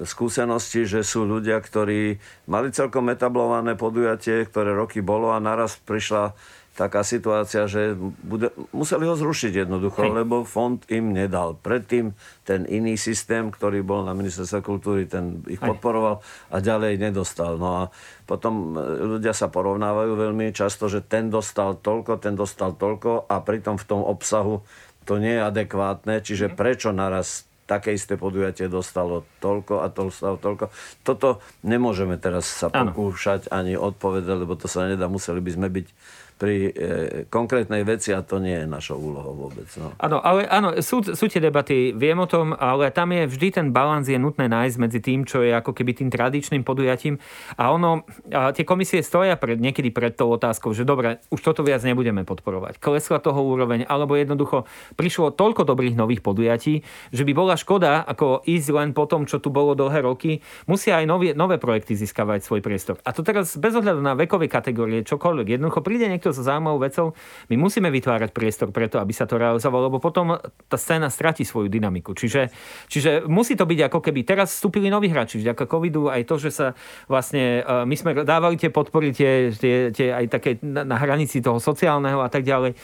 skúsenosti, 0.04 0.89
že 0.89 1.06
sú 1.06 1.24
ľudia, 1.30 1.62
ktorí 1.62 2.17
mali 2.50 2.74
celkom 2.74 3.13
etablované 3.13 3.78
podujatie, 3.78 4.50
ktoré 4.50 4.74
roky 4.74 5.06
bolo 5.06 5.32
a 5.32 5.38
naraz 5.38 5.78
prišla 5.86 6.34
taká 6.78 7.02
situácia, 7.02 7.66
že 7.66 7.98
bude, 8.22 8.54
museli 8.70 9.10
ho 9.10 9.18
zrušiť 9.18 9.66
jednoducho, 9.66 10.06
Hej. 10.06 10.13
lebo 10.13 10.46
fond 10.46 10.78
im 10.94 11.10
nedal. 11.10 11.58
Predtým 11.58 12.13
ten 12.46 12.70
iný 12.70 12.94
systém, 13.02 13.50
ktorý 13.50 13.82
bol 13.82 14.06
na 14.06 14.13
ministerstve 14.13 14.62
kultúry, 14.62 15.10
ten 15.10 15.42
ich 15.50 15.58
Hej. 15.58 15.74
podporoval 15.74 16.22
a 16.54 16.58
ďalej 16.62 17.02
nedostal. 17.02 17.58
No 17.58 17.68
a 17.74 17.84
potom 18.30 18.78
e, 18.78 19.18
ľudia 19.18 19.34
sa 19.34 19.50
porovnávajú 19.50 20.13
veľmi 20.13 20.54
často, 20.54 20.86
že 20.86 21.02
ten 21.02 21.34
dostal 21.34 21.82
toľko, 21.82 22.22
ten 22.22 22.38
dostal 22.38 22.78
toľko 22.78 23.26
a 23.26 23.42
pritom 23.42 23.82
v 23.82 23.86
tom 23.90 24.06
obsahu 24.06 24.62
to 25.10 25.18
nie 25.18 25.40
je 25.40 25.42
adekvátne, 25.42 26.22
čiže 26.22 26.54
mhm. 26.54 26.56
prečo 26.56 26.94
naraz 26.94 27.50
také 27.68 27.92
isté 27.92 28.16
podujatie 28.16 28.72
dostalo 28.72 29.28
toľko 29.44 29.84
a 29.84 29.92
to 29.92 30.08
dostalo 30.08 30.40
toľko. 30.40 30.72
Toto 31.04 31.44
nemôžeme 31.68 32.16
teraz 32.16 32.48
sa 32.48 32.72
pokúšať 32.72 33.52
ani 33.52 33.76
odpovedať, 33.76 34.36
lebo 34.40 34.56
to 34.56 34.72
sa 34.72 34.88
nedá. 34.88 35.12
Museli 35.12 35.44
by 35.44 35.52
sme 35.52 35.68
byť 35.68 35.88
pri 36.38 36.69
e, 36.69 36.71
konkrétnej 37.28 37.82
veci 37.82 38.13
a 38.13 38.21
to 38.21 38.38
nie 38.38 38.63
je 38.63 38.65
našou 38.69 39.02
úlohou 39.02 39.50
vôbec. 39.50 39.65
No. 39.76 39.91
Áno, 39.97 40.21
ale 40.21 40.45
áno, 40.45 40.78
sú, 40.86 41.02
sú 41.02 41.26
tie 41.26 41.41
debaty, 41.41 41.97
viem 41.97 42.17
o 42.21 42.30
tom, 42.30 42.54
ale 42.54 42.93
tam 42.93 43.10
je 43.12 43.26
vždy 43.26 43.47
ten 43.58 43.67
balans 43.73 44.06
je 44.06 44.15
nutné 44.21 44.45
nájsť 44.45 44.78
medzi 44.78 45.00
tým, 45.02 45.26
čo 45.26 45.41
je 45.41 45.52
ako 45.52 45.73
keby 45.73 45.97
tým 45.97 46.10
tradičným 46.13 46.62
podujatím 46.62 47.17
a 47.58 47.73
ono, 47.73 48.06
a 48.30 48.54
tie 48.54 48.63
komisie 48.63 49.02
stoja 49.02 49.34
pred, 49.36 49.58
niekedy 49.58 49.89
pred 49.89 50.13
tou 50.13 50.30
otázkou, 50.30 50.71
že 50.78 50.86
dobre, 50.86 51.19
už 51.34 51.41
toto 51.41 51.65
viac 51.65 51.82
nebudeme 51.82 52.21
podporovať. 52.21 52.78
Klesla 52.78 53.17
toho 53.17 53.41
úroveň, 53.41 53.84
alebo 53.89 54.13
jednoducho 54.13 54.69
prišlo 54.93 55.34
toľko 55.34 55.65
dobrých 55.65 55.97
nových 55.97 56.21
podujatí, 56.21 56.86
že 57.10 57.23
by 57.26 57.34
bola 57.34 57.58
škoda 57.58 58.06
ako 58.06 58.45
ísť 58.45 58.69
len 58.71 58.89
po 58.93 59.10
tom, 59.10 59.26
čo 59.26 59.41
tu 59.41 59.50
bolo 59.50 59.73
dlhé 59.73 60.06
roky, 60.06 60.45
musia 60.69 61.02
aj 61.02 61.06
nové, 61.10 61.34
nové 61.34 61.58
projekty 61.58 61.97
získavať 61.97 62.45
svoj 62.45 62.62
priestor. 62.62 63.02
A 63.02 63.12
to 63.12 63.26
teraz 63.26 63.58
bez 63.58 63.73
ohľadu 63.73 64.00
na 64.00 64.13
vekové 64.13 64.45
kategórie, 64.45 65.02
čokoľvek. 65.02 65.58
Jednoducho 65.58 65.82
príde 65.82 66.06
niekto 66.08 66.27
so 66.32 66.44
zaujímavou 66.44 66.80
vecou, 66.82 67.13
my 67.52 67.56
musíme 67.60 67.92
vytvárať 67.92 68.32
priestor 68.32 68.70
preto, 68.72 69.00
aby 69.00 69.12
sa 69.12 69.28
to 69.28 69.36
realizovalo, 69.36 69.92
lebo 69.92 70.00
potom 70.00 70.40
tá 70.68 70.78
scéna 70.78 71.12
stratí 71.12 71.44
svoju 71.44 71.68
dynamiku. 71.68 72.16
Čiže, 72.16 72.50
čiže 72.88 73.12
musí 73.28 73.54
to 73.60 73.68
byť 73.68 73.80
ako 73.92 74.00
keby 74.00 74.24
teraz 74.24 74.56
vstúpili 74.58 74.88
noví 74.88 75.12
hráči, 75.12 75.40
vďaka 75.40 75.63
covidu 75.68 76.08
aj 76.12 76.22
to, 76.28 76.36
že 76.40 76.52
sa 76.54 76.68
vlastne, 77.06 77.62
e, 77.62 77.84
my 77.88 77.96
sme 77.96 78.12
dávali 78.24 78.56
tie 78.56 78.72
podpory, 78.74 79.12
tie, 79.12 79.52
tie, 79.54 79.92
tie 79.92 80.08
aj 80.13 80.26
také 80.32 80.60
na, 80.63 80.88
na 80.88 80.98
hranici 81.00 81.44
toho 81.44 81.62
sociálneho 81.62 82.24
a 82.24 82.30
tak 82.32 82.44
ďalej, 82.44 82.76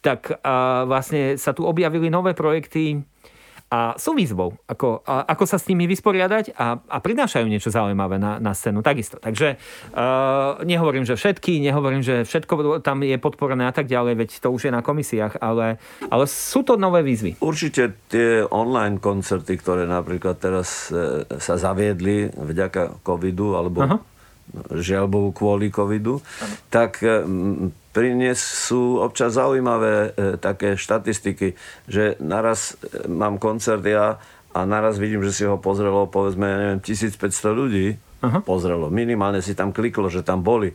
tak 0.00 0.32
a 0.40 0.88
vlastne 0.88 1.36
sa 1.36 1.52
tu 1.52 1.68
objavili 1.68 2.08
nové 2.08 2.32
projekty, 2.32 3.04
a 3.70 3.94
sú 3.94 4.18
výzvou, 4.18 4.58
ako, 4.66 5.06
a, 5.06 5.30
ako 5.30 5.44
sa 5.46 5.54
s 5.54 5.70
nimi 5.70 5.86
vysporiadať 5.86 6.58
a, 6.58 6.82
a 6.82 6.96
prinášajú 6.98 7.46
niečo 7.46 7.70
zaujímavé 7.70 8.18
na, 8.18 8.42
na 8.42 8.50
scénu 8.50 8.82
takisto. 8.82 9.22
Takže 9.22 9.62
uh, 9.94 10.58
nehovorím, 10.66 11.06
že 11.06 11.14
všetky, 11.14 11.62
nehovorím, 11.62 12.02
že 12.02 12.26
všetko 12.26 12.82
tam 12.82 13.06
je 13.06 13.14
podporené 13.22 13.70
a 13.70 13.72
tak 13.72 13.86
ďalej, 13.86 14.26
veď 14.26 14.30
to 14.42 14.50
už 14.50 14.66
je 14.66 14.72
na 14.74 14.82
komisiách, 14.82 15.38
ale, 15.38 15.78
ale 16.10 16.24
sú 16.26 16.66
to 16.66 16.74
nové 16.74 17.06
výzvy. 17.06 17.38
Určite 17.38 17.94
tie 18.10 18.42
online 18.42 18.98
koncerty, 18.98 19.54
ktoré 19.62 19.86
napríklad 19.86 20.42
teraz 20.42 20.90
e, 20.90 21.22
sa 21.38 21.54
zaviedli 21.54 22.26
vďaka 22.26 23.06
covidu, 23.06 23.54
alebo 23.54 23.86
Aha. 23.86 23.96
žiaľ 24.82 25.06
Bohu 25.06 25.30
kvôli 25.30 25.70
covidu, 25.70 26.18
Aha. 26.18 26.54
tak 26.74 26.98
prinesú 27.90 29.02
občas 29.02 29.34
zaujímavé 29.34 29.94
e, 29.94 30.38
také 30.38 30.78
štatistiky, 30.78 31.58
že 31.90 32.14
naraz 32.22 32.78
e, 32.78 33.10
mám 33.10 33.36
koncert 33.42 33.82
ja 33.82 34.22
a 34.54 34.58
naraz 34.66 34.98
vidím, 34.98 35.22
že 35.26 35.34
si 35.34 35.42
ho 35.46 35.58
pozrelo 35.58 36.06
povedzme, 36.06 36.46
ja 36.46 36.56
neviem, 36.58 36.80
1500 36.82 37.50
ľudí 37.50 37.86
Aha. 38.22 38.42
pozrelo. 38.42 38.90
Minimálne 38.90 39.42
si 39.42 39.58
tam 39.58 39.74
kliklo, 39.74 40.06
že 40.10 40.22
tam 40.22 40.42
boli. 40.42 40.74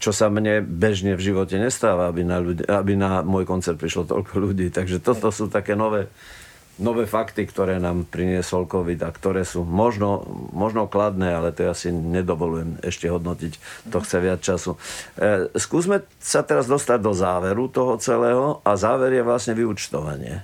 Čo 0.00 0.16
sa 0.16 0.32
mne 0.32 0.64
bežne 0.64 1.12
v 1.12 1.24
živote 1.32 1.60
nestáva, 1.60 2.08
aby 2.08 2.24
na, 2.24 2.40
ľudí, 2.40 2.64
aby 2.64 2.96
na 2.96 3.20
môj 3.20 3.44
koncert 3.44 3.76
prišlo 3.76 4.08
toľko 4.08 4.32
ľudí. 4.40 4.72
Takže 4.72 5.04
toto 5.04 5.28
sú 5.28 5.52
také 5.52 5.76
nové 5.76 6.08
nové 6.80 7.04
fakty, 7.04 7.44
ktoré 7.44 7.76
nám 7.76 8.08
priniesol 8.08 8.64
COVID 8.64 9.04
a 9.04 9.12
ktoré 9.12 9.44
sú 9.44 9.62
možno, 9.62 10.24
možno 10.50 10.88
kladné, 10.88 11.36
ale 11.36 11.52
to 11.52 11.68
ja 11.68 11.76
si 11.76 11.92
nedovolujem 11.92 12.80
ešte 12.80 13.06
hodnotiť. 13.06 13.52
To 13.92 14.00
chce 14.00 14.16
viac 14.18 14.40
času. 14.40 14.80
E, 15.20 15.52
skúsme 15.54 16.02
sa 16.18 16.40
teraz 16.40 16.66
dostať 16.66 16.98
do 16.98 17.12
záveru 17.12 17.68
toho 17.68 18.00
celého 18.00 18.64
a 18.64 18.74
záver 18.80 19.12
je 19.12 19.22
vlastne 19.22 19.52
vyučtovanie. 19.52 20.42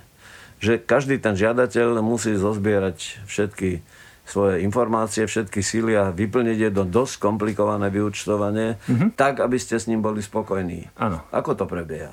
Že 0.61 0.85
každý 0.85 1.17
ten 1.17 1.33
žiadateľ 1.33 1.99
musí 2.05 2.37
zozbierať 2.37 3.25
všetky 3.25 3.81
svoje 4.27 4.61
informácie, 4.61 5.23
všetky 5.23 5.63
síly 5.63 5.97
a 5.97 6.13
vyplniť 6.13 6.57
jedno 6.69 6.83
dosť 6.83 7.23
komplikované 7.23 7.87
vyučtovanie, 7.89 8.75
mm-hmm. 8.75 9.09
tak, 9.15 9.39
aby 9.39 9.55
ste 9.55 9.79
s 9.79 9.87
ním 9.87 10.03
boli 10.03 10.19
spokojní. 10.19 10.93
Áno. 10.99 11.23
Ako 11.31 11.55
to 11.55 11.63
prebieha? 11.63 12.11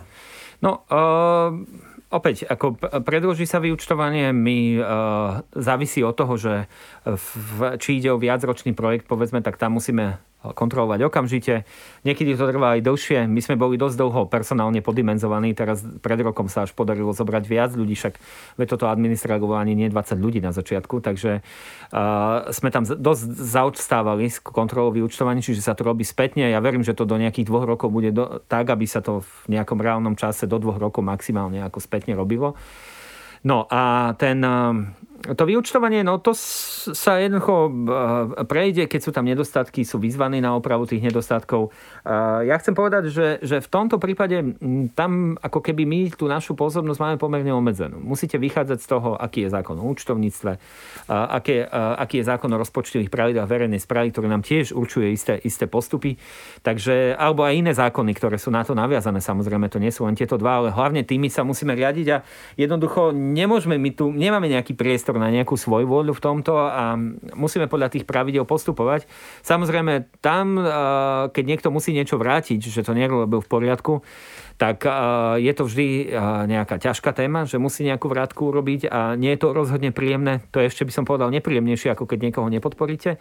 No, 0.62 0.86
uh 0.88 1.92
opäť, 2.14 2.46
ako 2.46 2.78
predloží 3.02 3.44
sa 3.44 3.58
vyučtovanie, 3.58 4.30
my 4.30 4.58
uh, 4.78 4.86
závisí 5.58 6.06
od 6.06 6.14
toho, 6.14 6.38
že 6.38 6.70
v, 7.02 7.74
či 7.82 7.98
ide 7.98 8.14
o 8.14 8.22
viacročný 8.22 8.70
projekt, 8.70 9.10
povedzme, 9.10 9.42
tak 9.42 9.58
tam 9.58 9.76
musíme 9.82 10.22
kontrolovať 10.52 11.08
okamžite. 11.08 11.64
Niekedy 12.04 12.36
to 12.36 12.44
trvá 12.44 12.76
aj 12.76 12.84
dlhšie. 12.84 13.24
My 13.24 13.40
sme 13.40 13.56
boli 13.56 13.80
dosť 13.80 13.96
dlho 13.96 14.28
personálne 14.28 14.84
podimenzovaní. 14.84 15.56
Teraz 15.56 15.80
pred 16.04 16.20
rokom 16.20 16.52
sa 16.52 16.68
až 16.68 16.76
podarilo 16.76 17.16
zobrať 17.16 17.44
viac 17.48 17.70
ľudí, 17.72 17.96
však 17.96 18.20
toto 18.68 18.92
administrovanie 18.92 19.72
nie 19.72 19.88
20 19.88 20.20
ľudí 20.20 20.44
na 20.44 20.52
začiatku, 20.52 21.00
takže 21.00 21.40
uh, 21.40 22.52
sme 22.52 22.68
tam 22.68 22.84
dosť 22.84 23.22
zaodstávali 23.24 24.28
s 24.28 24.42
kontrolou 24.42 24.92
vyučtovania, 24.92 25.40
čiže 25.40 25.64
sa 25.64 25.72
to 25.72 25.88
robí 25.88 26.04
spätne. 26.04 26.50
Ja 26.52 26.60
verím, 26.60 26.84
že 26.84 26.92
to 26.92 27.08
do 27.08 27.16
nejakých 27.16 27.48
dvoch 27.48 27.64
rokov 27.64 27.88
bude 27.88 28.10
do, 28.12 28.44
tak, 28.44 28.68
aby 28.68 28.84
sa 28.84 29.00
to 29.00 29.24
v 29.24 29.56
nejakom 29.56 29.80
reálnom 29.80 30.18
čase 30.18 30.44
do 30.44 30.60
dvoch 30.60 30.76
rokov 30.76 31.00
maximálne 31.00 31.62
ako 31.64 31.78
spätne 31.80 32.12
robilo. 32.18 32.58
No 33.44 33.68
a 33.68 34.16
ten, 34.16 34.40
to 35.32 35.48
vyučtovanie, 35.48 36.04
no 36.04 36.20
to 36.20 36.36
sa 36.36 37.16
jednoducho 37.16 37.72
prejde, 38.44 38.84
keď 38.84 39.00
sú 39.00 39.10
tam 39.16 39.24
nedostatky, 39.24 39.80
sú 39.80 39.96
vyzvaní 39.96 40.44
na 40.44 40.52
opravu 40.52 40.84
tých 40.84 41.00
nedostatkov. 41.00 41.72
Ja 42.44 42.60
chcem 42.60 42.76
povedať, 42.76 43.08
že, 43.08 43.40
že 43.40 43.64
v 43.64 43.68
tomto 43.72 43.96
prípade 43.96 44.60
tam 44.92 45.40
ako 45.40 45.64
keby 45.64 45.88
my 45.88 46.00
tú 46.12 46.28
našu 46.28 46.52
pozornosť 46.52 47.00
máme 47.00 47.16
pomerne 47.16 47.56
obmedzenú. 47.56 47.96
Musíte 48.04 48.36
vychádzať 48.36 48.78
z 48.84 48.88
toho, 48.92 49.16
aký 49.16 49.48
je 49.48 49.54
zákon 49.56 49.80
o 49.80 49.88
účtovníctve, 49.88 50.52
aké, 51.08 51.64
aký 51.72 52.20
je 52.20 52.28
zákon 52.28 52.52
o 52.52 52.60
rozpočtových 52.60 53.08
pravidlách 53.08 53.48
verejnej 53.48 53.80
správy, 53.80 54.12
ktorý 54.12 54.28
nám 54.28 54.44
tiež 54.44 54.76
určuje 54.76 55.08
isté, 55.08 55.40
isté 55.40 55.64
postupy. 55.64 56.20
Takže, 56.60 57.16
alebo 57.16 57.48
aj 57.48 57.54
iné 57.56 57.72
zákony, 57.72 58.12
ktoré 58.12 58.36
sú 58.36 58.52
na 58.52 58.60
to 58.60 58.76
naviazané. 58.76 59.24
Samozrejme, 59.24 59.72
to 59.72 59.80
nie 59.80 59.94
sú 59.94 60.04
len 60.04 60.12
tieto 60.12 60.36
dva, 60.36 60.60
ale 60.60 60.68
hlavne 60.68 61.00
tými 61.00 61.32
sa 61.32 61.46
musíme 61.46 61.72
riadiť 61.72 62.06
a 62.12 62.20
jednoducho 62.60 63.14
nemôžeme 63.14 63.80
my 63.80 63.90
tu, 63.94 64.12
nemáme 64.12 64.52
nejaký 64.52 64.76
priestor 64.76 65.13
na 65.18 65.30
nejakú 65.32 65.58
svoju 65.58 65.86
voľu 65.86 66.12
v 66.14 66.24
tomto 66.24 66.54
a 66.56 66.98
musíme 67.34 67.66
podľa 67.66 67.92
tých 67.94 68.06
pravidel 68.06 68.46
postupovať. 68.46 69.06
Samozrejme, 69.42 70.20
tam, 70.22 70.60
keď 71.30 71.44
niekto 71.44 71.68
musí 71.74 71.90
niečo 71.92 72.16
vrátiť, 72.20 72.58
že 72.62 72.86
to 72.86 72.94
nerobil 72.94 73.42
v 73.42 73.50
poriadku, 73.50 74.06
tak 74.54 74.86
je 75.42 75.52
to 75.54 75.66
vždy 75.66 76.14
nejaká 76.46 76.78
ťažká 76.78 77.10
téma, 77.10 77.42
že 77.42 77.58
musí 77.58 77.82
nejakú 77.82 78.06
vrátku 78.06 78.54
urobiť 78.54 78.86
a 78.86 79.18
nie 79.18 79.34
je 79.34 79.40
to 79.42 79.50
rozhodne 79.50 79.90
príjemné. 79.90 80.46
To 80.54 80.62
je 80.62 80.70
ešte 80.70 80.86
by 80.86 80.92
som 80.94 81.04
povedal 81.04 81.34
nepríjemnejšie, 81.34 81.90
ako 81.90 82.06
keď 82.06 82.30
niekoho 82.30 82.46
nepodporíte 82.46 83.18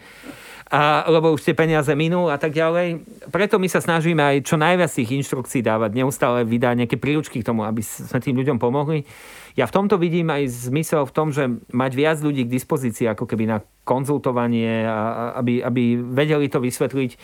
a, 0.74 1.05
lebo 1.05 1.30
už 1.38 1.45
tie 1.45 1.53
peniaze 1.53 1.93
minú 1.93 2.34
a 2.34 2.41
tak 2.41 2.57
ďalej. 2.57 3.05
Preto 3.30 3.61
my 3.61 3.69
sa 3.69 3.78
snažíme 3.78 4.17
aj 4.26 4.49
čo 4.49 4.57
najviac 4.57 4.89
tých 4.89 5.13
inštrukcií 5.21 5.61
dávať, 5.61 5.93
neustále 5.93 6.41
vydať 6.49 6.74
nejaké 6.82 6.97
príručky 6.97 7.45
k 7.45 7.47
tomu, 7.53 7.61
aby 7.61 7.86
sme 7.86 8.17
tým 8.17 8.34
ľuďom 8.41 8.57
pomohli. 8.57 9.05
Ja 9.53 9.69
v 9.69 9.76
tomto 9.78 10.01
vidím 10.01 10.34
aj 10.34 10.49
zmysel 10.49 11.05
v 11.05 11.13
tom, 11.13 11.30
že 11.30 11.45
mať 11.69 11.91
viac 11.93 12.17
ľudí 12.26 12.49
k 12.49 12.53
dispozícii 12.57 13.05
ako 13.05 13.30
keby 13.30 13.45
na 13.45 13.57
konzultovanie, 13.86 14.89
a, 14.89 15.38
aby, 15.38 15.61
aby 15.61 16.01
vedeli 16.01 16.49
to 16.49 16.57
vysvetliť. 16.57 17.21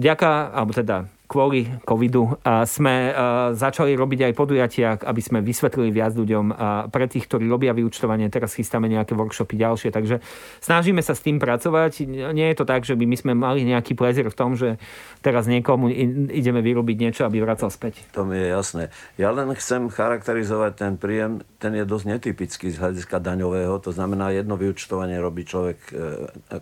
Vďaka, 0.00 0.56
alebo 0.56 0.72
teda 0.72 1.04
kvôli 1.26 1.68
covidu 1.82 2.38
sme 2.64 3.12
začali 3.52 3.92
robiť 3.98 4.30
aj 4.30 4.32
podujatia, 4.32 4.88
aby 5.02 5.20
sme 5.22 5.38
vysvetlili 5.42 5.90
viac 5.90 6.14
ľuďom 6.14 6.54
pre 6.90 7.06
tých, 7.10 7.26
ktorí 7.26 7.50
robia 7.50 7.74
vyučtovanie, 7.74 8.30
teraz 8.30 8.54
chystáme 8.54 8.86
nejaké 8.86 9.18
workshopy 9.18 9.58
ďalšie, 9.58 9.90
takže 9.90 10.22
snažíme 10.62 11.02
sa 11.02 11.18
s 11.18 11.22
tým 11.22 11.42
pracovať. 11.42 12.06
Nie 12.32 12.54
je 12.54 12.56
to 12.56 12.64
tak, 12.64 12.86
že 12.86 12.94
by 12.94 13.04
my 13.04 13.16
sme 13.18 13.32
mali 13.34 13.66
nejaký 13.66 13.98
plezier 13.98 14.30
v 14.30 14.38
tom, 14.38 14.54
že 14.54 14.78
teraz 15.20 15.50
niekomu 15.50 15.90
ideme 16.30 16.62
vyrobiť 16.62 16.96
niečo, 16.96 17.22
aby 17.26 17.42
vracal 17.42 17.68
späť. 17.68 18.06
To 18.14 18.22
mi 18.22 18.38
je 18.38 18.48
jasné. 18.50 18.82
Ja 19.18 19.34
len 19.34 19.50
chcem 19.58 19.90
charakterizovať 19.90 20.72
ten 20.78 20.94
príjem, 20.96 21.42
ten 21.58 21.74
je 21.74 21.84
dosť 21.84 22.06
netypický 22.16 22.70
z 22.70 22.78
hľadiska 22.78 23.18
daňového, 23.18 23.76
to 23.82 23.90
znamená 23.90 24.30
jedno 24.30 24.54
vyučtovanie 24.54 25.18
robí 25.18 25.42
človek 25.42 25.78
e, 25.90 25.92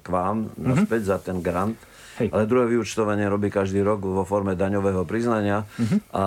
k 0.00 0.06
vám 0.08 0.48
mhm. 0.48 0.64
naspäť 0.64 1.00
mm-hmm. 1.04 1.12
za 1.12 1.18
ten 1.20 1.38
grant 1.44 1.78
Hej. 2.22 2.28
Ale 2.30 2.46
druhé 2.46 2.70
vyučtovanie 2.70 3.26
robí 3.26 3.50
každý 3.50 3.82
rok 3.82 4.02
vo 4.02 4.22
forme 4.22 4.54
daňového 4.54 5.02
priznania. 5.02 5.66
Uh-huh. 5.66 5.98
A 6.14 6.24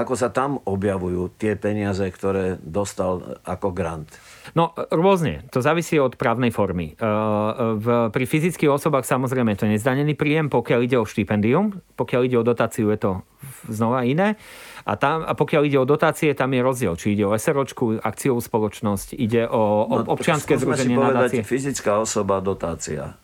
ako 0.00 0.14
sa 0.16 0.32
tam 0.32 0.62
objavujú 0.64 1.34
tie 1.36 1.58
peniaze, 1.58 2.02
ktoré 2.08 2.56
dostal 2.62 3.42
ako 3.44 3.74
grant? 3.74 4.08
No, 4.56 4.72
rôzne. 4.90 5.44
To 5.52 5.60
závisí 5.60 6.00
od 6.00 6.16
právnej 6.16 6.54
formy. 6.54 6.94
E, 6.94 7.04
v, 7.76 7.86
pri 8.08 8.24
fyzických 8.24 8.70
osobách 8.70 9.04
samozrejme 9.04 9.52
je 9.54 9.60
to 9.60 9.68
nezdanený 9.68 10.16
príjem, 10.16 10.48
pokiaľ 10.48 10.80
ide 10.86 10.96
o 10.96 11.04
štipendium. 11.04 11.84
Pokiaľ 12.00 12.20
ide 12.26 12.36
o 12.40 12.46
dotáciu, 12.46 12.88
je 12.90 12.98
to 12.98 13.12
znova 13.68 14.08
iné. 14.08 14.40
A, 14.88 14.96
tam, 14.96 15.22
a 15.26 15.36
pokiaľ 15.36 15.62
ide 15.68 15.78
o 15.78 15.86
dotácie, 15.86 16.32
tam 16.32 16.56
je 16.56 16.60
rozdiel. 16.64 16.94
Či 16.96 17.18
ide 17.18 17.28
o 17.28 17.36
SROčku, 17.36 18.00
akciovú 18.00 18.40
spoločnosť, 18.40 19.14
ide 19.20 19.44
o, 19.44 19.84
o 19.84 19.96
no, 20.00 20.08
občianske 20.08 20.56
združenie 20.56 20.96
nadácie. 20.96 21.44
fyzická 21.44 22.00
osoba, 22.00 22.40
dotácia. 22.40 23.20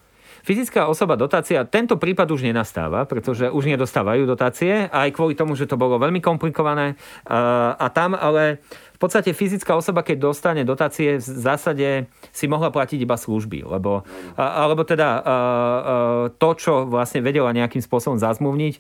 Fyzická 0.47 0.87
osoba 0.87 1.19
dotácia, 1.19 1.67
tento 1.67 1.99
prípad 1.99 2.31
už 2.31 2.47
nenastáva, 2.47 3.03
pretože 3.03 3.51
už 3.51 3.67
nedostávajú 3.67 4.31
dotácie, 4.31 4.87
aj 4.87 5.11
kvôli 5.11 5.35
tomu, 5.35 5.59
že 5.59 5.67
to 5.67 5.75
bolo 5.75 5.99
veľmi 5.99 6.23
komplikované. 6.23 6.95
A 7.27 7.87
tam 7.91 8.15
ale 8.15 8.63
v 8.95 8.99
podstate 9.03 9.35
fyzická 9.35 9.75
osoba, 9.75 10.07
keď 10.07 10.31
dostane 10.31 10.63
dotácie, 10.63 11.19
v 11.19 11.41
zásade 11.43 12.07
si 12.31 12.47
mohla 12.47 12.71
platiť 12.71 13.03
iba 13.03 13.19
služby, 13.19 13.67
lebo, 13.67 14.07
alebo 14.39 14.87
teda 14.87 15.19
to, 16.39 16.49
čo 16.55 16.87
vlastne 16.87 17.27
vedela 17.27 17.51
nejakým 17.51 17.83
spôsobom 17.83 18.15
zazmluvniť, 18.15 18.79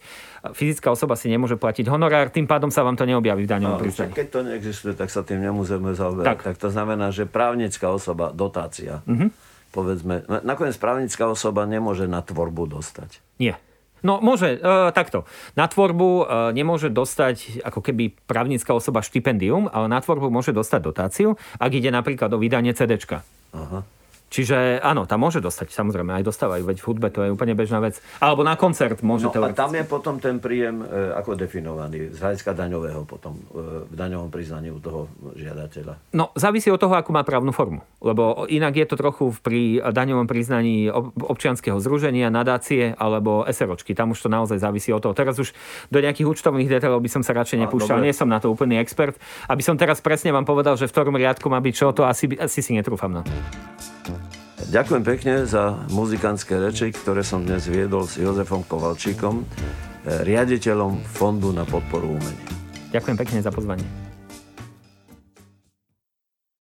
fyzická 0.55 0.95
osoba 0.95 1.19
si 1.19 1.27
nemôže 1.27 1.59
platiť 1.59 1.91
honorár, 1.91 2.31
tým 2.31 2.47
pádom 2.47 2.71
sa 2.71 2.87
vám 2.87 2.95
to 2.95 3.03
neobjaví 3.03 3.43
v 3.43 3.51
daňovom 3.51 3.83
príznaní. 3.83 4.15
Keď 4.15 4.29
to 4.31 4.41
neexistuje, 4.47 4.95
tak 4.95 5.11
sa 5.11 5.27
tým 5.27 5.43
nemusíme 5.43 5.99
zaoberať. 5.99 6.31
Tak. 6.31 6.39
tak 6.47 6.57
to 6.63 6.71
znamená, 6.71 7.11
že 7.11 7.27
právnická 7.27 7.91
osoba, 7.91 8.31
dotácia, 8.31 9.03
uh-huh 9.03 9.35
povedzme, 9.77 10.25
nakoniec 10.41 10.73
právnická 10.81 11.29
osoba 11.29 11.69
nemôže 11.69 12.09
na 12.09 12.25
tvorbu 12.25 12.65
dostať. 12.65 13.21
Nie. 13.37 13.61
No 14.01 14.25
môže, 14.25 14.57
e, 14.57 14.93
takto. 14.97 15.29
Na 15.53 15.69
tvorbu 15.69 16.09
e, 16.09 16.25
nemôže 16.57 16.89
dostať 16.89 17.61
ako 17.61 17.85
keby 17.85 18.17
právnická 18.25 18.73
osoba 18.73 19.05
štipendium, 19.05 19.69
ale 19.69 19.93
na 19.93 20.01
tvorbu 20.01 20.33
môže 20.33 20.57
dostať 20.57 20.81
dotáciu, 20.81 21.29
ak 21.61 21.71
ide 21.77 21.93
napríklad 21.93 22.33
o 22.33 22.41
vydanie 22.41 22.73
CDčka. 22.73 23.21
Aha. 23.53 23.85
Čiže 24.27 24.83
áno, 24.83 25.07
tam 25.07 25.23
môže 25.23 25.39
dostať, 25.39 25.71
samozrejme, 25.71 26.11
aj 26.19 26.25
dostávajú, 26.27 26.67
veď 26.67 26.79
v 26.83 26.87
hudbe 26.91 27.09
to 27.15 27.23
je 27.23 27.31
úplne 27.31 27.55
bežná 27.55 27.79
vec. 27.79 28.03
Alebo 28.19 28.43
na 28.43 28.59
koncert 28.59 28.99
môže 29.07 29.31
no, 29.31 29.39
A 29.39 29.55
tam 29.55 29.71
je 29.71 29.87
potom 29.87 30.19
ten 30.19 30.43
príjem 30.43 30.83
e, 30.83 31.15
ako 31.15 31.39
definovaný, 31.39 32.11
z 32.11 32.19
hľadiska 32.19 32.51
daňového 32.59 33.07
potom, 33.07 33.39
e, 33.55 33.87
v 33.87 33.95
daňovom 33.95 34.27
priznaní 34.35 34.75
u 34.75 34.83
toho 34.83 35.07
žiadateľa. 35.39 36.11
No, 36.11 36.35
závisí 36.35 36.75
od 36.75 36.81
toho, 36.83 36.99
akú 36.99 37.15
má 37.15 37.23
právnu 37.23 37.55
formu. 37.55 37.87
Lebo 38.03 38.51
inak 38.51 38.75
je 38.75 38.87
to 38.91 38.99
trochu 38.99 39.31
pri 39.47 39.79
daňovom 39.95 40.27
priznaní 40.27 40.91
občianského 41.23 41.79
zruženia, 41.79 42.27
nadácie 42.27 42.99
alebo 42.99 43.47
SROčky. 43.47 43.95
Tam 43.95 44.11
už 44.11 44.27
to 44.27 44.29
naozaj 44.29 44.59
závisí 44.59 44.91
od 44.91 45.07
toho. 45.07 45.15
Teraz 45.15 45.39
už 45.39 45.55
do 45.95 46.03
nejakých 46.03 46.27
účtovných 46.27 46.67
detailov 46.67 46.99
by 46.99 47.11
som 47.15 47.23
sa 47.23 47.31
radšej 47.31 47.67
nepúšťal. 47.67 48.03
Nie 48.03 48.13
som 48.13 48.27
na 48.27 48.43
to 48.43 48.51
úplný 48.51 48.83
expert. 48.83 49.15
Aby 49.47 49.63
som 49.63 49.79
teraz 49.79 50.03
presne 50.03 50.35
vám 50.35 50.45
povedal, 50.45 50.75
že 50.75 50.91
v 50.91 50.93
ktorom 50.93 51.15
riadku 51.15 51.47
má 51.47 51.63
byť 51.63 51.75
čo, 51.79 51.95
to 51.95 52.03
asi, 52.03 52.27
asi 52.37 52.59
si 52.59 52.75
netrúfam 52.75 53.15
na 53.15 53.23
to. 53.23 53.31
Ďakujem 54.67 55.03
pekne 55.07 55.35
za 55.47 55.79
muzikantské 55.95 56.59
reči, 56.59 56.91
ktoré 56.91 57.23
som 57.23 57.47
dnes 57.47 57.71
viedol 57.71 58.03
s 58.03 58.19
Jozefom 58.19 58.67
Kovalčíkom, 58.67 59.47
eh, 59.47 60.27
riaditeľom 60.27 61.07
Fondu 61.07 61.55
na 61.55 61.63
podporu 61.63 62.19
umenia. 62.19 62.51
Ďakujem 62.91 63.15
pekne 63.15 63.39
za 63.47 63.55
pozvanie. 63.55 64.06